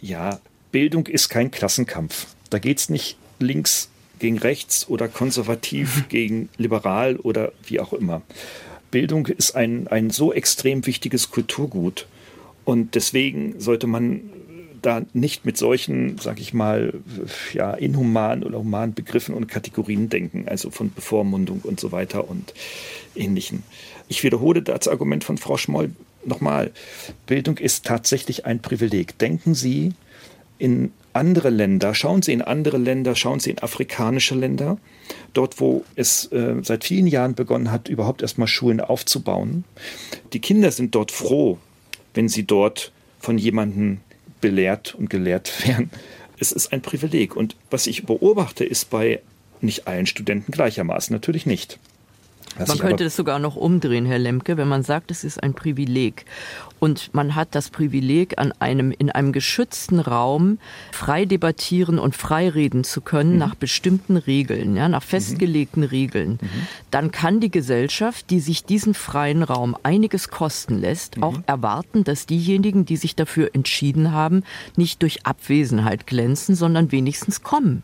Ja, 0.00 0.40
Bildung 0.72 1.06
ist 1.06 1.28
kein 1.28 1.50
Klassenkampf. 1.50 2.28
Da 2.48 2.58
geht 2.58 2.78
es 2.78 2.88
nicht 2.88 3.18
links 3.40 3.90
gegen 4.18 4.38
rechts 4.38 4.88
oder 4.88 5.08
konservativ 5.08 6.08
gegen 6.08 6.48
liberal 6.56 7.16
oder 7.16 7.52
wie 7.66 7.80
auch 7.80 7.92
immer. 7.92 8.22
Bildung 8.90 9.26
ist 9.26 9.56
ein, 9.56 9.88
ein 9.88 10.10
so 10.10 10.32
extrem 10.32 10.86
wichtiges 10.86 11.30
Kulturgut. 11.30 12.06
Und 12.64 12.94
deswegen 12.94 13.60
sollte 13.60 13.86
man 13.86 14.20
da 14.82 15.02
nicht 15.12 15.44
mit 15.44 15.56
solchen, 15.56 16.18
sag 16.18 16.40
ich 16.40 16.54
mal, 16.54 16.94
ja, 17.52 17.72
inhumanen 17.74 18.44
oder 18.44 18.58
humanen 18.58 18.94
Begriffen 18.94 19.34
und 19.34 19.48
Kategorien 19.48 20.08
denken, 20.10 20.46
also 20.46 20.70
von 20.70 20.92
Bevormundung 20.92 21.60
und 21.62 21.80
so 21.80 21.90
weiter 21.90 22.28
und 22.28 22.54
ähnlichen. 23.16 23.62
Ich 24.08 24.22
wiederhole 24.22 24.62
das 24.62 24.88
Argument 24.88 25.24
von 25.24 25.38
Frau 25.38 25.56
Schmoll 25.56 25.90
nochmal. 26.24 26.70
Bildung 27.26 27.58
ist 27.58 27.86
tatsächlich 27.86 28.46
ein 28.46 28.60
Privileg. 28.60 29.18
Denken 29.18 29.54
Sie 29.54 29.92
in 30.58 30.92
andere 31.12 31.50
Länder, 31.50 31.94
schauen 31.94 32.22
Sie 32.22 32.32
in 32.32 32.42
andere 32.42 32.76
Länder, 32.76 33.14
schauen 33.14 33.40
Sie 33.40 33.50
in 33.50 33.60
afrikanische 33.60 34.34
Länder, 34.34 34.78
dort 35.32 35.60
wo 35.60 35.84
es 35.94 36.30
äh, 36.32 36.56
seit 36.62 36.84
vielen 36.84 37.06
Jahren 37.06 37.34
begonnen 37.34 37.70
hat, 37.70 37.88
überhaupt 37.88 38.22
erstmal 38.22 38.48
Schulen 38.48 38.80
aufzubauen. 38.80 39.64
Die 40.32 40.40
Kinder 40.40 40.70
sind 40.70 40.94
dort 40.94 41.12
froh, 41.12 41.58
wenn 42.14 42.28
sie 42.28 42.44
dort 42.44 42.92
von 43.20 43.38
jemandem 43.38 44.00
belehrt 44.40 44.94
und 44.94 45.08
gelehrt 45.08 45.66
werden. 45.66 45.90
Es 46.38 46.52
ist 46.52 46.72
ein 46.72 46.82
Privileg. 46.82 47.36
Und 47.36 47.56
was 47.70 47.86
ich 47.86 48.04
beobachte, 48.04 48.64
ist 48.64 48.90
bei 48.90 49.20
nicht 49.60 49.86
allen 49.86 50.06
Studenten 50.06 50.52
gleichermaßen, 50.52 51.14
natürlich 51.14 51.46
nicht. 51.46 51.78
Was 52.56 52.68
man 52.68 52.78
könnte 52.78 53.04
es 53.04 53.16
sogar 53.16 53.38
noch 53.38 53.56
umdrehen, 53.56 54.06
Herr 54.06 54.18
Lemke, 54.18 54.56
wenn 54.56 54.68
man 54.68 54.82
sagt, 54.82 55.10
es 55.10 55.24
ist 55.24 55.42
ein 55.42 55.54
Privileg. 55.54 56.24
Und 56.78 57.14
man 57.14 57.34
hat 57.34 57.54
das 57.54 57.70
Privileg, 57.70 58.38
an 58.38 58.52
einem, 58.60 58.92
in 58.92 59.10
einem 59.10 59.32
geschützten 59.32 59.98
Raum 59.98 60.58
frei 60.92 61.24
debattieren 61.24 61.98
und 61.98 62.14
frei 62.14 62.48
reden 62.48 62.84
zu 62.84 63.00
können 63.00 63.32
mhm. 63.32 63.38
nach 63.38 63.54
bestimmten 63.54 64.16
Regeln, 64.16 64.76
ja, 64.76 64.88
nach 64.88 65.02
mhm. 65.02 65.08
festgelegten 65.08 65.82
mhm. 65.82 65.88
Regeln. 65.88 66.38
Mhm. 66.40 66.48
Dann 66.90 67.10
kann 67.10 67.40
die 67.40 67.50
Gesellschaft, 67.50 68.30
die 68.30 68.40
sich 68.40 68.64
diesen 68.64 68.94
freien 68.94 69.42
Raum 69.42 69.76
einiges 69.82 70.28
kosten 70.28 70.78
lässt, 70.78 71.22
auch 71.22 71.38
mhm. 71.38 71.44
erwarten, 71.46 72.04
dass 72.04 72.26
diejenigen, 72.26 72.84
die 72.84 72.96
sich 72.96 73.16
dafür 73.16 73.50
entschieden 73.54 74.12
haben, 74.12 74.44
nicht 74.76 75.02
durch 75.02 75.26
Abwesenheit 75.26 76.06
glänzen, 76.06 76.54
sondern 76.54 76.92
wenigstens 76.92 77.42
kommen. 77.42 77.82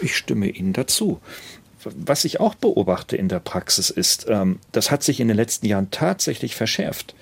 Ich 0.00 0.16
stimme 0.16 0.48
Ihnen 0.48 0.72
dazu 0.72 1.20
was 1.94 2.24
ich 2.24 2.40
auch 2.40 2.54
beobachte 2.54 3.16
in 3.16 3.28
der 3.28 3.40
Praxis 3.40 3.90
ist, 3.90 4.26
ähm, 4.28 4.58
das 4.72 4.90
hat 4.90 5.02
sich 5.02 5.20
in 5.20 5.28
den 5.28 5.36
letzten 5.36 5.66
Jahren 5.66 5.90
tatsächlich 5.90 6.54
verschärft, 6.54 7.14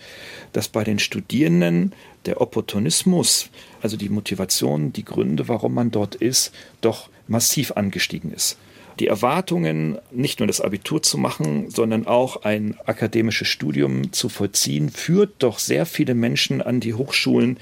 dass 0.53 0.69
bei 0.69 0.85
den 0.85 0.99
Studierenden 0.99 1.93
der 2.27 2.41
Opportunismus, 2.41 3.51
also 3.83 3.97
die 3.97 4.09
Motivation, 4.09 4.93
die 4.93 5.05
Gründe, 5.05 5.49
warum 5.49 5.75
man 5.75 5.91
dort 5.91 6.15
ist, 6.15 6.53
doch 6.81 7.11
massiv 7.27 7.73
angestiegen 7.73 8.33
ist 8.33 8.57
die 9.01 9.09
Erwartungen, 9.09 9.99
nicht 10.11 10.39
nur 10.39 10.47
das 10.47 10.61
Abitur 10.61 11.03
zu 11.03 11.19
machen, 11.19 11.71
sondern 11.71 12.07
auch 12.07 12.43
ein 12.45 12.77
akademisches 12.87 13.49
Studium 13.49 14.13
zu 14.13 14.29
vollziehen, 14.29 14.91
führt 14.91 15.35
doch 15.39 15.59
sehr 15.59 15.87
viele 15.87 16.15
Menschen 16.15 16.63
an 16.63 16.81
die 16.81 16.95
Hochschulen, 16.95 17.59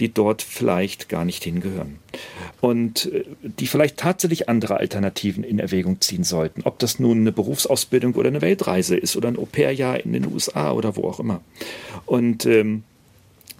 die 0.00 0.12
dort 0.12 0.42
vielleicht 0.42 1.08
gar 1.08 1.24
nicht 1.24 1.44
hingehören. 1.44 1.98
Und 2.60 3.12
äh, 3.12 3.24
die 3.42 3.66
vielleicht 3.66 3.96
tatsächlich 3.96 4.48
andere 4.48 4.76
Alternativen 4.76 5.44
in 5.44 5.58
Erwägung 5.58 6.00
ziehen 6.00 6.24
sollten. 6.24 6.62
Ob 6.64 6.78
das 6.78 6.98
nun 6.98 7.18
eine 7.18 7.32
Berufsausbildung 7.32 8.14
oder 8.14 8.28
eine 8.28 8.42
Weltreise 8.42 8.96
ist 8.96 9.16
oder 9.16 9.28
ein 9.28 9.38
Au-pair-Jahr 9.38 10.00
in 10.04 10.12
den 10.12 10.26
USA 10.26 10.72
oder 10.72 10.96
wo 10.96 11.08
auch 11.08 11.20
immer. 11.20 11.40
Und 12.06 12.46
ähm, 12.46 12.84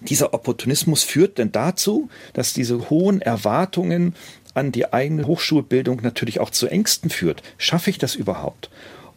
dieser 0.01 0.33
Opportunismus 0.33 1.03
führt 1.03 1.37
denn 1.37 1.51
dazu, 1.51 2.09
dass 2.33 2.53
diese 2.53 2.89
hohen 2.89 3.21
Erwartungen 3.21 4.15
an 4.55 4.71
die 4.71 4.91
eigene 4.91 5.27
Hochschulbildung 5.27 6.01
natürlich 6.01 6.39
auch 6.39 6.49
zu 6.49 6.67
Ängsten 6.67 7.09
führt. 7.09 7.43
Schaffe 7.57 7.89
ich 7.89 7.97
das 7.97 8.15
überhaupt? 8.15 8.69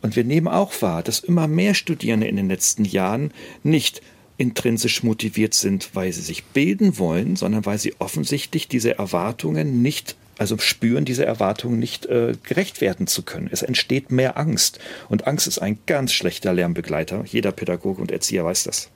Und 0.03 0.17
wir 0.17 0.25
nehmen 0.25 0.49
auch 0.49 0.81
wahr, 0.83 1.03
dass 1.03 1.21
immer 1.21 1.49
mehr 1.49 1.75
Studierende 1.75 2.29
in 2.29 2.37
den 2.37 2.49
letzten 2.49 2.85
Jahren 2.85 3.33
nicht 3.63 4.03
intrinsisch 4.37 5.03
motiviert 5.03 5.55
sind, 5.55 5.91
weil 5.95 6.13
sie 6.13 6.23
sich 6.23 6.45
bilden 6.45 6.99
wollen, 6.99 7.35
sondern 7.35 7.67
weil 7.67 7.79
sie 7.79 7.95
offensichtlich 7.99 8.69
diese 8.69 8.97
Erwartungen 8.97 9.83
nicht, 9.83 10.15
also 10.39 10.57
spüren, 10.59 11.05
diese 11.05 11.27
Erwartungen 11.27 11.81
nicht 11.81 12.07
äh, 12.07 12.35
gerecht 12.45 12.81
werden 12.81 13.09
zu 13.09 13.23
können. 13.23 13.49
Es 13.51 13.63
entsteht 13.63 14.13
mehr 14.13 14.39
Angst. 14.39 14.79
Und 15.09 15.27
Angst 15.27 15.49
ist 15.49 15.59
ein 15.59 15.79
ganz 15.87 16.13
schlechter 16.13 16.53
Lernbegleiter. 16.53 17.25
Jeder 17.27 17.51
Pädagoge 17.51 18.01
und 18.01 18.13
Erzieher 18.13 18.45
weiß 18.45 18.63
das. 18.65 18.91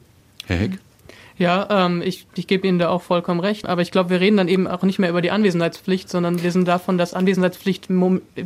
Herr 0.47 0.59
Heck? 0.59 0.79
Ja, 1.39 1.87
ähm, 1.87 2.03
ich, 2.05 2.27
ich 2.35 2.47
gebe 2.47 2.67
Ihnen 2.67 2.79
da 2.79 2.89
auch 2.89 3.03
vollkommen 3.03 3.41
recht. 3.41 3.67
Aber 3.67 3.83
ich 3.83 3.91
glaube, 3.91 4.11
wir 4.11 4.21
reden 4.21 4.37
dann 4.37 4.49
eben 4.49 4.67
auch 4.67 4.83
nicht 4.83 4.99
mehr 4.99 5.11
über 5.11 5.23
die 5.23 5.31
Anwesenheitspflicht, 5.31 6.09
sondern 6.09 6.43
wir 6.43 6.53
sind 6.53 6.69
davon, 6.69 6.99
dass 6.99 7.15
Anwesenheitspflicht 7.15 7.89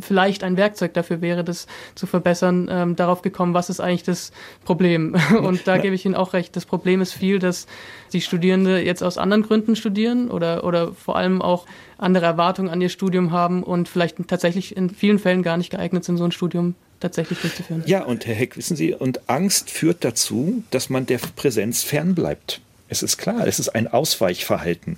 vielleicht 0.01 0.43
ein 0.43 0.57
Werkzeug 0.57 0.93
dafür 0.93 1.21
wäre, 1.21 1.43
das 1.43 1.67
zu 1.95 2.07
verbessern, 2.07 2.67
ähm, 2.71 2.95
darauf 2.95 3.21
gekommen, 3.21 3.53
was 3.53 3.69
ist 3.69 3.79
eigentlich 3.79 4.03
das 4.03 4.31
Problem. 4.65 5.15
Und 5.41 5.67
da 5.67 5.77
gebe 5.77 5.95
ich 5.95 6.05
Ihnen 6.05 6.15
auch 6.15 6.33
recht. 6.33 6.55
Das 6.55 6.65
Problem 6.65 7.01
ist 7.01 7.13
viel, 7.13 7.39
dass 7.39 7.67
die 8.13 8.21
Studierende 8.21 8.81
jetzt 8.81 9.03
aus 9.03 9.17
anderen 9.17 9.43
Gründen 9.43 9.75
studieren 9.75 10.31
oder, 10.31 10.63
oder 10.63 10.93
vor 10.93 11.17
allem 11.17 11.41
auch 11.41 11.65
andere 11.97 12.25
Erwartungen 12.25 12.69
an 12.69 12.79
ihr 12.81 12.89
Studium 12.89 13.31
haben 13.31 13.63
und 13.63 13.89
vielleicht 13.89 14.27
tatsächlich 14.27 14.77
in 14.77 14.89
vielen 14.89 15.19
Fällen 15.19 15.43
gar 15.43 15.57
nicht 15.57 15.71
geeignet 15.71 16.03
sind, 16.03 16.17
so 16.17 16.23
ein 16.23 16.31
Studium 16.31 16.75
tatsächlich 16.99 17.39
durchzuführen. 17.39 17.83
Ja, 17.85 18.03
und 18.03 18.25
Herr 18.25 18.35
Heck, 18.35 18.57
wissen 18.57 18.75
Sie, 18.75 18.93
und 18.93 19.29
Angst 19.29 19.69
führt 19.69 20.03
dazu, 20.03 20.63
dass 20.71 20.89
man 20.89 21.05
der 21.05 21.19
Präsenz 21.35 21.83
fernbleibt. 21.83 22.61
Es 22.89 23.03
ist 23.03 23.17
klar, 23.17 23.45
es 23.47 23.59
ist 23.59 23.69
ein 23.69 23.87
Ausweichverhalten. 23.87 24.97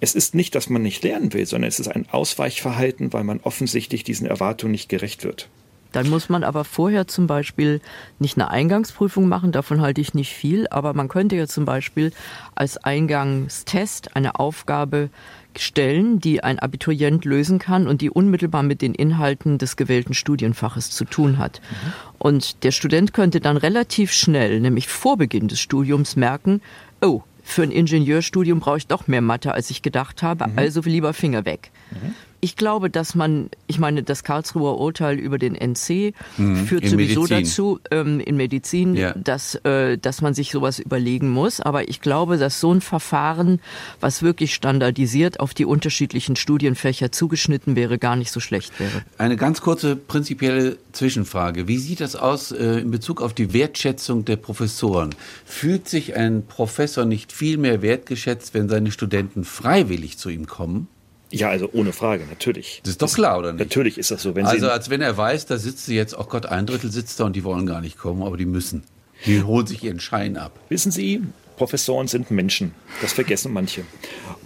Es 0.00 0.14
ist 0.14 0.34
nicht, 0.34 0.54
dass 0.54 0.68
man 0.68 0.82
nicht 0.82 1.02
lernen 1.02 1.32
will, 1.32 1.46
sondern 1.46 1.68
es 1.68 1.80
ist 1.80 1.88
ein 1.88 2.06
Ausweichverhalten, 2.10 3.12
weil 3.12 3.24
man 3.24 3.40
offensichtlich 3.40 4.04
diesen 4.04 4.26
Erwartungen 4.26 4.72
nicht 4.72 4.88
gerecht 4.88 5.24
wird. 5.24 5.48
Dann 5.92 6.08
muss 6.08 6.28
man 6.28 6.44
aber 6.44 6.64
vorher 6.64 7.08
zum 7.08 7.26
Beispiel 7.26 7.80
nicht 8.18 8.36
eine 8.36 8.50
Eingangsprüfung 8.50 9.28
machen, 9.28 9.52
davon 9.52 9.80
halte 9.80 10.00
ich 10.00 10.14
nicht 10.14 10.32
viel, 10.32 10.68
aber 10.68 10.94
man 10.94 11.08
könnte 11.08 11.36
ja 11.36 11.46
zum 11.46 11.64
Beispiel 11.64 12.12
als 12.54 12.76
Eingangstest 12.76 14.14
eine 14.14 14.38
Aufgabe 14.38 15.10
stellen, 15.58 16.20
die 16.20 16.44
ein 16.44 16.60
Abiturient 16.60 17.24
lösen 17.24 17.58
kann 17.58 17.88
und 17.88 18.02
die 18.02 18.10
unmittelbar 18.10 18.62
mit 18.62 18.82
den 18.82 18.94
Inhalten 18.94 19.58
des 19.58 19.76
gewählten 19.76 20.14
Studienfaches 20.14 20.90
zu 20.90 21.04
tun 21.04 21.38
hat. 21.38 21.60
Mhm. 21.60 21.92
Und 22.18 22.62
der 22.62 22.70
Student 22.70 23.12
könnte 23.12 23.40
dann 23.40 23.56
relativ 23.56 24.12
schnell, 24.12 24.60
nämlich 24.60 24.88
vor 24.88 25.16
Beginn 25.16 25.48
des 25.48 25.58
Studiums, 25.58 26.14
merken, 26.14 26.62
oh, 27.02 27.22
für 27.50 27.62
ein 27.62 27.70
Ingenieurstudium 27.70 28.60
brauche 28.60 28.78
ich 28.78 28.86
doch 28.86 29.06
mehr 29.06 29.20
Mathe, 29.20 29.52
als 29.52 29.70
ich 29.70 29.82
gedacht 29.82 30.22
habe, 30.22 30.46
mhm. 30.46 30.58
also 30.58 30.80
lieber 30.80 31.12
Finger 31.12 31.44
weg. 31.44 31.70
Mhm. 31.90 32.14
Ich 32.40 32.56
glaube, 32.56 32.90
dass 32.90 33.14
man, 33.14 33.50
ich 33.66 33.78
meine, 33.78 34.02
das 34.02 34.24
Karlsruher 34.24 34.78
Urteil 34.78 35.18
über 35.18 35.38
den 35.38 35.54
NC 35.54 36.14
mhm. 36.38 36.66
führt 36.66 36.86
sowieso 36.86 37.22
Medizin. 37.22 37.44
dazu, 37.44 37.80
ähm, 37.90 38.20
in 38.20 38.36
Medizin, 38.36 38.94
ja. 38.94 39.12
dass, 39.12 39.56
äh, 39.56 39.98
dass 39.98 40.22
man 40.22 40.34
sich 40.34 40.50
sowas 40.50 40.78
überlegen 40.78 41.28
muss. 41.30 41.60
Aber 41.60 41.88
ich 41.88 42.00
glaube, 42.00 42.38
dass 42.38 42.60
so 42.60 42.72
ein 42.72 42.80
Verfahren, 42.80 43.60
was 44.00 44.22
wirklich 44.22 44.54
standardisiert 44.54 45.40
auf 45.40 45.54
die 45.54 45.64
unterschiedlichen 45.64 46.36
Studienfächer 46.36 47.12
zugeschnitten 47.12 47.76
wäre, 47.76 47.98
gar 47.98 48.16
nicht 48.16 48.30
so 48.30 48.40
schlecht 48.40 48.78
wäre. 48.80 49.02
Eine 49.18 49.36
ganz 49.36 49.60
kurze 49.60 49.96
prinzipielle 49.96 50.78
Zwischenfrage. 50.92 51.68
Wie 51.68 51.78
sieht 51.78 52.00
das 52.00 52.16
aus 52.16 52.52
äh, 52.52 52.80
in 52.80 52.90
Bezug 52.90 53.20
auf 53.20 53.34
die 53.34 53.52
Wertschätzung 53.52 54.24
der 54.24 54.36
Professoren? 54.36 55.14
Fühlt 55.44 55.88
sich 55.88 56.16
ein 56.16 56.46
Professor 56.46 57.04
nicht 57.04 57.32
viel 57.32 57.58
mehr 57.58 57.82
wertgeschätzt, 57.82 58.54
wenn 58.54 58.68
seine 58.68 58.90
Studenten 58.90 59.44
freiwillig 59.44 60.18
zu 60.18 60.30
ihm 60.30 60.46
kommen? 60.46 60.88
Ja, 61.30 61.48
also 61.48 61.70
ohne 61.72 61.92
Frage, 61.92 62.24
natürlich. 62.28 62.80
Das 62.82 62.92
ist 62.92 63.02
doch 63.02 63.12
klar, 63.12 63.38
oder 63.38 63.52
nicht? 63.52 63.60
Natürlich 63.60 63.98
ist 63.98 64.10
das 64.10 64.22
so. 64.22 64.34
Wenn 64.34 64.46
also 64.46 64.68
als 64.68 64.90
wenn 64.90 65.00
er 65.00 65.16
weiß, 65.16 65.46
da 65.46 65.58
sitzt 65.58 65.86
sie 65.86 65.94
jetzt, 65.94 66.18
oh 66.18 66.24
Gott, 66.24 66.46
ein 66.46 66.66
Drittel 66.66 66.90
sitzt 66.90 67.20
da 67.20 67.24
und 67.24 67.36
die 67.36 67.44
wollen 67.44 67.66
gar 67.66 67.80
nicht 67.80 67.98
kommen, 67.98 68.22
aber 68.22 68.36
die 68.36 68.46
müssen. 68.46 68.82
Die 69.26 69.42
holen 69.42 69.66
sich 69.66 69.84
ihren 69.84 70.00
Schein 70.00 70.36
ab. 70.36 70.58
Wissen 70.68 70.90
Sie, 70.90 71.22
Professoren 71.56 72.08
sind 72.08 72.30
Menschen. 72.30 72.74
Das 73.02 73.12
vergessen 73.12 73.52
manche. 73.52 73.84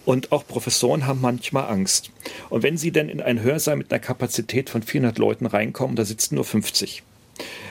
Und 0.05 0.33
auch 0.33 0.47
Professoren 0.47 1.07
haben 1.07 1.21
manchmal 1.21 1.71
Angst. 1.71 2.11
Und 2.51 2.63
wenn 2.63 2.77
sie 2.77 2.91
denn 2.91 3.09
in 3.09 3.21
einen 3.21 3.41
Hörsaal 3.41 3.77
mit 3.77 3.93
einer 3.93 4.01
Kapazität 4.01 4.69
von 4.69 4.83
400 4.83 5.17
Leuten 5.19 5.47
reinkommen, 5.47 5.97
da 5.97 6.05
sitzen 6.05 6.35
nur 6.35 6.45
50, 6.45 7.03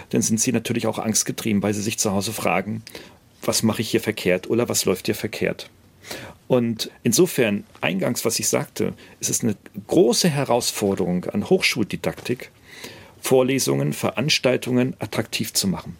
dann 0.10 0.22
sind 0.22 0.40
sie 0.40 0.52
natürlich 0.52 0.88
auch 0.88 0.98
angstgetrieben, 0.98 1.62
weil 1.62 1.74
sie 1.74 1.82
sich 1.82 2.00
zu 2.00 2.12
Hause 2.12 2.32
fragen, 2.32 2.84
was 3.44 3.64
mache 3.64 3.82
ich 3.82 3.90
hier 3.92 4.02
verkehrt 4.02 4.50
oder 4.50 4.70
was 4.70 4.86
läuft 4.86 5.08
hier 5.08 5.16
verkehrt. 5.16 5.70
Und 6.48 6.92
insofern, 7.04 7.64
eingangs, 7.82 8.26
was 8.26 8.40
ich 8.40 8.48
sagte, 8.48 8.94
ist 9.20 9.30
es 9.30 9.44
eine 9.44 9.56
große 9.88 10.30
Herausforderung 10.30 11.26
an 11.26 11.50
Hochschuldidaktik, 11.50 12.52
Vorlesungen, 13.22 13.94
Veranstaltungen 13.94 14.96
attraktiv 15.00 15.54
zu 15.54 15.68
machen. 15.68 15.98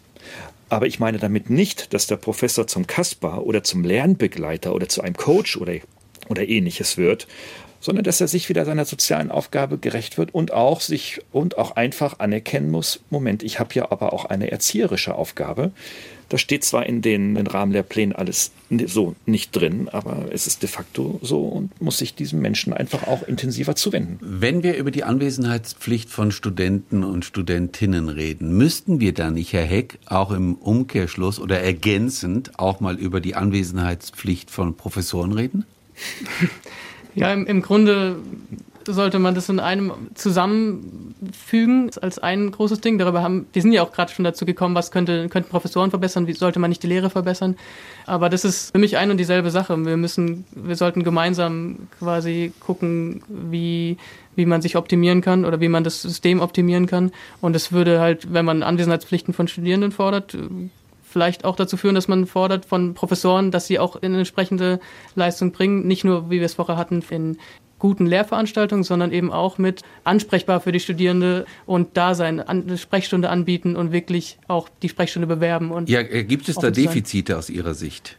Aber 0.68 0.86
ich 0.86 0.98
meine 0.98 1.18
damit 1.18 1.50
nicht, 1.50 1.94
dass 1.94 2.06
der 2.06 2.16
Professor 2.16 2.66
zum 2.66 2.86
Kasper 2.86 3.44
oder 3.44 3.62
zum 3.62 3.84
Lernbegleiter 3.84 4.74
oder 4.74 4.88
zu 4.88 5.02
einem 5.02 5.16
Coach 5.16 5.56
oder, 5.56 5.74
oder 6.28 6.48
ähnliches 6.48 6.96
wird, 6.96 7.26
sondern 7.80 8.04
dass 8.04 8.20
er 8.20 8.28
sich 8.28 8.48
wieder 8.48 8.64
seiner 8.64 8.86
sozialen 8.86 9.30
Aufgabe 9.30 9.76
gerecht 9.76 10.16
wird 10.16 10.32
und 10.34 10.52
auch 10.52 10.80
sich 10.80 11.20
und 11.32 11.58
auch 11.58 11.76
einfach 11.76 12.18
anerkennen 12.18 12.70
muss, 12.70 13.00
Moment, 13.10 13.42
ich 13.42 13.60
habe 13.60 13.74
ja 13.74 13.90
aber 13.90 14.14
auch 14.14 14.24
eine 14.24 14.50
erzieherische 14.50 15.14
Aufgabe, 15.14 15.70
das 16.28 16.40
steht 16.40 16.64
zwar 16.64 16.86
in 16.86 17.02
den, 17.02 17.34
den 17.34 17.46
Rahmenlehrplänen 17.46 18.14
alles 18.14 18.52
so 18.86 19.14
nicht 19.26 19.54
drin, 19.54 19.88
aber 19.88 20.26
es 20.30 20.46
ist 20.46 20.62
de 20.62 20.68
facto 20.68 21.18
so 21.22 21.42
und 21.42 21.80
muss 21.80 21.98
sich 21.98 22.14
diesem 22.14 22.40
Menschen 22.40 22.72
einfach 22.72 23.06
auch 23.06 23.22
intensiver 23.22 23.76
zuwenden. 23.76 24.18
Wenn 24.20 24.62
wir 24.62 24.76
über 24.76 24.90
die 24.90 25.04
Anwesenheitspflicht 25.04 26.10
von 26.10 26.32
Studenten 26.32 27.04
und 27.04 27.24
Studentinnen 27.24 28.08
reden, 28.08 28.56
müssten 28.56 29.00
wir 29.00 29.14
da 29.14 29.30
nicht, 29.30 29.52
Herr 29.52 29.64
Heck, 29.64 29.98
auch 30.06 30.30
im 30.30 30.54
Umkehrschluss 30.54 31.38
oder 31.38 31.60
ergänzend 31.60 32.58
auch 32.58 32.80
mal 32.80 32.98
über 32.98 33.20
die 33.20 33.34
Anwesenheitspflicht 33.34 34.50
von 34.50 34.76
Professoren 34.76 35.32
reden? 35.32 35.64
Ja, 37.16 37.32
im, 37.32 37.46
im 37.46 37.62
Grunde 37.62 38.16
sollte 38.86 39.18
man 39.18 39.34
das 39.34 39.48
in 39.48 39.60
einem 39.60 39.92
zusammenfügen 40.14 41.90
als 42.00 42.18
ein 42.18 42.50
großes 42.50 42.80
Ding. 42.80 42.98
Darüber 42.98 43.22
haben, 43.22 43.46
wir 43.52 43.62
sind 43.62 43.72
ja 43.72 43.82
auch 43.82 43.92
gerade 43.92 44.12
schon 44.12 44.24
dazu 44.24 44.44
gekommen, 44.44 44.74
was 44.74 44.90
könnte, 44.90 45.28
könnten 45.28 45.50
Professoren 45.50 45.90
verbessern, 45.90 46.26
wie 46.26 46.32
sollte 46.32 46.58
man 46.58 46.70
nicht 46.70 46.82
die 46.82 46.86
Lehre 46.86 47.10
verbessern. 47.10 47.56
Aber 48.06 48.28
das 48.28 48.44
ist 48.44 48.72
für 48.72 48.78
mich 48.78 48.96
ein 48.96 49.10
und 49.10 49.16
dieselbe 49.16 49.50
Sache. 49.50 49.76
Wir 49.84 49.96
müssen, 49.96 50.44
wir 50.54 50.76
sollten 50.76 51.04
gemeinsam 51.04 51.88
quasi 51.98 52.52
gucken, 52.60 53.22
wie, 53.28 53.96
wie 54.36 54.46
man 54.46 54.62
sich 54.62 54.76
optimieren 54.76 55.20
kann 55.20 55.44
oder 55.44 55.60
wie 55.60 55.68
man 55.68 55.84
das 55.84 56.02
System 56.02 56.40
optimieren 56.40 56.86
kann. 56.86 57.12
Und 57.40 57.56
es 57.56 57.72
würde 57.72 58.00
halt, 58.00 58.32
wenn 58.32 58.44
man 58.44 58.62
Anwesenheitspflichten 58.62 59.34
von 59.34 59.48
Studierenden 59.48 59.92
fordert, 59.92 60.36
vielleicht 61.14 61.44
auch 61.44 61.54
dazu 61.54 61.76
führen, 61.76 61.94
dass 61.94 62.08
man 62.08 62.26
fordert 62.26 62.66
von 62.66 62.94
Professoren, 62.94 63.52
dass 63.52 63.68
sie 63.68 63.78
auch 63.78 63.94
in 63.94 64.14
entsprechende 64.14 64.80
Leistung 65.14 65.52
bringen, 65.52 65.86
nicht 65.86 66.02
nur, 66.02 66.28
wie 66.28 66.40
wir 66.40 66.46
es 66.46 66.54
vorher 66.54 66.76
hatten, 66.76 67.04
in 67.08 67.38
guten 67.84 68.06
Lehrveranstaltungen, 68.06 68.82
sondern 68.82 69.12
eben 69.12 69.30
auch 69.30 69.58
mit 69.58 69.82
ansprechbar 70.04 70.60
für 70.60 70.72
die 70.72 70.80
Studierende 70.80 71.44
und 71.66 71.98
Dasein, 71.98 72.40
eine 72.40 72.78
Sprechstunde 72.78 73.28
anbieten 73.28 73.76
und 73.76 73.92
wirklich 73.92 74.38
auch 74.48 74.70
die 74.80 74.88
Sprechstunde 74.88 75.26
bewerben. 75.26 75.70
Und 75.70 75.90
ja, 75.90 76.00
äh, 76.00 76.24
gibt 76.24 76.48
es 76.48 76.56
da 76.56 76.70
Defizite 76.70 77.36
aus 77.36 77.50
Ihrer 77.50 77.74
Sicht? 77.74 78.16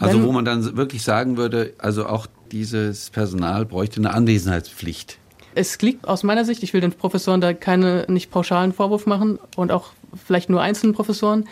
Also 0.00 0.18
Wenn, 0.18 0.26
wo 0.26 0.32
man 0.32 0.44
dann 0.44 0.76
wirklich 0.76 1.04
sagen 1.04 1.36
würde, 1.36 1.74
also 1.78 2.06
auch 2.06 2.26
dieses 2.50 3.10
Personal 3.10 3.64
bräuchte 3.66 4.00
eine 4.00 4.12
Anwesenheitspflicht. 4.12 5.18
Es 5.54 5.80
liegt 5.80 6.08
aus 6.08 6.24
meiner 6.24 6.44
Sicht, 6.44 6.64
ich 6.64 6.72
will 6.74 6.80
den 6.80 6.90
Professoren 6.90 7.40
da 7.40 7.52
keine 7.52 8.06
nicht 8.08 8.32
pauschalen 8.32 8.72
Vorwurf 8.72 9.06
machen 9.06 9.38
und 9.54 9.70
auch 9.70 9.92
vielleicht 10.26 10.50
nur 10.50 10.60
einzelnen 10.60 10.92
Professoren, 10.92 11.44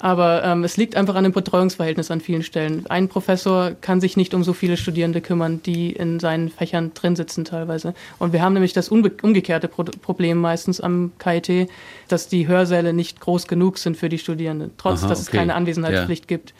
aber 0.00 0.44
ähm, 0.44 0.64
es 0.64 0.76
liegt 0.76 0.96
einfach 0.96 1.14
an 1.14 1.24
dem 1.24 1.32
Betreuungsverhältnis 1.32 2.10
an 2.10 2.20
vielen 2.20 2.42
Stellen. 2.42 2.86
Ein 2.88 3.08
Professor 3.08 3.72
kann 3.80 4.00
sich 4.00 4.16
nicht 4.16 4.32
um 4.32 4.44
so 4.44 4.52
viele 4.52 4.76
Studierende 4.76 5.20
kümmern, 5.20 5.60
die 5.62 5.92
in 5.92 6.20
seinen 6.20 6.50
Fächern 6.50 6.92
drin 6.94 7.16
sitzen 7.16 7.44
teilweise. 7.44 7.94
Und 8.18 8.32
wir 8.32 8.42
haben 8.42 8.52
nämlich 8.52 8.72
das 8.72 8.88
umgekehrte 8.88 9.68
Pro 9.68 9.84
Problem 9.84 10.38
meistens 10.38 10.80
am 10.80 11.12
KIT, 11.18 11.68
dass 12.08 12.28
die 12.28 12.46
Hörsäle 12.46 12.92
nicht 12.92 13.20
groß 13.20 13.48
genug 13.48 13.78
sind 13.78 13.96
für 13.96 14.08
die 14.08 14.18
Studierenden, 14.18 14.70
trotz 14.76 15.00
Aha, 15.02 15.08
dass 15.08 15.20
es 15.20 15.30
keine 15.30 15.54
Anwesenheitspflicht 15.54 16.30
ja. 16.30 16.36
gibt. 16.36 16.54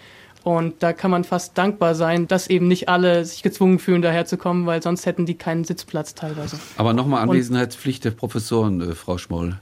Und 0.44 0.82
da 0.82 0.92
kann 0.92 1.10
man 1.10 1.24
fast 1.24 1.58
dankbar 1.58 1.94
sein, 1.94 2.26
dass 2.26 2.48
eben 2.48 2.68
nicht 2.68 2.88
alle 2.88 3.24
sich 3.24 3.42
gezwungen 3.42 3.78
fühlen, 3.78 4.02
daherzukommen, 4.02 4.66
weil 4.66 4.82
sonst 4.82 5.04
hätten 5.04 5.26
die 5.26 5.34
keinen 5.34 5.64
Sitzplatz 5.64 6.14
teilweise. 6.14 6.58
Aber 6.76 6.92
nochmal 6.94 7.22
Anwesenheitspflicht 7.22 8.04
der 8.04 8.12
Professoren, 8.12 8.80
äh, 8.80 8.94
Frau 8.94 9.18
Schmoll. 9.18 9.58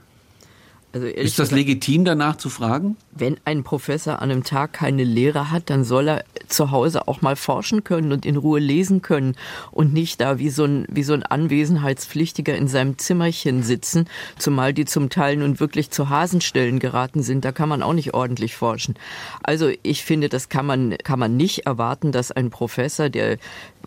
Also 0.93 1.05
ist 1.05 1.37
das 1.37 1.51
legitim, 1.51 2.05
danach 2.05 2.37
zu 2.37 2.49
fragen? 2.49 2.95
Wenn 3.11 3.37
ein 3.43 3.63
Professor 3.63 4.21
an 4.21 4.31
einem 4.31 4.43
Tag 4.43 4.71
keine 4.73 5.03
Lehre 5.03 5.51
hat, 5.51 5.69
dann 5.69 5.83
soll 5.83 6.07
er 6.07 6.23
zu 6.47 6.71
Hause 6.71 7.09
auch 7.09 7.21
mal 7.21 7.35
forschen 7.35 7.83
können 7.83 8.13
und 8.13 8.25
in 8.25 8.37
Ruhe 8.37 8.59
lesen 8.59 9.01
können 9.01 9.35
und 9.71 9.93
nicht 9.93 10.21
da 10.21 10.39
wie 10.39 10.49
so 10.49 10.63
ein, 10.63 10.85
wie 10.89 11.03
so 11.03 11.13
ein 11.13 11.23
Anwesenheitspflichtiger 11.23 12.55
in 12.55 12.69
seinem 12.69 12.97
Zimmerchen 12.97 13.63
sitzen, 13.63 14.07
zumal 14.39 14.73
die 14.73 14.85
zum 14.85 15.09
Teil 15.09 15.35
nun 15.35 15.59
wirklich 15.59 15.91
zu 15.91 16.09
Hasenstellen 16.09 16.79
geraten 16.79 17.21
sind. 17.21 17.43
Da 17.43 17.51
kann 17.51 17.67
man 17.67 17.83
auch 17.83 17.93
nicht 17.93 18.13
ordentlich 18.13 18.55
forschen. 18.55 18.95
Also 19.43 19.69
ich 19.83 20.05
finde, 20.05 20.29
das 20.29 20.47
kann 20.47 20.65
man, 20.65 20.97
kann 21.03 21.19
man 21.19 21.35
nicht 21.35 21.65
erwarten, 21.65 22.13
dass 22.13 22.31
ein 22.31 22.49
Professor, 22.49 23.09
der 23.09 23.37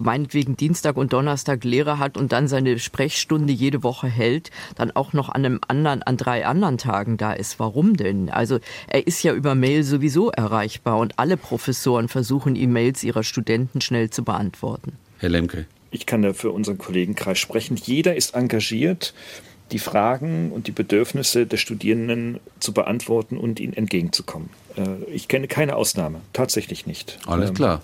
meinetwegen 0.00 0.56
Dienstag 0.56 0.96
und 0.96 1.12
Donnerstag 1.12 1.64
Lehre 1.64 1.98
hat 1.98 2.16
und 2.16 2.32
dann 2.32 2.48
seine 2.48 2.78
Sprechstunde 2.78 3.52
jede 3.52 3.82
Woche 3.82 4.08
hält, 4.08 4.50
dann 4.74 4.90
auch 4.90 5.12
noch 5.12 5.28
an 5.28 5.44
einem 5.44 5.60
anderen, 5.68 6.02
an 6.02 6.16
drei 6.16 6.46
anderen 6.46 6.78
Tagen 6.78 7.16
da 7.16 7.32
ist. 7.32 7.58
Warum 7.58 7.96
denn? 7.96 8.30
Also 8.30 8.58
er 8.88 9.06
ist 9.06 9.22
ja 9.22 9.32
über 9.32 9.54
Mail 9.54 9.84
sowieso 9.84 10.30
erreichbar 10.30 10.98
und 10.98 11.18
alle 11.18 11.36
Professoren 11.36 12.08
versuchen 12.08 12.56
E-Mails 12.56 13.04
ihrer 13.04 13.22
Studenten 13.22 13.80
schnell 13.80 14.10
zu 14.10 14.24
beantworten. 14.24 14.92
Herr 15.18 15.28
Lemke. 15.28 15.66
Ich 15.90 16.06
kann 16.06 16.22
da 16.22 16.32
für 16.32 16.50
unseren 16.50 16.78
Kollegenkreis 16.78 17.38
sprechen. 17.38 17.76
Jeder 17.76 18.14
ist 18.14 18.34
engagiert, 18.34 19.12
die 19.72 19.78
Fragen 19.78 20.50
und 20.52 20.66
die 20.66 20.72
Bedürfnisse 20.72 21.46
der 21.46 21.56
Studierenden 21.56 22.40
zu 22.60 22.72
beantworten 22.72 23.36
und 23.36 23.60
ihnen 23.60 23.72
entgegenzukommen. 23.72 24.50
Äh, 24.76 25.04
ich 25.12 25.28
kenne 25.28 25.48
keine 25.48 25.76
Ausnahme, 25.76 26.20
tatsächlich 26.32 26.86
nicht. 26.86 27.18
Alles 27.26 27.50
ähm, 27.50 27.54
klar. 27.54 27.82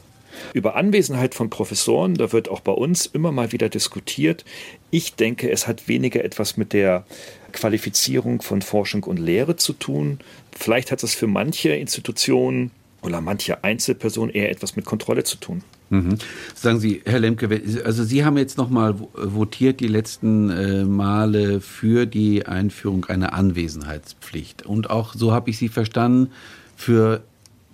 Über 0.53 0.77
Anwesenheit 0.77 1.35
von 1.35 1.51
Professoren, 1.51 2.15
da 2.15 2.33
wird 2.33 2.49
auch 2.49 2.61
bei 2.61 2.73
uns 2.73 3.07
immer 3.07 3.33
mal 3.33 3.53
wieder 3.53 3.69
diskutiert. 3.69 4.45
Ich 4.91 5.15
denke, 5.15 5.51
es 5.51 5.67
hat 5.67 5.89
weniger 5.89 6.25
etwas 6.25 6.57
mit 6.57 6.73
der 6.73 7.05
Qualifizierung 7.53 8.43
von 8.43 8.63
Forschung 8.63 9.05
und 9.05 9.19
Lehre 9.19 9.57
zu 9.57 9.73
tun. 9.73 10.19
Vielleicht 10.53 10.93
hat 10.93 11.03
es 11.03 11.15
für 11.15 11.27
manche 11.27 11.71
Institutionen 11.71 12.71
oder 13.03 13.21
manche 13.21 13.65
Einzelpersonen 13.65 14.35
eher 14.35 14.51
etwas 14.51 14.77
mit 14.77 14.85
Kontrolle 14.85 15.25
zu 15.25 15.37
tun. 15.39 15.63
Mhm. 15.91 16.19
Sagen 16.55 16.81
Sie, 16.81 17.03
Herr 17.05 17.21
Lemke, 17.21 17.49
also 17.85 18.05
Sie 18.05 18.25
haben 18.25 18.37
jetzt 18.37 18.59
nochmal 18.59 18.95
votiert 19.15 19.81
die 19.81 19.87
letzten 19.87 20.51
äh, 20.51 20.85
Male 20.85 21.61
für 21.61 22.07
die 22.07 22.47
Einführung 22.47 23.05
einer 23.05 23.33
Anwesenheitspflicht. 23.33 24.67
Und 24.67 24.91
auch, 24.91 25.15
so 25.15 25.33
habe 25.33 25.51
ich 25.51 25.59
Sie 25.59 25.69
verstanden, 25.69 26.33
für 26.77 27.23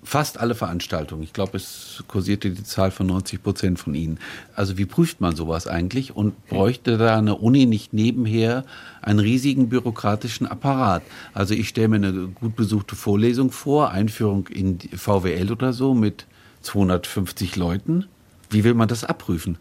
fast 0.02 0.38
alle 0.38 0.54
Veranstaltungen. 0.54 1.22
Ich 1.22 1.32
glaube, 1.32 1.56
es 1.56 2.02
kursierte 2.08 2.50
die 2.50 2.64
Zahl 2.64 2.90
von 2.90 3.06
90 3.06 3.42
Prozent 3.42 3.78
von 3.78 3.94
ihnen. 3.94 4.18
Also 4.54 4.76
wie 4.78 4.86
prüft 4.86 5.20
man 5.20 5.36
sowas 5.36 5.66
eigentlich 5.66 6.14
und 6.16 6.46
bräuchte 6.48 6.98
da 6.98 7.16
eine 7.16 7.36
Uni 7.36 7.66
nicht 7.66 7.92
nebenher 7.92 8.64
einen 9.00 9.20
riesigen 9.20 9.68
bürokratischen 9.68 10.46
Apparat? 10.46 11.02
Also 11.34 11.54
ich 11.54 11.68
stelle 11.68 11.88
mir 11.88 11.96
eine 11.96 12.28
gut 12.28 12.56
besuchte 12.56 12.96
Vorlesung 12.96 13.52
vor, 13.52 13.90
Einführung 13.90 14.48
in 14.48 14.78
VWL 14.80 15.52
oder 15.52 15.72
so 15.72 15.94
mit 15.94 16.26
250 16.62 17.56
Leuten. 17.56 18.06
Wie 18.50 18.64
will 18.64 18.74
man 18.74 18.88
das 18.88 19.04
abprüfen? 19.04 19.56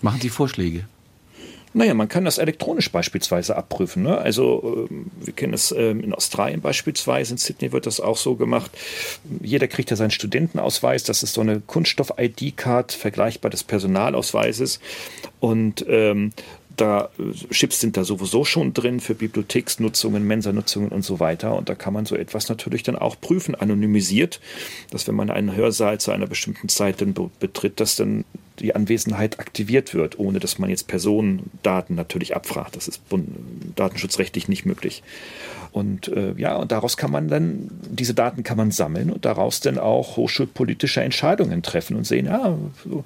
Machen 0.00 0.20
Sie 0.20 0.30
Vorschläge. 0.30 0.84
Naja, 1.78 1.94
man 1.94 2.08
kann 2.08 2.24
das 2.24 2.38
elektronisch 2.38 2.90
beispielsweise 2.90 3.54
abprüfen. 3.54 4.02
Ne? 4.02 4.18
Also 4.18 4.88
ähm, 4.90 5.12
wir 5.20 5.32
kennen 5.32 5.54
es 5.54 5.70
ähm, 5.70 6.00
in 6.00 6.12
Australien 6.12 6.60
beispielsweise, 6.60 7.34
in 7.34 7.38
Sydney 7.38 7.70
wird 7.70 7.86
das 7.86 8.00
auch 8.00 8.16
so 8.16 8.34
gemacht. 8.34 8.72
Jeder 9.40 9.68
kriegt 9.68 9.88
ja 9.90 9.96
seinen 9.96 10.10
Studentenausweis, 10.10 11.04
das 11.04 11.22
ist 11.22 11.34
so 11.34 11.40
eine 11.40 11.60
Kunststoff-ID-Card, 11.60 12.90
vergleichbar 12.90 13.52
des 13.52 13.62
Personalausweises. 13.62 14.80
Und 15.38 15.86
ähm, 15.88 16.32
da 16.74 17.10
äh, 17.16 17.52
Chips 17.52 17.78
sind 17.78 17.96
da 17.96 18.02
sowieso 18.02 18.44
schon 18.44 18.74
drin 18.74 18.98
für 18.98 19.14
Bibliotheksnutzungen, 19.14 20.26
Mensanutzungen 20.26 20.88
und 20.88 21.04
so 21.04 21.20
weiter. 21.20 21.54
Und 21.54 21.68
da 21.68 21.76
kann 21.76 21.94
man 21.94 22.06
so 22.06 22.16
etwas 22.16 22.48
natürlich 22.48 22.82
dann 22.82 22.96
auch 22.96 23.20
prüfen, 23.20 23.54
anonymisiert, 23.54 24.40
dass 24.90 25.06
wenn 25.06 25.14
man 25.14 25.30
einen 25.30 25.54
Hörsaal 25.54 26.00
zu 26.00 26.10
einer 26.10 26.26
bestimmten 26.26 26.68
Zeit 26.68 27.00
dann 27.00 27.14
betritt, 27.38 27.78
dass 27.78 27.94
dann 27.94 28.24
die 28.60 28.74
Anwesenheit 28.74 29.38
aktiviert 29.38 29.94
wird, 29.94 30.18
ohne 30.18 30.38
dass 30.38 30.58
man 30.58 30.70
jetzt 30.70 30.88
Personendaten 30.88 31.96
natürlich 31.96 32.34
abfragt. 32.34 32.76
Das 32.76 32.88
ist 32.88 33.02
datenschutzrechtlich 33.76 34.48
nicht 34.48 34.66
möglich. 34.66 35.02
Und 35.72 36.08
äh, 36.08 36.34
ja, 36.36 36.56
und 36.56 36.72
daraus 36.72 36.96
kann 36.96 37.10
man 37.10 37.28
dann, 37.28 37.70
diese 37.90 38.14
Daten 38.14 38.42
kann 38.42 38.56
man 38.56 38.70
sammeln 38.70 39.10
und 39.10 39.24
daraus 39.24 39.60
dann 39.60 39.78
auch 39.78 40.16
hochschulpolitische 40.16 41.02
Entscheidungen 41.02 41.62
treffen 41.62 41.96
und 41.96 42.06
sehen, 42.06 42.26
ja, 42.26 42.56
so, 42.84 43.04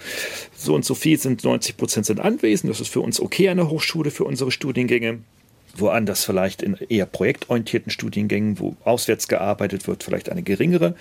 so 0.57 0.75
und 0.75 0.85
so 0.85 0.95
viel 0.95 1.19
sind 1.19 1.45
90 1.45 1.77
Prozent 1.77 2.07
sind 2.07 2.21
anwesend, 2.21 2.71
das 2.71 2.81
ist 2.81 2.93
für 2.93 3.01
uns 3.01 3.21
okay 3.21 3.49
an 3.49 3.57
der 3.57 3.69
Hochschule, 3.69 4.11
für 4.11 4.25
unsere 4.25 4.53
Studiengänge 4.53 5.19
woanders 5.75 6.25
vielleicht 6.25 6.63
in 6.63 6.77
eher 6.89 7.07
projektorientierten 7.07 7.91
Studiengängen, 7.91 8.59
wo 8.59 8.77
auswärts 8.85 9.29
gearbeitet 9.29 9.87
wird, 9.87 10.03
vielleicht 10.03 10.29
eine 10.29 10.43
geringere. 10.43 10.95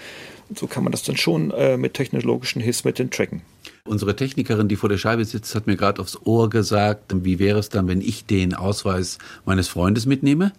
Und 0.50 0.58
so 0.58 0.68
kann 0.68 0.84
man 0.84 0.92
das 0.92 1.04
dann 1.04 1.18
schon 1.18 1.52
äh, 1.52 1.78
mit 1.78 1.94
technologischen 1.94 2.62
Hilfsmitteln 2.62 3.12
tracken. 3.12 3.42
Unsere 3.86 4.15
Technikerin, 4.15 4.67
die 4.67 4.76
vor 4.76 4.89
der 4.89 4.98
Scheibe 4.98 5.26
sitzt, 5.26 5.56
hat 5.56 5.65
mir 5.67 5.76
gerade 5.76 6.02
aufs 6.02 6.17
Ohr 6.24 6.50
gesagt, 6.50 7.13
wie 7.26 7.39
wäre 7.39 7.60
es 7.60 7.70
dann, 7.70 7.88
wenn 7.88 8.02
ich 8.02 8.26
den 8.26 8.54
Ausweis 8.54 9.17
meines 9.46 9.67
Freundes 9.67 10.06
mitnehme? 10.06 10.52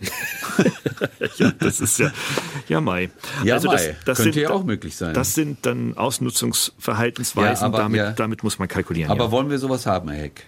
ja, 1.38 1.52
das 1.58 1.80
ist 1.80 1.98
ja, 1.98 2.10
ja 2.68 2.80
Mai. 2.80 3.10
Ja, 3.44 3.54
also 3.54 3.70
das, 3.70 3.88
das 4.04 4.18
könnte 4.18 4.34
sind, 4.34 4.42
ja 4.42 4.50
auch 4.50 4.64
möglich 4.64 4.96
sein. 4.96 5.14
Das 5.14 5.34
sind 5.34 5.66
dann 5.66 5.96
Ausnutzungsverhaltensweisen, 5.96 7.62
ja, 7.62 7.66
aber, 7.66 7.78
damit, 7.78 7.98
ja. 7.98 8.12
damit 8.12 8.42
muss 8.42 8.58
man 8.58 8.68
kalkulieren. 8.68 9.10
Aber 9.10 9.26
ja. 9.26 9.30
wollen 9.30 9.50
wir 9.50 9.58
sowas 9.58 9.86
haben, 9.86 10.08
Herr 10.10 10.22
Heck? 10.22 10.46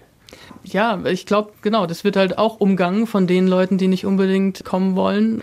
Ja, 0.62 1.05
ich 1.05 1.27
glaube, 1.27 1.53
genau, 1.62 1.87
das 1.87 2.05
wird 2.05 2.16
halt 2.16 2.38
auch 2.38 2.61
umgangen 2.61 3.07
von 3.07 3.27
den 3.27 3.46
Leuten, 3.46 3.79
die 3.79 3.88
nicht 3.88 4.05
unbedingt 4.05 4.64
kommen 4.64 4.94
wollen 4.94 5.42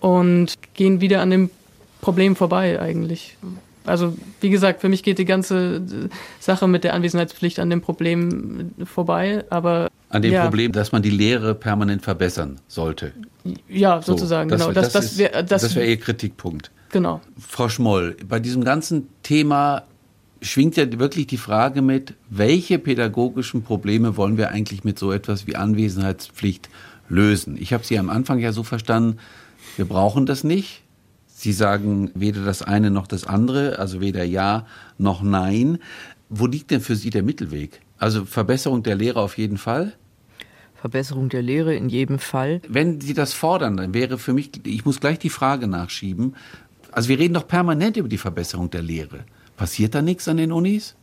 und 0.00 0.54
gehen 0.74 1.00
wieder 1.00 1.20
an 1.20 1.30
dem 1.30 1.50
Problem 2.00 2.36
vorbei 2.36 2.80
eigentlich. 2.80 3.36
Also 3.86 4.16
wie 4.40 4.50
gesagt, 4.50 4.80
für 4.80 4.88
mich 4.88 5.02
geht 5.02 5.18
die 5.18 5.24
ganze 5.26 5.82
Sache 6.40 6.66
mit 6.66 6.84
der 6.84 6.94
Anwesenheitspflicht 6.94 7.58
an 7.58 7.68
dem 7.68 7.82
Problem 7.82 8.70
vorbei, 8.84 9.44
aber 9.50 9.88
an 10.08 10.22
dem 10.22 10.32
ja. 10.32 10.44
Problem, 10.44 10.72
dass 10.72 10.92
man 10.92 11.02
die 11.02 11.10
Lehre 11.10 11.54
permanent 11.54 12.02
verbessern 12.02 12.60
sollte. 12.66 13.12
Ja, 13.68 14.00
sozusagen, 14.00 14.48
so, 14.48 14.56
das, 14.56 14.66
genau. 14.66 14.72
Das, 14.72 14.92
das, 14.92 15.04
das 15.04 15.18
wäre 15.18 15.44
das 15.44 15.74
wär 15.74 15.86
Ihr 15.86 15.98
Kritikpunkt. 15.98 16.70
Genau. 16.90 17.20
Frau 17.38 17.68
Schmoll, 17.68 18.16
bei 18.26 18.40
diesem 18.40 18.64
ganzen 18.64 19.08
Thema 19.22 19.82
schwingt 20.40 20.76
ja 20.76 20.86
wirklich 20.98 21.26
die 21.26 21.36
Frage 21.36 21.82
mit, 21.82 22.14
welche 22.30 22.78
pädagogischen 22.78 23.62
Probleme 23.62 24.16
wollen 24.16 24.36
wir 24.36 24.50
eigentlich 24.50 24.84
mit 24.84 24.98
so 24.98 25.10
etwas 25.12 25.46
wie 25.46 25.56
Anwesenheitspflicht 25.56 26.68
lösen? 27.08 27.56
Ich 27.58 27.72
habe 27.72 27.84
Sie 27.84 27.98
am 27.98 28.10
Anfang 28.10 28.38
ja 28.38 28.52
so 28.52 28.62
verstanden, 28.62 29.18
wir 29.76 29.86
brauchen 29.86 30.26
das 30.26 30.44
nicht. 30.44 30.83
Sie 31.36 31.52
sagen 31.52 32.12
weder 32.14 32.44
das 32.44 32.62
eine 32.62 32.90
noch 32.90 33.08
das 33.08 33.26
andere, 33.26 33.80
also 33.80 34.00
weder 34.00 34.22
Ja 34.22 34.66
noch 34.98 35.20
Nein. 35.20 35.78
Wo 36.28 36.46
liegt 36.46 36.70
denn 36.70 36.80
für 36.80 36.94
Sie 36.94 37.10
der 37.10 37.24
Mittelweg? 37.24 37.80
Also 37.98 38.24
Verbesserung 38.24 38.84
der 38.84 38.94
Lehre 38.94 39.20
auf 39.20 39.36
jeden 39.36 39.58
Fall? 39.58 39.94
Verbesserung 40.76 41.28
der 41.28 41.42
Lehre 41.42 41.74
in 41.74 41.88
jedem 41.88 42.20
Fall. 42.20 42.60
Wenn 42.68 43.00
Sie 43.00 43.14
das 43.14 43.32
fordern, 43.32 43.76
dann 43.76 43.94
wäre 43.94 44.16
für 44.16 44.32
mich, 44.32 44.50
ich 44.64 44.84
muss 44.84 45.00
gleich 45.00 45.18
die 45.18 45.28
Frage 45.28 45.66
nachschieben, 45.66 46.36
also 46.92 47.08
wir 47.08 47.18
reden 47.18 47.34
doch 47.34 47.48
permanent 47.48 47.96
über 47.96 48.08
die 48.08 48.18
Verbesserung 48.18 48.70
der 48.70 48.82
Lehre. 48.82 49.24
Passiert 49.56 49.94
da 49.96 50.02
nichts 50.02 50.28
an 50.28 50.36
den 50.36 50.52
Unis? 50.52 50.94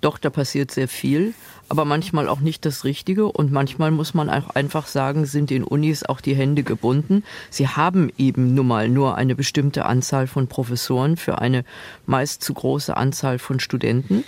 Doch, 0.00 0.18
da 0.18 0.30
passiert 0.30 0.70
sehr 0.70 0.86
viel, 0.86 1.34
aber 1.68 1.84
manchmal 1.84 2.28
auch 2.28 2.40
nicht 2.40 2.64
das 2.64 2.84
Richtige. 2.84 3.26
Und 3.26 3.52
manchmal 3.52 3.90
muss 3.90 4.14
man 4.14 4.30
auch 4.30 4.50
einfach 4.50 4.86
sagen, 4.86 5.26
sind 5.26 5.50
den 5.50 5.64
Unis 5.64 6.04
auch 6.04 6.20
die 6.20 6.34
Hände 6.34 6.62
gebunden. 6.62 7.24
Sie 7.50 7.68
haben 7.68 8.10
eben 8.18 8.54
nun 8.54 8.66
mal 8.66 8.88
nur 8.88 9.16
eine 9.16 9.34
bestimmte 9.34 9.86
Anzahl 9.86 10.26
von 10.26 10.48
Professoren 10.48 11.16
für 11.16 11.38
eine 11.38 11.64
meist 12.06 12.42
zu 12.42 12.54
große 12.54 12.96
Anzahl 12.96 13.38
von 13.38 13.60
Studenten. 13.60 14.24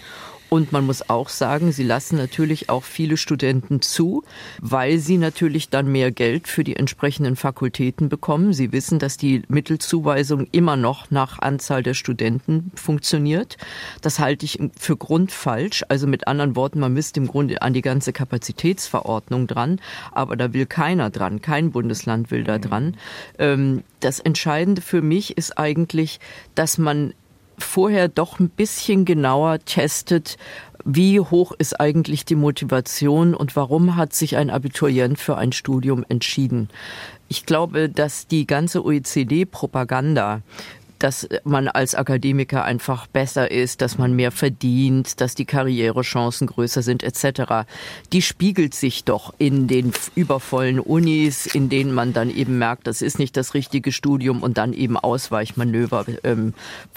Und 0.49 0.71
man 0.71 0.87
muss 0.87 1.09
auch 1.11 1.29
sagen, 1.29 1.73
sie 1.73 1.83
lassen 1.83 2.17
natürlich 2.17 2.69
auch 2.69 2.85
viele 2.85 3.17
Studenten 3.17 3.83
zu, 3.83 4.23
weil 4.61 4.99
sie 4.99 5.19
natürlich 5.19 5.71
dann 5.71 5.91
mehr 5.91 6.13
Geld 6.13 6.47
für 6.47 6.63
die 6.63 6.77
entsprechenden 6.77 7.35
Fakultäten 7.35 8.09
bekommen. 8.09 8.53
Sie 8.53 8.71
wissen, 8.73 8.99
dass 8.99 9.17
die 9.17 9.43
Mittelzuweisung 9.49 10.47
immer 10.53 10.77
noch 10.77 11.11
nach 11.11 11.41
Anzahl 11.41 11.83
der 11.83 11.95
Studenten 11.95 12.71
funktioniert. 12.75 13.57
Das 14.03 14.21
halte 14.21 14.45
ich 14.45 14.61
für 14.79 14.97
grundfalsch. 14.97 15.85
Also 15.89 16.07
mit 16.07 16.29
anderen 16.29 16.55
Worten, 16.55 16.79
man 16.79 16.93
misst 16.93 17.17
im 17.17 17.27
Grunde 17.27 17.63
an 17.63 17.73
die 17.73 17.83
ganze 17.83 18.13
Kapazitätsverordnung 18.13 19.49
dran, 19.49 19.81
aber 20.13 20.37
da 20.37 20.53
will 20.53 20.67
keiner 20.67 21.11
dran. 21.11 21.43
Kein 21.43 21.73
Bundesland 21.73 22.31
will 22.31 22.45
da 22.45 22.59
dran. 22.59 22.97
Ähm, 23.39 23.83
das 24.01 24.21
Entscheidende 24.21 24.83
für 24.83 25.03
mich 25.03 25.37
ist 25.37 25.59
eigentlich, 25.59 26.21
dass 26.55 26.79
man 26.79 27.15
vorher 27.59 28.09
doch 28.09 28.39
ein 28.39 28.49
bisschen 28.49 29.05
genauer 29.05 29.59
testet, 29.65 30.37
wie 30.85 31.19
hoch 31.19 31.53
ist 31.59 31.81
eigentlich 31.81 32.25
die 32.25 32.37
Motivation 32.37 33.35
und 33.35 33.57
warum 33.57 33.97
hat 33.97 34.13
sich 34.13 34.37
ein 34.37 34.51
Abiturient 34.51 35.19
für 35.19 35.37
ein 35.37 35.53
Studium 35.53 36.05
entschieden. 36.09 36.69
Ich 37.29 37.45
glaube, 37.45 37.89
dass 37.89 38.29
die 38.29 38.47
ganze 38.47 38.85
OECD-Propaganda 38.85 40.43
dass 40.99 41.29
man 41.45 41.69
als 41.69 41.95
Akademiker 41.95 42.65
einfach 42.65 43.07
besser 43.07 43.51
ist, 43.51 43.81
dass 43.81 43.99
man 43.99 44.15
mehr 44.15 44.33
verdient, 44.33 45.21
dass 45.21 45.35
die 45.35 45.45
Karrierechancen 45.45 46.47
größer 46.47 46.83
sind 46.83 47.03
etc. 47.03 47.67
Die 48.13 48.23
spiegelt 48.23 48.75
sich 48.75 49.05
doch 49.05 49.35
in 49.39 49.69
den 49.69 49.93
übervollen 50.15 50.81
Unis, 50.81 51.47
in 51.47 51.69
denen 51.69 51.93
man 51.93 52.13
dann 52.13 52.31
eben 52.31 52.59
merkt, 52.59 52.87
das 52.87 53.03
ist 53.03 53.19
nicht 53.19 53.37
das 53.37 53.55
richtige 53.55 53.93
Studium 53.93 54.43
und 54.43 54.59
dann 54.59 54.73
eben 54.73 54.97
Ausweichmanöver 54.97 56.07
ähm, 56.25 56.55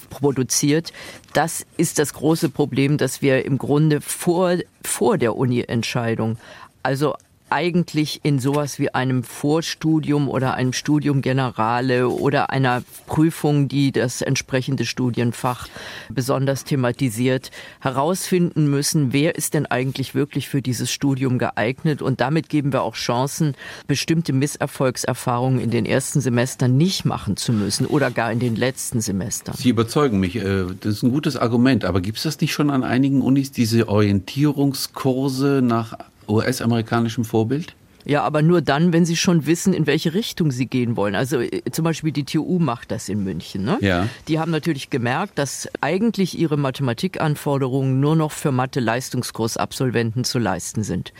produziert. 0.10 0.94
Das 1.34 1.66
ist 1.78 2.00
das 2.00 2.14
große 2.14 2.50
Problem, 2.50 2.98
dass 2.98 3.22
wir 3.22 3.46
im 3.46 3.58
Grunde 3.58 4.02
vor, 4.02 4.56
vor 4.84 5.18
der 5.18 5.36
Uni-Entscheidung 5.36 6.38
also 6.84 7.16
eigentlich 7.52 8.22
in 8.24 8.40
sowas 8.40 8.80
wie 8.80 8.94
einem 8.94 9.24
Vorstudium 9.24 10.30
oder 10.30 10.54
einem 10.54 10.74
Studium 10.74 11.22
Generale 11.22 12.10
oder 12.10 12.50
einer 12.50 12.84
Prüfung, 13.08 13.68
die 13.68 13.92
das 13.92 14.22
entsprechende 14.22 14.86
Studienfach 14.86 15.68
besonders 16.10 16.64
thematisiert, 16.64 17.52
herausfinden 17.80 18.70
müssen, 18.70 19.14
wer 19.14 19.36
ist 19.36 19.54
denn 19.54 19.66
eigentlich 19.66 20.16
wirklich 20.16 20.50
für 20.50 20.62
dieses 20.62 20.92
Studium 20.92 21.38
geeignet. 21.38 22.02
Und 22.02 22.22
damit 22.22 22.50
geben 22.50 22.74
wir 22.74 22.84
auch 22.84 22.96
Chancen, 22.96 23.56
bestimmte 23.88 24.34
Misserfolgserfahrungen 24.34 25.60
in 25.60 25.72
den 25.72 25.86
ersten 25.86 26.22
Semestern 26.22 26.78
nicht 26.78 27.06
machen 27.06 27.38
zu 27.38 27.54
müssen 27.54 27.86
oder 27.86 28.12
gar 28.12 28.32
in 28.32 28.40
den 28.40 28.56
letzten 28.56 29.02
Semestern. 29.02 29.56
Sie 29.56 29.70
überzeugen 29.70 30.20
mich. 30.20 30.36
Äh, 30.36 30.66
das 30.80 30.96
ist 30.96 31.04
ein 31.04 31.12
gutes 31.12 31.38
Argument. 31.38 31.86
Aber 31.86 32.02
gibt 32.02 32.18
es 32.18 32.24
das 32.24 32.40
nicht 32.40 32.54
schon 32.54 32.70
an 32.70 32.84
einigen 32.84 33.22
Unis, 33.22 33.52
diese 33.52 33.88
Orientierungskurse 33.88 35.62
nach 35.64 35.98
US-amerikanischem 36.30 37.26
Vorbild? 37.26 37.76
Ja, 38.06 38.24
aber 38.24 38.42
nur 38.42 38.62
dann, 38.62 38.94
wenn 38.94 39.06
sie 39.06 39.16
schon 39.16 39.46
wissen, 39.46 39.74
in 39.74 39.86
welche 39.86 40.14
Richtung 40.14 40.52
sie 40.52 40.66
gehen 40.66 40.96
wollen. 40.96 41.16
Also 41.16 41.42
äh, 41.42 41.62
zum 41.72 41.84
Beispiel 41.84 42.12
die 42.12 42.24
TU 42.24 42.60
macht 42.60 42.92
das 42.92 43.10
in 43.10 43.24
München. 43.24 43.64
Ne? 43.64 43.78
Ja. 43.82 44.08
Die 44.28 44.40
haben 44.40 44.52
natürlich 44.52 44.90
gemerkt, 44.90 45.38
dass 45.38 45.70
eigentlich 45.82 46.38
ihre 46.38 46.58
Mathematikanforderungen 46.58 48.00
nur 48.00 48.16
noch 48.16 48.32
für 48.32 48.52
Mathe-Leistungskursabsolventen 48.52 50.24
zu 50.24 50.40
leisten 50.40 50.84
sind. 50.84 51.14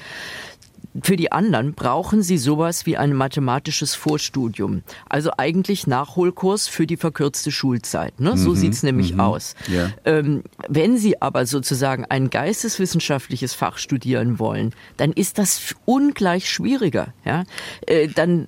Für 1.04 1.16
die 1.16 1.32
anderen 1.32 1.74
brauchen 1.74 2.22
sie 2.22 2.38
sowas 2.38 2.86
wie 2.86 2.98
ein 2.98 3.14
mathematisches 3.14 3.96
Vorstudium. 3.96 4.84
Also 5.08 5.32
eigentlich 5.38 5.88
Nachholkurs 5.88 6.68
für 6.68 6.88
die 6.88 6.98
verkürzte 6.98 7.52
Schulzeit. 7.52 8.20
Ne? 8.20 8.38
So 8.38 8.52
mhm, 8.52 8.56
sieht's 8.56 8.84
nämlich 8.84 9.14
mhm, 9.14 9.20
aus. 9.20 9.56
Ja. 9.68 9.92
Ähm, 10.06 10.44
wenn 10.68 10.98
sie 10.98 11.22
aber 11.22 11.46
sozusagen 11.46 12.06
ein 12.06 12.30
geisteswissenschaftliches 12.30 13.54
Fach 13.54 13.78
studieren 13.78 14.40
wollen, 14.40 14.74
dann 14.98 15.12
ist 15.12 15.38
das 15.38 15.76
ungleich 15.86 16.50
schwieriger. 16.50 17.14
Ja? 17.26 17.44
Äh, 17.86 18.08
dann 18.08 18.48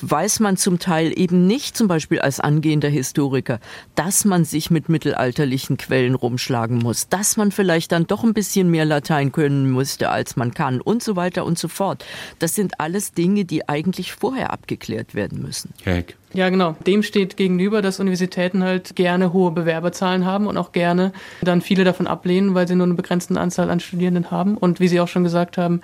weiß 0.00 0.40
man 0.40 0.56
zum 0.56 0.78
Teil 0.78 1.12
eben 1.16 1.46
nicht, 1.46 1.76
zum 1.76 1.88
Beispiel 1.88 2.20
als 2.20 2.40
angehender 2.40 2.88
Historiker, 2.88 3.60
dass 3.94 4.24
man 4.24 4.44
sich 4.44 4.70
mit 4.70 4.88
mittelalterlichen 4.88 5.76
Quellen 5.76 6.14
rumschlagen 6.14 6.78
muss, 6.78 7.08
dass 7.08 7.36
man 7.36 7.52
vielleicht 7.52 7.92
dann 7.92 8.06
doch 8.06 8.24
ein 8.24 8.34
bisschen 8.34 8.70
mehr 8.70 8.84
Latein 8.84 9.30
können 9.30 9.72
müsste, 9.72 10.10
als 10.10 10.36
man 10.36 10.54
kann 10.54 10.80
und 10.80 11.02
so 11.02 11.16
weiter 11.16 11.44
und 11.44 11.58
so 11.58 11.68
fort 11.68 11.82
fort. 11.82 12.04
Das 12.38 12.54
sind 12.54 12.80
alles 12.80 13.12
Dinge, 13.12 13.44
die 13.44 13.68
eigentlich 13.68 14.12
vorher 14.12 14.52
abgeklärt 14.52 15.14
werden 15.14 15.42
müssen. 15.42 15.74
Heck. 15.82 16.16
Ja, 16.34 16.48
genau. 16.48 16.76
Dem 16.86 17.02
steht 17.02 17.36
gegenüber, 17.36 17.82
dass 17.82 18.00
Universitäten 18.00 18.64
halt 18.64 18.96
gerne 18.96 19.34
hohe 19.34 19.50
Bewerberzahlen 19.50 20.24
haben 20.24 20.46
und 20.46 20.56
auch 20.56 20.72
gerne 20.72 21.12
dann 21.42 21.60
viele 21.60 21.84
davon 21.84 22.06
ablehnen, 22.06 22.54
weil 22.54 22.66
sie 22.66 22.74
nur 22.74 22.86
eine 22.86 22.94
begrenzte 22.94 23.38
Anzahl 23.38 23.70
an 23.70 23.80
Studierenden 23.80 24.30
haben. 24.30 24.56
Und 24.56 24.80
wie 24.80 24.88
Sie 24.88 25.00
auch 25.00 25.08
schon 25.08 25.24
gesagt 25.24 25.58
haben, 25.58 25.82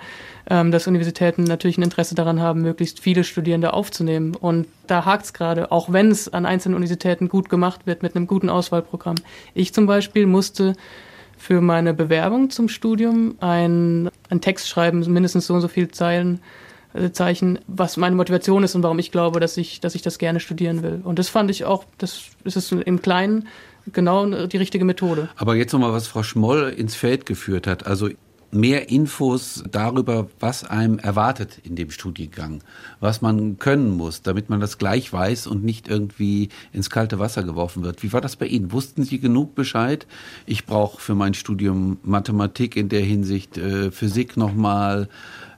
ähm, 0.49 0.71
dass 0.71 0.87
Universitäten 0.87 1.43
natürlich 1.43 1.77
ein 1.77 1.83
Interesse 1.83 2.15
daran 2.15 2.39
haben, 2.39 2.63
möglichst 2.63 2.99
viele 2.99 3.23
Studierende 3.23 3.73
aufzunehmen. 3.73 4.35
Und 4.35 4.65
da 4.87 5.05
hakt 5.05 5.25
es 5.25 5.33
gerade, 5.33 5.71
auch 5.71 5.93
wenn 5.93 6.09
es 6.09 6.33
an 6.33 6.47
einzelnen 6.47 6.75
Universitäten 6.75 7.29
gut 7.29 7.49
gemacht 7.49 7.81
wird 7.85 8.01
mit 8.01 8.15
einem 8.15 8.25
guten 8.25 8.49
Auswahlprogramm. 8.49 9.15
Ich 9.53 9.73
zum 9.73 9.85
Beispiel 9.85 10.25
musste 10.25 10.73
für 11.37 11.61
meine 11.61 11.93
Bewerbung 11.93 12.49
zum 12.49 12.69
Studium 12.69 13.35
ein, 13.39 14.09
ein 14.29 14.41
Text 14.41 14.67
schreiben, 14.67 14.99
mindestens 15.11 15.45
so 15.45 15.53
und 15.53 15.61
so 15.61 15.67
viele 15.67 15.89
Zeilen, 15.89 16.41
Zeichen, 17.11 17.59
was 17.67 17.97
meine 17.97 18.15
Motivation 18.15 18.63
ist 18.63 18.75
und 18.75 18.83
warum 18.83 18.97
ich 18.99 19.11
glaube, 19.11 19.39
dass 19.39 19.57
ich, 19.57 19.79
dass 19.79 19.95
ich 19.95 20.01
das 20.01 20.17
gerne 20.17 20.39
studieren 20.39 20.81
will. 20.81 21.01
Und 21.03 21.19
das 21.19 21.29
fand 21.29 21.51
ich 21.51 21.65
auch, 21.65 21.85
das 21.97 22.23
ist 22.43 22.71
im 22.71 23.01
Kleinen 23.01 23.47
genau 23.93 24.47
die 24.47 24.57
richtige 24.57 24.85
Methode. 24.85 25.29
Aber 25.35 25.55
jetzt 25.55 25.71
nochmal, 25.71 25.93
was 25.93 26.07
Frau 26.07 26.23
Schmoll 26.23 26.69
ins 26.69 26.95
Feld 26.95 27.25
geführt 27.25 27.67
hat. 27.67 27.85
Also 27.85 28.09
mehr 28.51 28.89
Infos 28.89 29.63
darüber, 29.69 30.27
was 30.39 30.63
einem 30.63 30.97
erwartet 30.97 31.59
in 31.63 31.75
dem 31.75 31.91
Studiengang, 31.91 32.63
was 32.99 33.21
man 33.21 33.59
können 33.59 33.91
muss, 33.91 34.23
damit 34.23 34.49
man 34.49 34.59
das 34.59 34.77
gleich 34.77 35.11
weiß 35.11 35.47
und 35.47 35.63
nicht 35.63 35.87
irgendwie 35.87 36.49
ins 36.73 36.89
kalte 36.89 37.19
Wasser 37.19 37.43
geworfen 37.43 37.83
wird. 37.83 38.01
Wie 38.01 38.11
war 38.11 38.21
das 38.21 38.35
bei 38.35 38.47
Ihnen? 38.47 38.71
Wussten 38.71 39.03
Sie 39.03 39.19
genug 39.19 39.53
Bescheid? 39.53 40.07
Ich 40.45 40.65
brauche 40.65 40.99
für 40.99 41.15
mein 41.15 41.33
Studium 41.35 41.97
Mathematik 42.03 42.75
in 42.75 42.89
der 42.89 43.01
Hinsicht, 43.01 43.57
äh, 43.57 43.91
Physik 43.91 44.37
nochmal. 44.37 45.09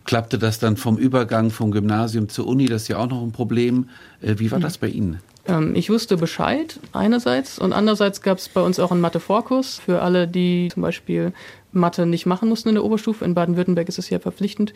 Klappte 0.05 0.37
das 0.39 0.59
dann 0.59 0.77
vom 0.77 0.97
Übergang 0.97 1.51
vom 1.51 1.71
Gymnasium 1.71 2.29
zur 2.29 2.47
Uni? 2.47 2.65
Das 2.65 2.83
ist 2.83 2.87
ja 2.87 2.97
auch 2.97 3.09
noch 3.09 3.21
ein 3.21 3.31
Problem. 3.31 3.89
Äh, 4.21 4.35
wie 4.37 4.51
war 4.51 4.59
das 4.59 4.77
bei 4.77 4.87
Ihnen? 4.87 5.19
Ähm, 5.47 5.75
ich 5.75 5.89
wusste 5.89 6.17
Bescheid 6.17 6.79
einerseits 6.93 7.59
und 7.59 7.73
andererseits 7.73 8.21
gab 8.21 8.37
es 8.37 8.49
bei 8.49 8.61
uns 8.61 8.79
auch 8.79 8.91
einen 8.91 9.01
Mathe-Vorkurs 9.01 9.79
für 9.79 10.01
alle, 10.01 10.27
die 10.27 10.69
zum 10.73 10.81
Beispiel 10.81 11.33
Mathe 11.71 12.05
nicht 12.05 12.25
machen 12.25 12.49
mussten 12.49 12.69
in 12.69 12.75
der 12.75 12.83
Oberstufe. 12.83 13.25
In 13.25 13.33
Baden-Württemberg 13.33 13.87
ist 13.87 13.99
es 13.99 14.09
ja 14.09 14.19
verpflichtend. 14.19 14.73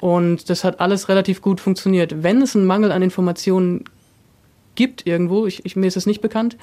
Und 0.00 0.48
das 0.48 0.64
hat 0.64 0.80
alles 0.80 1.08
relativ 1.08 1.42
gut 1.42 1.60
funktioniert. 1.60 2.22
Wenn 2.22 2.42
es 2.42 2.54
einen 2.54 2.66
Mangel 2.66 2.92
an 2.92 3.02
Informationen 3.02 3.84
gibt 4.74 5.06
irgendwo, 5.06 5.46
ich, 5.46 5.64
ich, 5.64 5.76
mir 5.76 5.86
ist 5.86 5.96
es 5.96 6.06
nicht 6.06 6.20
bekannt, 6.20 6.56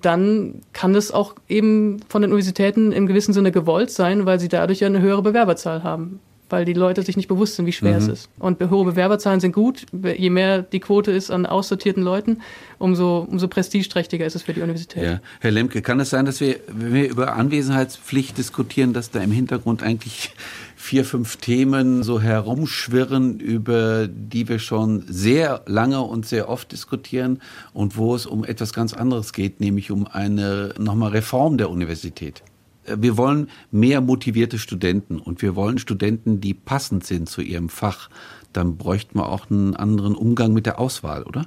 dann 0.00 0.60
kann 0.72 0.92
das 0.92 1.10
auch 1.10 1.34
eben 1.48 2.00
von 2.08 2.20
den 2.20 2.30
Universitäten 2.30 2.92
im 2.92 3.06
gewissen 3.06 3.32
Sinne 3.32 3.52
gewollt 3.52 3.90
sein, 3.90 4.26
weil 4.26 4.38
sie 4.38 4.48
dadurch 4.48 4.80
ja 4.80 4.86
eine 4.86 5.00
höhere 5.00 5.22
Bewerberzahl 5.22 5.82
haben 5.82 6.20
weil 6.54 6.64
die 6.64 6.72
Leute 6.72 7.02
sich 7.02 7.16
nicht 7.16 7.26
bewusst 7.26 7.56
sind, 7.56 7.66
wie 7.66 7.72
schwer 7.72 7.98
mhm. 7.98 8.04
es 8.04 8.08
ist. 8.08 8.28
Und 8.38 8.60
hohe 8.70 8.84
Bewerberzahlen 8.84 9.40
sind 9.40 9.52
gut. 9.52 9.86
Je 10.16 10.30
mehr 10.30 10.62
die 10.62 10.78
Quote 10.78 11.10
ist 11.10 11.32
an 11.32 11.46
aussortierten 11.46 12.02
Leuten, 12.02 12.42
umso, 12.78 13.26
umso 13.28 13.48
prestigeträchtiger 13.48 14.24
ist 14.24 14.36
es 14.36 14.42
für 14.42 14.52
die 14.52 14.62
Universität. 14.62 15.02
Ja. 15.02 15.20
Herr 15.40 15.50
Lemke, 15.50 15.82
kann 15.82 15.98
es 15.98 16.10
sein, 16.10 16.26
dass 16.26 16.40
wir, 16.40 16.60
wenn 16.68 16.94
wir 16.94 17.10
über 17.10 17.34
Anwesenheitspflicht 17.34 18.38
diskutieren, 18.38 18.92
dass 18.92 19.10
da 19.10 19.20
im 19.20 19.32
Hintergrund 19.32 19.82
eigentlich 19.82 20.30
vier, 20.76 21.04
fünf 21.04 21.36
Themen 21.38 22.02
so 22.04 22.20
herumschwirren, 22.20 23.40
über 23.40 24.06
die 24.06 24.48
wir 24.48 24.60
schon 24.60 25.04
sehr 25.08 25.62
lange 25.66 26.02
und 26.02 26.24
sehr 26.24 26.48
oft 26.48 26.70
diskutieren 26.70 27.40
und 27.72 27.96
wo 27.96 28.14
es 28.14 28.26
um 28.26 28.44
etwas 28.44 28.72
ganz 28.72 28.94
anderes 28.94 29.32
geht, 29.32 29.60
nämlich 29.60 29.90
um 29.90 30.06
eine 30.06 30.72
nochmal 30.78 31.10
Reform 31.10 31.58
der 31.58 31.70
Universität? 31.70 32.42
Wir 32.86 33.16
wollen 33.16 33.48
mehr 33.70 34.00
motivierte 34.00 34.58
Studenten 34.58 35.18
und 35.18 35.42
wir 35.42 35.56
wollen 35.56 35.78
Studenten, 35.78 36.40
die 36.40 36.54
passend 36.54 37.04
sind 37.04 37.28
zu 37.28 37.40
ihrem 37.40 37.68
Fach. 37.68 38.10
Dann 38.52 38.76
bräuchten 38.76 39.18
wir 39.18 39.28
auch 39.28 39.50
einen 39.50 39.74
anderen 39.74 40.14
Umgang 40.14 40.52
mit 40.52 40.66
der 40.66 40.78
Auswahl, 40.78 41.24
oder? 41.24 41.46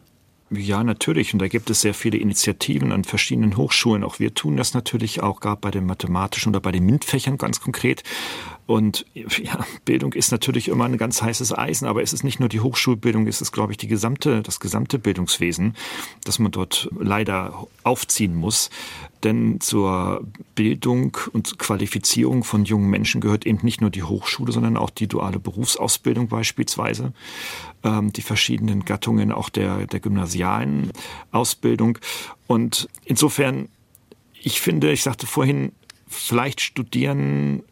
Ja, 0.49 0.81
natürlich. 0.81 1.33
Und 1.33 1.39
da 1.39 1.49
gibt 1.49 1.69
es 1.69 1.81
sehr 1.81 1.93
viele 1.93 2.17
Initiativen 2.17 2.93
an 2.93 3.03
verschiedenen 3.03 3.57
Hochschulen. 3.57 4.05
Auch 4.05 4.19
wir 4.19 4.33
tun 4.33 4.55
das 4.55 4.73
natürlich 4.73 5.21
auch, 5.21 5.41
gerade 5.41 5.59
bei 5.59 5.71
den 5.71 5.85
mathematischen 5.85 6.51
oder 6.51 6.61
bei 6.61 6.71
den 6.71 6.85
MINT-Fächern 6.85 7.37
ganz 7.37 7.59
konkret. 7.59 8.03
Und 8.65 9.05
ja, 9.13 9.65
Bildung 9.83 10.13
ist 10.13 10.31
natürlich 10.31 10.69
immer 10.69 10.85
ein 10.85 10.97
ganz 10.97 11.21
heißes 11.21 11.57
Eisen, 11.57 11.85
aber 11.85 12.01
es 12.01 12.13
ist 12.13 12.23
nicht 12.23 12.39
nur 12.39 12.47
die 12.47 12.61
Hochschulbildung, 12.61 13.27
es 13.27 13.41
ist, 13.41 13.51
glaube 13.51 13.73
ich, 13.73 13.77
die 13.77 13.87
gesamte, 13.87 14.41
das 14.41 14.61
gesamte 14.61 14.99
Bildungswesen, 14.99 15.75
das 16.23 16.39
man 16.39 16.51
dort 16.51 16.89
leider 16.97 17.67
aufziehen 17.83 18.35
muss. 18.35 18.69
Denn 19.23 19.59
zur 19.59 20.25
Bildung 20.55 21.17
und 21.33 21.57
Qualifizierung 21.57 22.43
von 22.43 22.65
jungen 22.65 22.89
Menschen 22.89 23.21
gehört 23.21 23.45
eben 23.45 23.59
nicht 23.63 23.81
nur 23.81 23.89
die 23.89 24.03
Hochschule, 24.03 24.51
sondern 24.51 24.77
auch 24.77 24.89
die 24.89 25.07
duale 25.07 25.39
Berufsausbildung 25.39 26.27
beispielsweise, 26.27 27.13
ähm, 27.83 28.13
die 28.13 28.21
verschiedenen 28.21 28.85
Gattungen 28.85 29.31
auch 29.31 29.49
der, 29.49 29.87
der 29.87 29.99
gymnasialen 29.99 30.91
Ausbildung. 31.31 31.97
Und 32.45 32.87
insofern, 33.05 33.69
ich 34.33 34.61
finde, 34.61 34.91
ich 34.91 35.03
sagte 35.03 35.25
vorhin, 35.25 35.71
vielleicht 36.07 36.61
studieren 36.61 37.63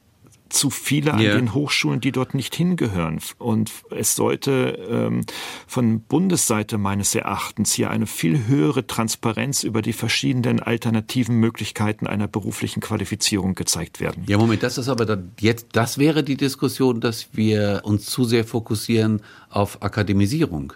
zu 0.49 0.69
viele 0.69 1.13
an 1.13 1.19
yeah. 1.19 1.35
den 1.35 1.53
Hochschulen, 1.53 2.01
die 2.01 2.11
dort 2.11 2.33
nicht 2.33 2.55
hingehören. 2.55 3.19
Und 3.37 3.71
es 3.91 4.15
sollte 4.15 4.77
ähm, 4.89 5.21
von 5.67 6.01
Bundesseite 6.01 6.77
meines 6.77 7.15
Erachtens 7.15 7.73
hier 7.73 7.89
eine 7.89 8.07
viel 8.07 8.47
höhere 8.47 8.87
Transparenz 8.87 9.63
über 9.63 9.81
die 9.81 9.93
verschiedenen 9.93 10.59
alternativen 10.59 11.37
Möglichkeiten 11.37 12.07
einer 12.07 12.27
beruflichen 12.27 12.81
Qualifizierung 12.81 13.55
gezeigt 13.55 13.99
werden. 13.99 14.23
Ja, 14.27 14.37
Moment, 14.37 14.63
das 14.63 14.77
ist 14.77 14.89
aber 14.89 15.05
dann 15.05 15.31
jetzt, 15.39 15.67
das 15.73 15.97
wäre 15.97 16.23
die 16.23 16.37
Diskussion, 16.37 17.01
dass 17.01 17.29
wir 17.33 17.81
uns 17.83 18.05
zu 18.05 18.23
sehr 18.23 18.45
fokussieren 18.45 19.21
auf 19.49 19.81
Akademisierung 19.81 20.73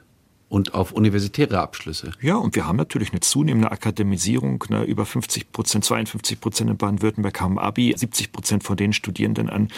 und 0.50 0.74
auf 0.74 0.92
universitäre 0.92 1.60
Abschlüsse. 1.60 2.12
Ja, 2.22 2.36
und 2.36 2.56
wir 2.56 2.68
haben 2.68 2.76
natürlich 2.76 3.12
eine 3.12 3.20
zunehmende 3.20 3.72
Akademisierung. 3.72 4.64
Ne, 4.70 4.84
über 4.84 5.06
50 5.06 5.52
Prozent, 5.52 5.86
52 5.86 6.42
Prozent 6.42 6.70
in 6.72 6.78
Baden-Württemberg 6.78 7.40
haben 7.40 7.60
Abi, 7.60 7.94
70 7.96 8.32
Prozent 8.32 8.64
von 8.64 8.76
den 8.76 8.92
Studierenden 8.92 9.50
an 9.50 9.70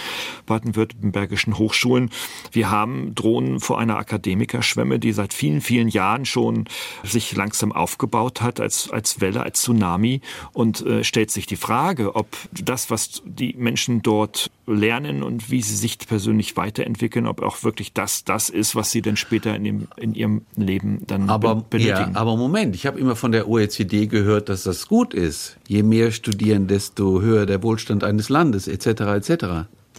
baden-württembergischen 0.45 1.57
Hochschulen. 1.57 2.09
Wir 2.51 2.71
haben 2.71 3.13
drohen 3.15 3.59
vor 3.59 3.79
einer 3.79 3.97
Akademikerschwemme, 3.97 4.97
die 4.97 5.11
seit 5.11 5.33
vielen, 5.33 5.59
vielen 5.59 5.89
Jahren 5.89 6.25
schon 6.25 6.65
sich 7.03 7.35
langsam 7.35 7.73
aufgebaut 7.73 8.41
hat 8.41 8.61
als, 8.61 8.89
als 8.89 9.19
Welle, 9.19 9.43
als 9.43 9.61
Tsunami. 9.61 10.21
Und 10.53 10.85
äh, 10.85 11.03
stellt 11.03 11.31
sich 11.31 11.45
die 11.45 11.57
Frage, 11.57 12.15
ob 12.15 12.27
das, 12.51 12.89
was 12.89 13.21
die 13.25 13.53
Menschen 13.57 14.01
dort 14.01 14.49
lernen 14.67 15.23
und 15.23 15.49
wie 15.49 15.61
sie 15.61 15.75
sich 15.75 15.97
persönlich 15.99 16.55
weiterentwickeln, 16.57 17.27
ob 17.27 17.41
auch 17.41 17.63
wirklich 17.63 17.93
das 17.93 18.23
das 18.23 18.49
ist, 18.49 18.75
was 18.75 18.91
sie 18.91 19.01
denn 19.01 19.17
später 19.17 19.55
in, 19.55 19.63
dem, 19.63 19.87
in 19.97 20.13
ihrem 20.13 20.41
Leben 20.55 21.01
dann 21.07 21.29
aber, 21.29 21.55
benötigen. 21.55 22.13
Ja, 22.13 22.19
aber 22.19 22.37
Moment, 22.37 22.75
ich 22.75 22.85
habe 22.85 22.99
immer 22.99 23.15
von 23.15 23.31
der 23.31 23.47
OECD 23.47 24.07
gehört, 24.07 24.49
dass 24.49 24.63
das 24.63 24.87
gut 24.87 25.13
ist. 25.13 25.57
Je 25.67 25.83
mehr 25.83 26.11
studieren, 26.11 26.67
desto 26.67 27.21
höher 27.21 27.45
der 27.45 27.63
Wohlstand 27.63 28.03
eines 28.03 28.29
Landes 28.29 28.67
etc. 28.67 28.87
etc. 28.87 29.45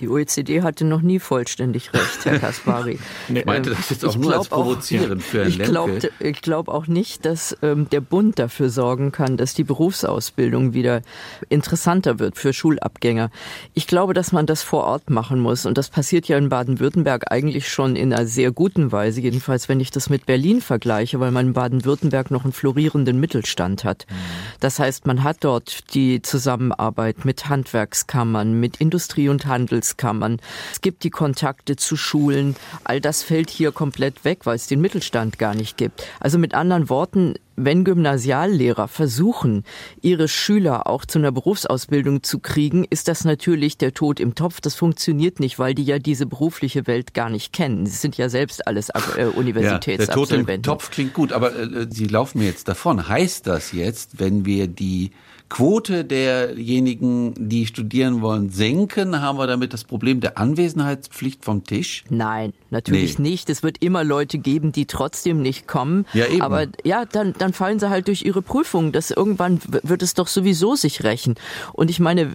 Die 0.00 0.08
OECD 0.08 0.62
hatte 0.62 0.84
noch 0.84 1.02
nie 1.02 1.18
vollständig 1.18 1.92
recht, 1.92 2.24
Herr 2.24 2.38
Kaspari. 2.38 2.98
ich 3.28 3.44
meinte 3.44 3.70
das 3.70 3.90
jetzt 3.90 4.04
auch 4.04 4.16
nur 4.16 4.36
als 4.36 4.48
provozierend 4.48 5.22
auch, 5.22 5.26
für 5.26 5.40
Herrn 5.40 5.48
ich 5.48 5.58
glaube 5.62 6.10
ich 6.18 6.42
glaub 6.42 6.68
auch 6.68 6.86
nicht, 6.86 7.26
dass 7.26 7.56
ähm, 7.62 7.88
der 7.90 8.00
Bund 8.00 8.38
dafür 8.38 8.70
sorgen 8.70 9.12
kann, 9.12 9.36
dass 9.36 9.54
die 9.54 9.64
Berufsausbildung 9.64 10.72
wieder 10.72 11.02
interessanter 11.50 12.18
wird 12.18 12.38
für 12.38 12.52
Schulabgänger. 12.52 13.30
Ich 13.74 13.86
glaube, 13.86 14.14
dass 14.14 14.32
man 14.32 14.46
das 14.46 14.62
vor 14.62 14.84
Ort 14.84 15.10
machen 15.10 15.40
muss. 15.40 15.66
Und 15.66 15.76
das 15.76 15.90
passiert 15.90 16.26
ja 16.26 16.38
in 16.38 16.48
Baden-Württemberg 16.48 17.30
eigentlich 17.30 17.68
schon 17.68 17.94
in 17.94 18.12
einer 18.12 18.26
sehr 18.26 18.50
guten 18.50 18.92
Weise, 18.92 19.20
jedenfalls 19.20 19.68
wenn 19.68 19.80
ich 19.80 19.90
das 19.90 20.08
mit 20.08 20.24
Berlin 20.26 20.62
vergleiche, 20.62 21.20
weil 21.20 21.32
man 21.32 21.48
in 21.48 21.52
Baden-Württemberg 21.52 22.30
noch 22.30 22.44
einen 22.44 22.52
florierenden 22.52 23.20
Mittelstand 23.20 23.84
hat. 23.84 24.06
Mhm. 24.08 24.14
Das 24.60 24.78
heißt, 24.78 25.06
man 25.06 25.22
hat 25.22 25.38
dort 25.40 25.94
die 25.94 26.22
Zusammenarbeit 26.22 27.24
mit 27.24 27.48
Handwerkskammern, 27.48 28.58
mit 28.58 28.78
Industrie- 28.78 29.28
und 29.28 29.46
Handels 29.46 29.81
Handelskammern. 29.82 30.40
Es 30.72 30.80
gibt 30.80 31.02
die 31.04 31.10
Kontakte 31.10 31.76
zu 31.76 31.96
Schulen. 31.96 32.56
All 32.84 33.00
das 33.00 33.22
fällt 33.22 33.50
hier 33.50 33.72
komplett 33.72 34.24
weg, 34.24 34.40
weil 34.44 34.56
es 34.56 34.66
den 34.68 34.80
Mittelstand 34.80 35.38
gar 35.38 35.54
nicht 35.54 35.76
gibt. 35.76 36.06
Also 36.20 36.38
mit 36.38 36.54
anderen 36.54 36.88
Worten, 36.88 37.34
wenn 37.56 37.84
Gymnasiallehrer 37.84 38.88
versuchen, 38.88 39.64
ihre 40.00 40.28
Schüler 40.28 40.86
auch 40.86 41.04
zu 41.04 41.18
einer 41.18 41.32
Berufsausbildung 41.32 42.22
zu 42.22 42.38
kriegen, 42.38 42.84
ist 42.88 43.08
das 43.08 43.24
natürlich 43.24 43.78
der 43.78 43.94
Tod 43.94 44.20
im 44.20 44.34
Topf. 44.34 44.60
Das 44.60 44.74
funktioniert 44.74 45.40
nicht, 45.40 45.58
weil 45.58 45.74
die 45.74 45.84
ja 45.84 45.98
diese 45.98 46.26
berufliche 46.26 46.86
Welt 46.86 47.14
gar 47.14 47.30
nicht 47.30 47.52
kennen. 47.52 47.86
Sie 47.86 47.96
sind 47.96 48.16
ja 48.16 48.28
selbst 48.28 48.66
alles 48.66 48.90
äh, 48.90 49.26
Universitätsabsolventen. 49.26 50.46
Ja, 50.46 50.46
der 50.46 50.46
Tod 50.46 50.54
im 50.54 50.62
Topf 50.62 50.90
klingt 50.90 51.14
gut, 51.14 51.32
aber 51.32 51.54
äh, 51.54 51.86
Sie 51.90 52.06
laufen 52.06 52.38
mir 52.38 52.46
jetzt 52.46 52.68
davon. 52.68 53.08
Heißt 53.08 53.46
das 53.46 53.72
jetzt, 53.72 54.18
wenn 54.18 54.44
wir 54.44 54.66
die 54.66 55.12
Quote 55.52 56.06
derjenigen, 56.06 57.34
die 57.36 57.66
studieren 57.66 58.22
wollen, 58.22 58.48
senken, 58.48 59.20
haben 59.20 59.36
wir 59.36 59.46
damit 59.46 59.74
das 59.74 59.84
Problem 59.84 60.20
der 60.20 60.38
Anwesenheitspflicht 60.38 61.44
vom 61.44 61.62
Tisch? 61.64 62.04
Nein, 62.08 62.54
natürlich 62.70 63.18
nee. 63.18 63.28
nicht. 63.28 63.50
Es 63.50 63.62
wird 63.62 63.82
immer 63.82 64.02
Leute 64.02 64.38
geben, 64.38 64.72
die 64.72 64.86
trotzdem 64.86 65.42
nicht 65.42 65.68
kommen. 65.68 66.06
Ja, 66.14 66.24
eben. 66.24 66.40
Aber 66.40 66.68
ja, 66.84 67.04
dann, 67.04 67.34
dann 67.42 67.52
fallen 67.52 67.80
sie 67.80 67.90
halt 67.90 68.06
durch 68.06 68.22
ihre 68.22 68.40
Prüfung. 68.40 68.92
Das 68.92 69.10
irgendwann 69.10 69.60
wird 69.82 70.02
es 70.02 70.14
doch 70.14 70.28
sowieso 70.28 70.76
sich 70.76 71.02
rächen. 71.02 71.34
Und 71.72 71.90
ich 71.90 71.98
meine, 71.98 72.32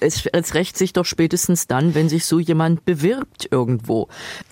es, 0.00 0.26
es 0.26 0.54
rächt 0.54 0.78
sich 0.78 0.92
doch 0.92 1.04
spätestens 1.04 1.66
dann, 1.66 1.96
wenn 1.96 2.08
sich 2.08 2.24
so 2.24 2.38
jemand 2.38 2.84
bewirbt 2.84 3.48
irgendwo. 3.50 4.06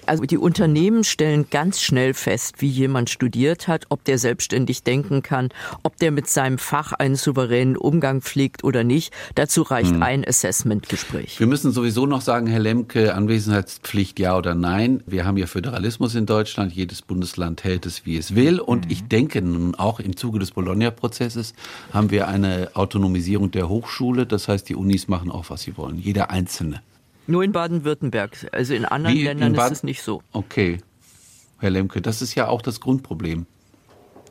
Also 0.04 0.24
die 0.24 0.36
Unternehmen 0.36 1.04
stellen 1.04 1.46
ganz 1.48 1.80
schnell 1.80 2.12
fest, 2.12 2.56
wie 2.58 2.68
jemand 2.68 3.08
studiert 3.08 3.68
hat, 3.68 3.86
ob 3.88 4.02
der 4.02 4.18
selbstständig 4.18 4.82
denken 4.82 5.22
kann, 5.22 5.50
ob 5.84 5.96
der 5.98 6.10
mit 6.10 6.28
seinem 6.28 6.58
Fach 6.58 6.92
einen 6.92 7.14
souveränen 7.14 7.76
Umgang 7.76 8.20
pflegt 8.20 8.64
oder 8.64 8.82
nicht. 8.82 9.12
Dazu 9.36 9.62
reicht 9.62 9.92
hm. 9.92 10.02
ein 10.02 10.26
Assessment-Gespräch. 10.26 11.38
Wir 11.38 11.46
müssen 11.46 11.70
sowieso 11.70 12.06
noch 12.06 12.20
sagen, 12.20 12.48
Herr 12.48 12.58
Lemke, 12.58 13.14
Anwesenheitspflicht 13.14 14.18
ja 14.18 14.36
oder 14.36 14.56
nein. 14.56 15.04
Wir 15.06 15.24
haben 15.24 15.36
ja 15.36 15.46
Föderalismus 15.46 16.16
in 16.16 16.26
Deutschland. 16.26 16.72
Jedes 16.72 17.00
Bundesland 17.00 17.62
hält 17.62 17.86
es, 17.86 18.04
wie 18.06 18.16
es 18.16 18.34
will. 18.34 18.58
Und 18.58 18.86
hm. 18.86 18.90
ich 18.90 19.06
denke 19.06 19.40
nun 19.52 19.74
auch 19.74 20.00
im 20.00 20.16
Zuge 20.16 20.38
des 20.38 20.50
Bologna-Prozesses 20.50 21.54
haben 21.92 22.10
wir 22.10 22.28
eine 22.28 22.70
Autonomisierung 22.74 23.50
der 23.50 23.68
Hochschule. 23.68 24.26
Das 24.26 24.48
heißt, 24.48 24.68
die 24.68 24.74
Unis 24.74 25.08
machen 25.08 25.30
auch, 25.30 25.50
was 25.50 25.62
sie 25.62 25.76
wollen. 25.76 25.98
Jeder 25.98 26.30
Einzelne. 26.30 26.82
Nur 27.26 27.44
in 27.44 27.52
Baden-Württemberg. 27.52 28.48
Also 28.52 28.74
in 28.74 28.84
anderen 28.84 29.16
Wie 29.16 29.24
Ländern 29.24 29.54
ist 29.54 29.70
es 29.70 29.82
nicht 29.82 30.02
so. 30.02 30.22
Okay. 30.32 30.78
Herr 31.58 31.70
Lemke, 31.70 32.02
das 32.02 32.22
ist 32.22 32.34
ja 32.34 32.48
auch 32.48 32.62
das 32.62 32.80
Grundproblem. 32.80 33.46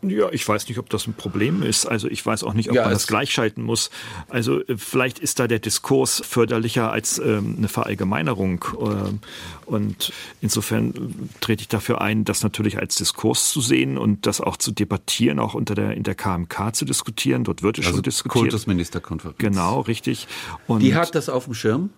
Ja, 0.04 0.30
ich 0.32 0.48
weiß 0.48 0.68
nicht, 0.68 0.80
ob 0.80 0.90
das 0.90 1.06
ein 1.06 1.14
Problem 1.14 1.62
ist. 1.62 1.86
Also 1.86 2.08
ich 2.08 2.26
weiß 2.26 2.44
auch 2.44 2.54
nicht, 2.54 2.70
ob 2.70 2.76
ja, 2.76 2.84
man 2.84 2.94
das 2.94 3.06
gleichschalten 3.06 3.64
muss. 3.64 3.92
Also 4.30 4.62
äh, 4.62 4.78
vielleicht 4.78 5.20
ist 5.20 5.40
da 5.40 5.48
der 5.48 5.60
Diskurs 5.60 6.22
förderlicher 6.26 6.92
als 6.92 7.20
ähm, 7.20 7.56
eine 7.58 7.68
Verallgemeinerung. 7.68 8.66
Ähm, 8.80 9.20
und 9.66 10.12
insofern 10.42 11.30
trete 11.40 11.62
ich 11.62 11.68
dafür 11.68 12.02
ein, 12.02 12.26
das 12.26 12.42
natürlich 12.44 12.80
als 12.80 12.96
Diskurs 12.96 13.52
zu 13.52 13.62
sehen 13.62 13.98
und 13.98 14.26
das 14.26 14.42
auch 14.42 14.58
zu 14.58 14.72
debattieren, 14.72 15.40
auch 15.40 15.54
unter 15.54 15.76
der 15.76 15.92
in 15.94 16.04
der 16.04 16.16
KMK 16.16 16.76
zu 16.76 16.86
diskutieren. 16.86 17.44
Dort 17.44 17.62
wird 17.62 17.78
es 17.78 17.86
also 17.86 17.98
schon 17.98 18.04
diskutiert. 18.04 18.42
Kultusministerkonferenz. 18.44 19.38
Genau, 19.38 19.82
richtig. 19.82 20.28
Und 20.68 20.82
Die 20.82 20.96
hat 20.96 21.14
das 21.14 21.30
auf 21.30 21.46
dem 21.46 21.54
Schirm? 21.54 21.92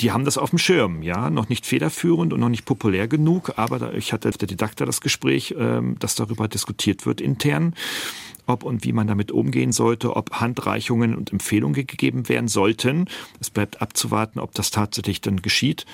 Die 0.00 0.12
haben 0.12 0.24
das 0.24 0.38
auf 0.38 0.50
dem 0.50 0.58
Schirm, 0.58 1.02
ja, 1.02 1.30
noch 1.30 1.48
nicht 1.48 1.66
federführend 1.66 2.32
und 2.32 2.40
noch 2.40 2.48
nicht 2.48 2.64
populär 2.64 3.08
genug, 3.08 3.52
aber 3.56 3.94
ich 3.94 4.12
hatte 4.12 4.30
der 4.30 4.48
Didakter 4.48 4.86
das 4.86 5.00
Gespräch, 5.00 5.54
ähm, 5.58 5.96
dass 5.98 6.14
darüber 6.14 6.48
diskutiert 6.48 7.06
wird 7.06 7.20
intern, 7.20 7.74
ob 8.46 8.62
und 8.62 8.84
wie 8.84 8.92
man 8.92 9.06
damit 9.06 9.32
umgehen 9.32 9.72
sollte, 9.72 10.16
ob 10.16 10.32
Handreichungen 10.32 11.14
und 11.16 11.32
Empfehlungen 11.32 11.74
gegeben 11.86 12.28
werden 12.28 12.48
sollten. 12.48 13.06
Es 13.40 13.50
bleibt 13.50 13.82
abzuwarten, 13.82 14.38
ob 14.38 14.54
das 14.54 14.70
tatsächlich 14.70 15.20
dann 15.20 15.42
geschieht. 15.42 15.84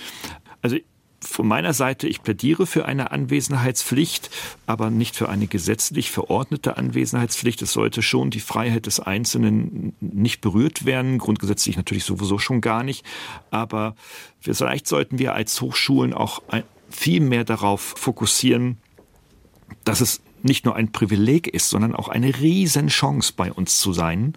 Also 0.62 0.76
von 1.24 1.48
meiner 1.48 1.72
Seite, 1.72 2.06
ich 2.06 2.22
plädiere 2.22 2.66
für 2.66 2.84
eine 2.84 3.10
Anwesenheitspflicht, 3.10 4.30
aber 4.66 4.90
nicht 4.90 5.16
für 5.16 5.28
eine 5.28 5.46
gesetzlich 5.46 6.10
verordnete 6.10 6.76
Anwesenheitspflicht. 6.76 7.62
Es 7.62 7.72
sollte 7.72 8.02
schon 8.02 8.30
die 8.30 8.40
Freiheit 8.40 8.86
des 8.86 9.00
Einzelnen 9.00 9.94
nicht 10.00 10.40
berührt 10.40 10.84
werden, 10.84 11.18
grundgesetzlich 11.18 11.76
natürlich 11.76 12.04
sowieso 12.04 12.38
schon 12.38 12.60
gar 12.60 12.82
nicht. 12.82 13.04
Aber 13.50 13.96
vielleicht 14.40 14.86
sollten 14.86 15.18
wir 15.18 15.34
als 15.34 15.60
Hochschulen 15.60 16.12
auch 16.12 16.42
viel 16.90 17.20
mehr 17.20 17.44
darauf 17.44 17.94
fokussieren, 17.96 18.78
dass 19.84 20.00
es 20.00 20.20
nicht 20.42 20.66
nur 20.66 20.76
ein 20.76 20.92
Privileg 20.92 21.48
ist, 21.48 21.70
sondern 21.70 21.94
auch 21.94 22.08
eine 22.08 22.38
Riesenchance 22.38 23.32
bei 23.34 23.50
uns 23.52 23.80
zu 23.80 23.92
sein. 23.92 24.34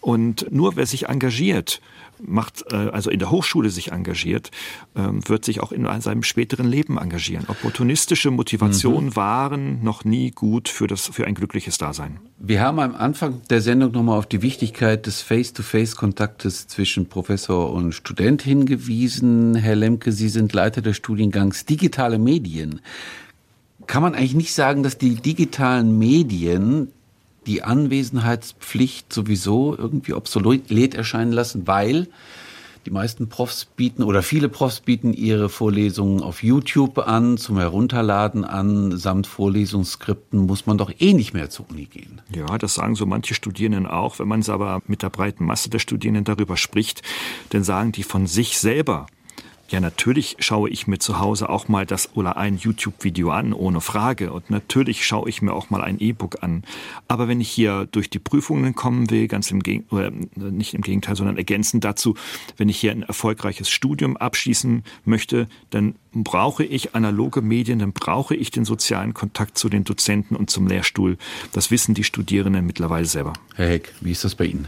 Und 0.00 0.46
nur 0.50 0.76
wer 0.76 0.86
sich 0.86 1.06
engagiert, 1.08 1.80
macht, 2.22 2.64
äh, 2.72 2.76
also 2.76 3.10
in 3.10 3.18
der 3.18 3.30
Hochschule 3.30 3.70
sich 3.70 3.92
engagiert, 3.92 4.50
ähm, 4.96 5.26
wird 5.28 5.44
sich 5.44 5.60
auch 5.60 5.72
in 5.72 5.86
seinem 6.00 6.22
späteren 6.22 6.66
Leben 6.68 6.98
engagieren. 6.98 7.44
Opportunistische 7.48 8.30
Motivationen 8.30 9.10
mhm. 9.10 9.16
waren 9.16 9.84
noch 9.84 10.04
nie 10.04 10.30
gut 10.30 10.68
für, 10.68 10.86
das, 10.86 11.08
für 11.08 11.26
ein 11.26 11.34
glückliches 11.34 11.78
Dasein. 11.78 12.18
Wir 12.38 12.60
haben 12.60 12.80
am 12.80 12.94
Anfang 12.94 13.42
der 13.50 13.60
Sendung 13.60 13.92
nochmal 13.92 14.18
auf 14.18 14.26
die 14.26 14.42
Wichtigkeit 14.42 15.06
des 15.06 15.20
Face-to-Face-Kontaktes 15.22 16.68
zwischen 16.68 17.06
Professor 17.06 17.72
und 17.72 17.92
Student 17.92 18.42
hingewiesen. 18.42 19.54
Herr 19.54 19.76
Lemke, 19.76 20.12
Sie 20.12 20.28
sind 20.28 20.52
Leiter 20.52 20.80
des 20.80 20.96
Studiengangs 20.96 21.66
Digitale 21.66 22.18
Medien. 22.18 22.80
Kann 23.86 24.02
man 24.02 24.14
eigentlich 24.14 24.34
nicht 24.34 24.54
sagen, 24.54 24.82
dass 24.82 24.98
die 24.98 25.16
digitalen 25.16 25.98
Medien 25.98 26.92
die 27.50 27.64
Anwesenheitspflicht 27.64 29.12
sowieso 29.12 29.76
irgendwie 29.76 30.14
obsolet 30.14 30.94
erscheinen 30.94 31.32
lassen, 31.32 31.66
weil 31.66 32.06
die 32.86 32.92
meisten 32.92 33.28
Profs 33.28 33.64
bieten 33.64 34.04
oder 34.04 34.22
viele 34.22 34.48
Profs 34.48 34.78
bieten 34.78 35.12
ihre 35.12 35.48
Vorlesungen 35.48 36.22
auf 36.22 36.44
YouTube 36.44 36.98
an, 36.98 37.38
zum 37.38 37.58
Herunterladen 37.58 38.44
an, 38.44 38.96
samt 38.96 39.26
Vorlesungsskripten 39.26 40.46
muss 40.46 40.66
man 40.66 40.78
doch 40.78 40.92
eh 41.00 41.12
nicht 41.12 41.34
mehr 41.34 41.50
zur 41.50 41.68
Uni 41.70 41.86
gehen. 41.86 42.20
Ja, 42.32 42.56
das 42.56 42.74
sagen 42.74 42.94
so 42.94 43.04
manche 43.04 43.34
Studierenden 43.34 43.86
auch. 43.86 44.20
Wenn 44.20 44.28
man 44.28 44.40
es 44.40 44.48
aber 44.48 44.80
mit 44.86 45.02
der 45.02 45.10
breiten 45.10 45.44
Masse 45.44 45.70
der 45.70 45.80
Studierenden 45.80 46.22
darüber 46.22 46.56
spricht, 46.56 47.02
dann 47.48 47.64
sagen 47.64 47.90
die 47.90 48.04
von 48.04 48.28
sich 48.28 48.58
selber, 48.58 49.06
ja, 49.70 49.78
natürlich 49.78 50.36
schaue 50.40 50.68
ich 50.68 50.88
mir 50.88 50.98
zu 50.98 51.20
Hause 51.20 51.48
auch 51.48 51.68
mal 51.68 51.86
das 51.86 52.16
oder 52.16 52.36
ein 52.36 52.58
YouTube-Video 52.58 53.30
an, 53.30 53.52
ohne 53.52 53.80
Frage. 53.80 54.32
Und 54.32 54.50
natürlich 54.50 55.06
schaue 55.06 55.28
ich 55.28 55.42
mir 55.42 55.52
auch 55.52 55.70
mal 55.70 55.80
ein 55.80 56.00
E-Book 56.00 56.42
an. 56.42 56.64
Aber 57.06 57.28
wenn 57.28 57.40
ich 57.40 57.48
hier 57.48 57.86
durch 57.92 58.10
die 58.10 58.18
Prüfungen 58.18 58.74
kommen 58.74 59.10
will, 59.10 59.28
ganz 59.28 59.48
im 59.52 59.62
Gegenteil, 59.62 60.12
oder 60.36 60.50
nicht 60.50 60.74
im 60.74 60.82
Gegenteil, 60.82 61.14
sondern 61.14 61.36
ergänzend 61.36 61.84
dazu, 61.84 62.16
wenn 62.56 62.68
ich 62.68 62.80
hier 62.80 62.90
ein 62.90 63.04
erfolgreiches 63.04 63.70
Studium 63.70 64.16
abschließen 64.16 64.82
möchte, 65.04 65.46
dann 65.70 65.94
brauche 66.12 66.64
ich 66.64 66.96
analoge 66.96 67.40
Medien, 67.40 67.78
dann 67.78 67.92
brauche 67.92 68.34
ich 68.34 68.50
den 68.50 68.64
sozialen 68.64 69.14
Kontakt 69.14 69.56
zu 69.56 69.68
den 69.68 69.84
Dozenten 69.84 70.34
und 70.34 70.50
zum 70.50 70.66
Lehrstuhl. 70.66 71.16
Das 71.52 71.70
wissen 71.70 71.94
die 71.94 72.02
Studierenden 72.02 72.66
mittlerweile 72.66 73.06
selber. 73.06 73.34
Herr 73.54 73.68
Heck, 73.68 73.94
wie 74.00 74.10
ist 74.10 74.24
das 74.24 74.34
bei 74.34 74.46
Ihnen? 74.46 74.66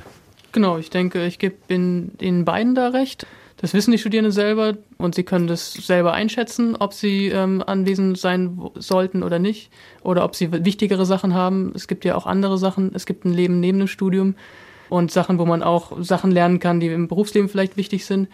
Genau, 0.52 0.78
ich 0.78 0.90
denke, 0.90 1.26
ich 1.26 1.40
gebe 1.40 1.56
den 1.68 2.44
beiden 2.44 2.76
da 2.76 2.88
recht. 2.88 3.26
Das 3.62 3.74
wissen 3.74 3.92
die 3.92 3.98
Studierenden 3.98 4.32
selber 4.32 4.76
und 4.98 5.14
sie 5.14 5.22
können 5.22 5.46
das 5.46 5.72
selber 5.72 6.12
einschätzen, 6.12 6.76
ob 6.76 6.92
sie 6.92 7.28
ähm, 7.28 7.62
anwesend 7.64 8.18
sein 8.18 8.60
sollten 8.74 9.22
oder 9.22 9.38
nicht 9.38 9.70
oder 10.02 10.24
ob 10.24 10.34
sie 10.34 10.52
wichtigere 10.64 11.06
Sachen 11.06 11.32
haben. 11.32 11.72
Es 11.74 11.86
gibt 11.86 12.04
ja 12.04 12.16
auch 12.16 12.26
andere 12.26 12.58
Sachen. 12.58 12.90
Es 12.92 13.06
gibt 13.06 13.24
ein 13.24 13.32
Leben 13.32 13.60
neben 13.60 13.78
dem 13.78 13.86
Studium 13.86 14.34
und 14.88 15.12
Sachen, 15.12 15.38
wo 15.38 15.46
man 15.46 15.62
auch 15.62 15.92
Sachen 16.00 16.32
lernen 16.32 16.58
kann, 16.58 16.80
die 16.80 16.88
im 16.88 17.06
Berufsleben 17.06 17.48
vielleicht 17.48 17.76
wichtig 17.76 18.04
sind. 18.04 18.28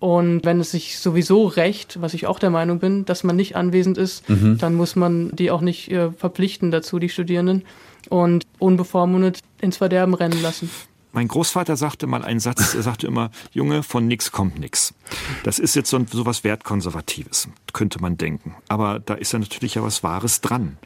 Und 0.00 0.44
wenn 0.44 0.60
es 0.60 0.70
sich 0.70 0.98
sowieso 0.98 1.46
recht, 1.46 2.00
was 2.00 2.14
ich 2.14 2.26
auch 2.26 2.38
der 2.38 2.50
Meinung 2.50 2.78
bin, 2.78 3.04
dass 3.04 3.24
man 3.24 3.34
nicht 3.34 3.56
anwesend 3.56 3.98
ist, 3.98 4.28
mhm. 4.28 4.58
dann 4.58 4.74
muss 4.74 4.94
man 4.94 5.34
die 5.34 5.50
auch 5.50 5.62
nicht 5.62 5.90
äh, 5.90 6.12
verpflichten 6.12 6.70
dazu, 6.70 7.00
die 7.00 7.08
Studierenden, 7.08 7.64
und 8.10 8.44
unbevormundet 8.58 9.40
ins 9.60 9.78
Verderben 9.78 10.14
rennen 10.14 10.40
lassen. 10.40 10.70
Mein 11.12 11.28
Großvater 11.28 11.76
sagte 11.76 12.06
mal 12.06 12.22
einen 12.22 12.40
Satz, 12.40 12.74
er 12.74 12.82
sagte 12.82 13.06
immer, 13.06 13.30
Junge, 13.52 13.82
von 13.82 14.06
nix 14.06 14.30
kommt 14.30 14.58
nix. 14.58 14.94
Das 15.42 15.58
ist 15.58 15.74
jetzt 15.74 15.90
so, 15.90 16.04
so 16.10 16.26
was 16.26 16.44
Wertkonservatives, 16.44 17.48
könnte 17.72 18.00
man 18.00 18.18
denken. 18.18 18.54
Aber 18.68 19.00
da 19.00 19.14
ist 19.14 19.32
ja 19.32 19.38
natürlich 19.38 19.76
ja 19.76 19.82
was 19.82 20.02
Wahres 20.02 20.40
dran. 20.40 20.76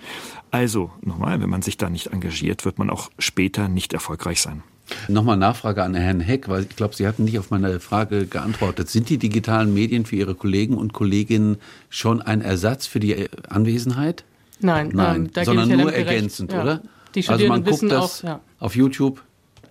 Also, 0.50 0.90
nochmal, 1.00 1.40
wenn 1.40 1.50
man 1.50 1.62
sich 1.62 1.76
da 1.76 1.90
nicht 1.90 2.08
engagiert, 2.08 2.64
wird 2.64 2.78
man 2.78 2.90
auch 2.90 3.10
später 3.18 3.68
nicht 3.68 3.92
erfolgreich 3.92 4.40
sein. 4.40 4.62
Nochmal 5.08 5.36
Nachfrage 5.36 5.82
an 5.82 5.94
Herrn 5.94 6.20
Heck, 6.20 6.48
weil 6.48 6.62
ich 6.62 6.76
glaube, 6.76 6.94
Sie 6.94 7.06
hatten 7.06 7.24
nicht 7.24 7.38
auf 7.38 7.50
meine 7.50 7.80
Frage 7.80 8.26
geantwortet. 8.26 8.90
Sind 8.90 9.08
die 9.08 9.18
digitalen 9.18 9.72
Medien 9.72 10.04
für 10.04 10.16
Ihre 10.16 10.34
Kollegen 10.34 10.76
und 10.76 10.92
Kolleginnen 10.92 11.56
schon 11.88 12.20
ein 12.20 12.42
Ersatz 12.42 12.86
für 12.86 13.00
die 13.00 13.28
Anwesenheit? 13.48 14.24
Nein, 14.60 14.90
nein, 14.92 15.30
ähm, 15.34 15.44
sondern 15.44 15.68
nur 15.70 15.92
ergänzend, 15.92 16.52
ja. 16.52 16.62
oder? 16.62 16.82
Die 17.14 17.28
also 17.28 17.46
man 17.46 17.64
guckt 17.64 17.82
das 17.90 18.20
auch, 18.20 18.28
ja. 18.28 18.40
auf 18.58 18.76
YouTube 18.76 19.22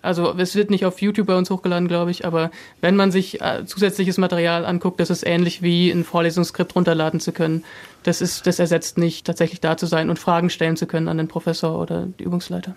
also 0.02 0.34
es 0.38 0.56
wird 0.56 0.70
nicht 0.70 0.86
auf 0.86 1.02
YouTube 1.02 1.28
bei 1.28 1.38
uns 1.38 1.50
hochgeladen, 1.50 1.88
glaube 1.88 2.12
ich, 2.12 2.26
aber 2.26 2.52
wenn 2.82 2.96
man 2.96 3.12
sich 3.12 3.42
äh, 3.42 3.66
zusätzliches 3.66 4.18
Material 4.18 4.66
anguckt, 4.66 5.00
das 5.00 5.10
ist 5.10 5.26
ähnlich 5.26 5.62
wie 5.62 5.92
ein 5.92 6.04
Vorlesungsskript 6.04 6.76
runterladen 6.76 7.20
zu 7.20 7.32
können. 7.32 7.64
Das 8.04 8.22
ist, 8.22 8.48
das 8.48 8.60
ersetzt 8.60 8.98
nicht, 8.98 9.28
tatsächlich 9.28 9.62
da 9.62 9.78
zu 9.78 9.86
sein 9.86 10.10
und 10.10 10.18
Fragen 10.18 10.50
stellen 10.50 10.76
zu 10.76 10.88
können 10.88 11.08
an 11.08 11.18
den 11.18 11.28
Professor 11.28 11.80
oder 11.80 12.08
die 12.20 12.24
Übungsleiter. 12.24 12.76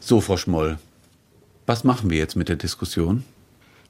So, 0.00 0.20
Frau 0.20 0.36
Schmoll, 0.36 0.78
was 1.66 1.84
machen 1.84 2.10
wir 2.10 2.18
jetzt 2.18 2.36
mit 2.36 2.48
der 2.48 2.56
Diskussion? 2.56 3.24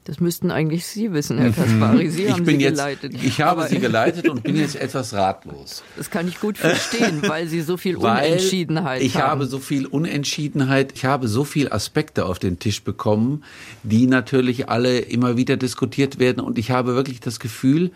Das 0.09 0.19
müssten 0.19 0.49
eigentlich 0.49 0.87
Sie 0.87 1.13
wissen, 1.13 1.37
Herr 1.37 1.51
Kaspari. 1.51 2.09
Sie 2.09 2.23
ich 2.23 2.31
haben 2.31 2.43
sie 2.43 2.53
jetzt, 2.53 2.77
geleitet. 2.77 3.13
Ich 3.13 3.41
habe 3.41 3.61
Aber 3.61 3.69
sie 3.69 3.77
geleitet 3.79 4.27
und 4.27 4.41
bin 4.41 4.55
jetzt 4.55 4.75
etwas 4.75 5.13
ratlos. 5.13 5.83
Das 5.97 6.09
kann 6.09 6.27
ich 6.27 6.39
gut 6.39 6.57
verstehen, 6.57 7.21
weil 7.27 7.47
Sie 7.47 7.61
so 7.61 7.77
viel 7.77 8.01
weil 8.01 8.25
Unentschiedenheit 8.25 9.03
ich 9.03 9.13
haben. 9.13 9.21
Ich 9.21 9.27
habe 9.27 9.45
so 9.45 9.59
viel 9.59 9.85
Unentschiedenheit, 9.85 10.93
ich 10.95 11.05
habe 11.05 11.27
so 11.27 11.43
viele 11.43 11.71
Aspekte 11.71 12.25
auf 12.25 12.39
den 12.39 12.57
Tisch 12.57 12.81
bekommen, 12.81 13.43
die 13.83 14.07
natürlich 14.07 14.67
alle 14.67 14.97
immer 14.97 15.37
wieder 15.37 15.57
diskutiert 15.57 16.17
werden. 16.17 16.39
Und 16.39 16.57
ich 16.57 16.71
habe 16.71 16.95
wirklich 16.95 17.19
das 17.19 17.39
Gefühl, 17.39 17.91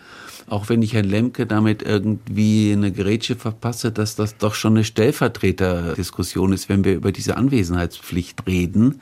auch 0.45 0.69
wenn 0.69 0.83
ich 0.83 0.93
Herrn 0.93 1.09
Lemke 1.09 1.47
damit 1.47 1.81
irgendwie 1.81 2.73
eine 2.73 2.91
Gerätsche 2.91 3.35
verpasse, 3.35 3.91
dass 3.91 4.15
das 4.15 4.37
doch 4.37 4.53
schon 4.53 4.73
eine 4.73 4.83
Stellvertreterdiskussion 4.83 6.53
ist, 6.53 6.69
wenn 6.69 6.83
wir 6.83 6.93
über 6.93 7.11
diese 7.11 7.37
Anwesenheitspflicht 7.37 8.45
reden. 8.45 9.01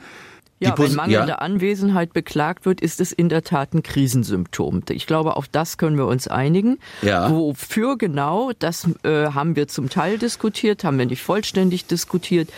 Ja, 0.62 0.78
wenn 0.78 0.94
mangelnde 0.94 1.28
ja. 1.28 1.36
Anwesenheit 1.36 2.12
beklagt 2.12 2.66
wird, 2.66 2.80
ist 2.80 3.00
es 3.00 3.12
in 3.12 3.28
der 3.28 3.42
Tat 3.42 3.74
ein 3.74 3.82
Krisensymptom. 3.82 4.82
Ich 4.90 5.06
glaube, 5.06 5.36
auf 5.36 5.48
das 5.48 5.78
können 5.78 5.96
wir 5.96 6.06
uns 6.06 6.28
einigen. 6.28 6.78
Ja. 7.02 7.30
Wofür 7.30 7.96
genau, 7.98 8.52
das 8.58 8.88
äh, 9.02 9.26
haben 9.26 9.56
wir 9.56 9.68
zum 9.68 9.88
Teil 9.88 10.18
diskutiert, 10.18 10.84
haben 10.84 10.98
wir 10.98 11.06
nicht 11.06 11.22
vollständig 11.22 11.86
diskutiert. 11.86 12.48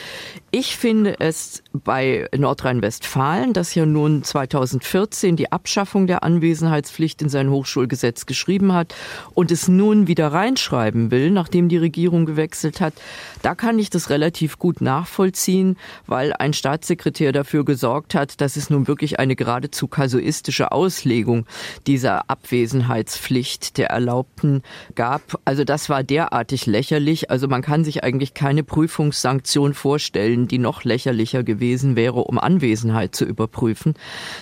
Ich 0.50 0.76
finde 0.76 1.18
es 1.18 1.62
bei 1.72 2.28
Nordrhein-Westfalen, 2.36 3.52
das 3.52 3.74
ja 3.74 3.86
nun 3.86 4.22
2014 4.22 5.34
die 5.34 5.50
Abschaffung 5.50 6.06
der 6.06 6.22
Anwesenheitspflicht 6.22 7.22
in 7.22 7.28
sein 7.28 7.50
Hochschulgesetz 7.50 8.26
geschrieben 8.26 8.72
hat 8.72 8.94
und 9.34 9.50
es 9.50 9.66
nun 9.66 10.06
wieder 10.06 10.28
reinschreiben 10.28 11.10
will, 11.10 11.32
nachdem 11.32 11.68
die 11.68 11.76
Regierung 11.76 12.24
gewechselt 12.24 12.80
hat, 12.80 12.94
da 13.42 13.54
kann 13.54 13.78
ich 13.78 13.90
das 13.90 14.10
relativ 14.10 14.58
gut 14.58 14.80
nachvollziehen, 14.80 15.76
weil 16.06 16.32
ein 16.32 16.52
Staatssekretär 16.52 17.32
dafür 17.32 17.64
gesorgt 17.64 17.93
gesorgt 17.94 18.14
hat, 18.16 18.40
dass 18.40 18.56
es 18.56 18.70
nun 18.70 18.88
wirklich 18.88 19.20
eine 19.20 19.36
geradezu 19.36 19.86
kasuistische 19.86 20.72
Auslegung 20.72 21.46
dieser 21.86 22.28
Abwesenheitspflicht 22.28 23.78
der 23.78 23.90
Erlaubten 23.90 24.62
gab. 24.96 25.40
Also 25.44 25.62
das 25.62 25.88
war 25.88 26.02
derartig 26.02 26.66
lächerlich. 26.66 27.30
Also 27.30 27.46
man 27.46 27.62
kann 27.62 27.84
sich 27.84 28.02
eigentlich 28.02 28.34
keine 28.34 28.64
Prüfungssanktion 28.64 29.74
vorstellen, 29.74 30.48
die 30.48 30.58
noch 30.58 30.82
lächerlicher 30.82 31.44
gewesen 31.44 31.94
wäre, 31.94 32.24
um 32.24 32.40
Anwesenheit 32.40 33.14
zu 33.14 33.24
überprüfen. 33.24 33.94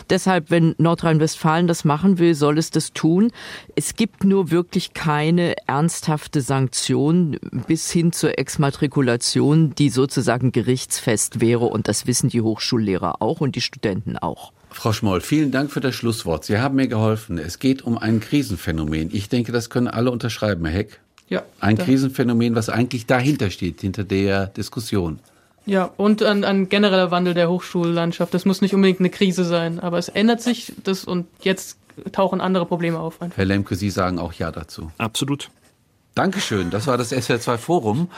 Deshalb, 0.08 0.50
wenn 0.50 0.74
Nordrhein-Westfalen 0.78 1.66
das 1.66 1.84
machen 1.84 2.18
will, 2.18 2.34
soll 2.34 2.56
es 2.56 2.70
das 2.70 2.94
tun. 2.94 3.32
Es 3.74 3.96
gibt 3.96 4.24
nur 4.24 4.50
wirklich 4.50 4.94
keine 4.94 5.56
ernsthafte 5.66 6.40
Sanktion 6.40 7.38
bis 7.66 7.90
hin 7.90 8.12
zur 8.12 8.38
Exmatrikulation, 8.38 9.74
die 9.74 9.90
sozusagen 9.90 10.52
gerichtsfest 10.52 11.42
wäre. 11.42 11.66
Und 11.66 11.88
das 11.88 12.06
wissen 12.06 12.30
die 12.30 12.40
Hochschullehrer 12.40 13.20
auch 13.20 13.41
und 13.42 13.56
die 13.56 13.60
Studenten 13.60 14.16
auch. 14.16 14.52
Frau 14.70 14.92
Schmoll, 14.92 15.20
vielen 15.20 15.50
Dank 15.50 15.70
für 15.70 15.80
das 15.80 15.94
Schlusswort. 15.94 16.44
Sie 16.44 16.58
haben 16.58 16.76
mir 16.76 16.88
geholfen. 16.88 17.38
Es 17.38 17.58
geht 17.58 17.82
um 17.82 17.98
ein 17.98 18.20
Krisenphänomen. 18.20 19.10
Ich 19.12 19.28
denke, 19.28 19.52
das 19.52 19.70
können 19.70 19.88
alle 19.88 20.10
unterschreiben, 20.10 20.64
Herr 20.64 20.78
Heck. 20.78 21.00
Ja. 21.28 21.42
Ein 21.60 21.78
Krisenphänomen, 21.78 22.54
was 22.54 22.68
eigentlich 22.68 23.06
dahinter 23.06 23.50
steht, 23.50 23.80
hinter 23.80 24.04
der 24.04 24.48
Diskussion. 24.48 25.18
Ja, 25.64 25.90
und 25.96 26.22
ein, 26.22 26.44
ein 26.44 26.68
genereller 26.68 27.10
Wandel 27.10 27.34
der 27.34 27.48
Hochschullandschaft. 27.48 28.34
Das 28.34 28.44
muss 28.44 28.60
nicht 28.60 28.74
unbedingt 28.74 29.00
eine 29.00 29.10
Krise 29.10 29.44
sein, 29.44 29.78
aber 29.78 29.98
es 29.98 30.08
ändert 30.08 30.42
sich 30.42 30.72
das 30.82 31.04
und 31.04 31.26
jetzt 31.40 31.78
tauchen 32.12 32.40
andere 32.40 32.66
Probleme 32.66 32.98
auf. 32.98 33.22
Einfach. 33.22 33.36
Herr 33.36 33.44
Lemke, 33.44 33.76
Sie 33.76 33.90
sagen 33.90 34.18
auch 34.18 34.32
Ja 34.32 34.50
dazu. 34.50 34.90
Absolut. 34.98 35.50
Dankeschön. 36.14 36.68
Das 36.68 36.86
war 36.86 36.98
das 36.98 37.10
SWR2 37.10 37.56
Forum. 37.56 38.10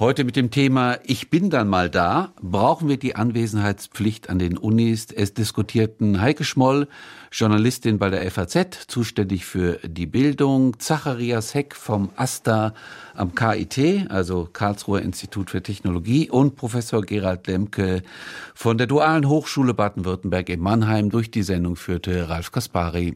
Heute 0.00 0.24
mit 0.24 0.34
dem 0.34 0.50
Thema 0.50 0.98
Ich 1.04 1.30
bin 1.30 1.48
dann 1.48 1.68
mal 1.68 1.88
da. 1.88 2.32
Brauchen 2.42 2.88
wir 2.88 2.96
die 2.96 3.14
Anwesenheitspflicht 3.14 4.28
an 4.28 4.40
den 4.40 4.58
Unis? 4.58 5.06
Es 5.14 5.32
diskutierten 5.32 6.20
Heike 6.20 6.42
Schmoll, 6.42 6.88
Journalistin 7.30 7.98
bei 7.98 8.10
der 8.10 8.28
FAZ, 8.28 8.88
zuständig 8.88 9.46
für 9.46 9.78
die 9.84 10.06
Bildung, 10.06 10.80
Zacharias 10.80 11.54
Heck 11.54 11.76
vom 11.76 12.10
AStA 12.16 12.74
am 13.14 13.36
KIT, 13.36 14.10
also 14.10 14.48
Karlsruher 14.52 15.02
Institut 15.02 15.50
für 15.50 15.62
Technologie 15.62 16.28
und 16.28 16.56
Professor 16.56 17.00
Gerald 17.02 17.46
Lemke 17.46 18.02
von 18.56 18.76
der 18.76 18.88
Dualen 18.88 19.28
Hochschule 19.28 19.72
Baden-Württemberg 19.72 20.48
in 20.48 20.60
Mannheim. 20.60 21.10
Durch 21.10 21.30
die 21.30 21.44
Sendung 21.44 21.76
führte 21.76 22.28
Ralf 22.28 22.50
Kaspari. 22.50 23.14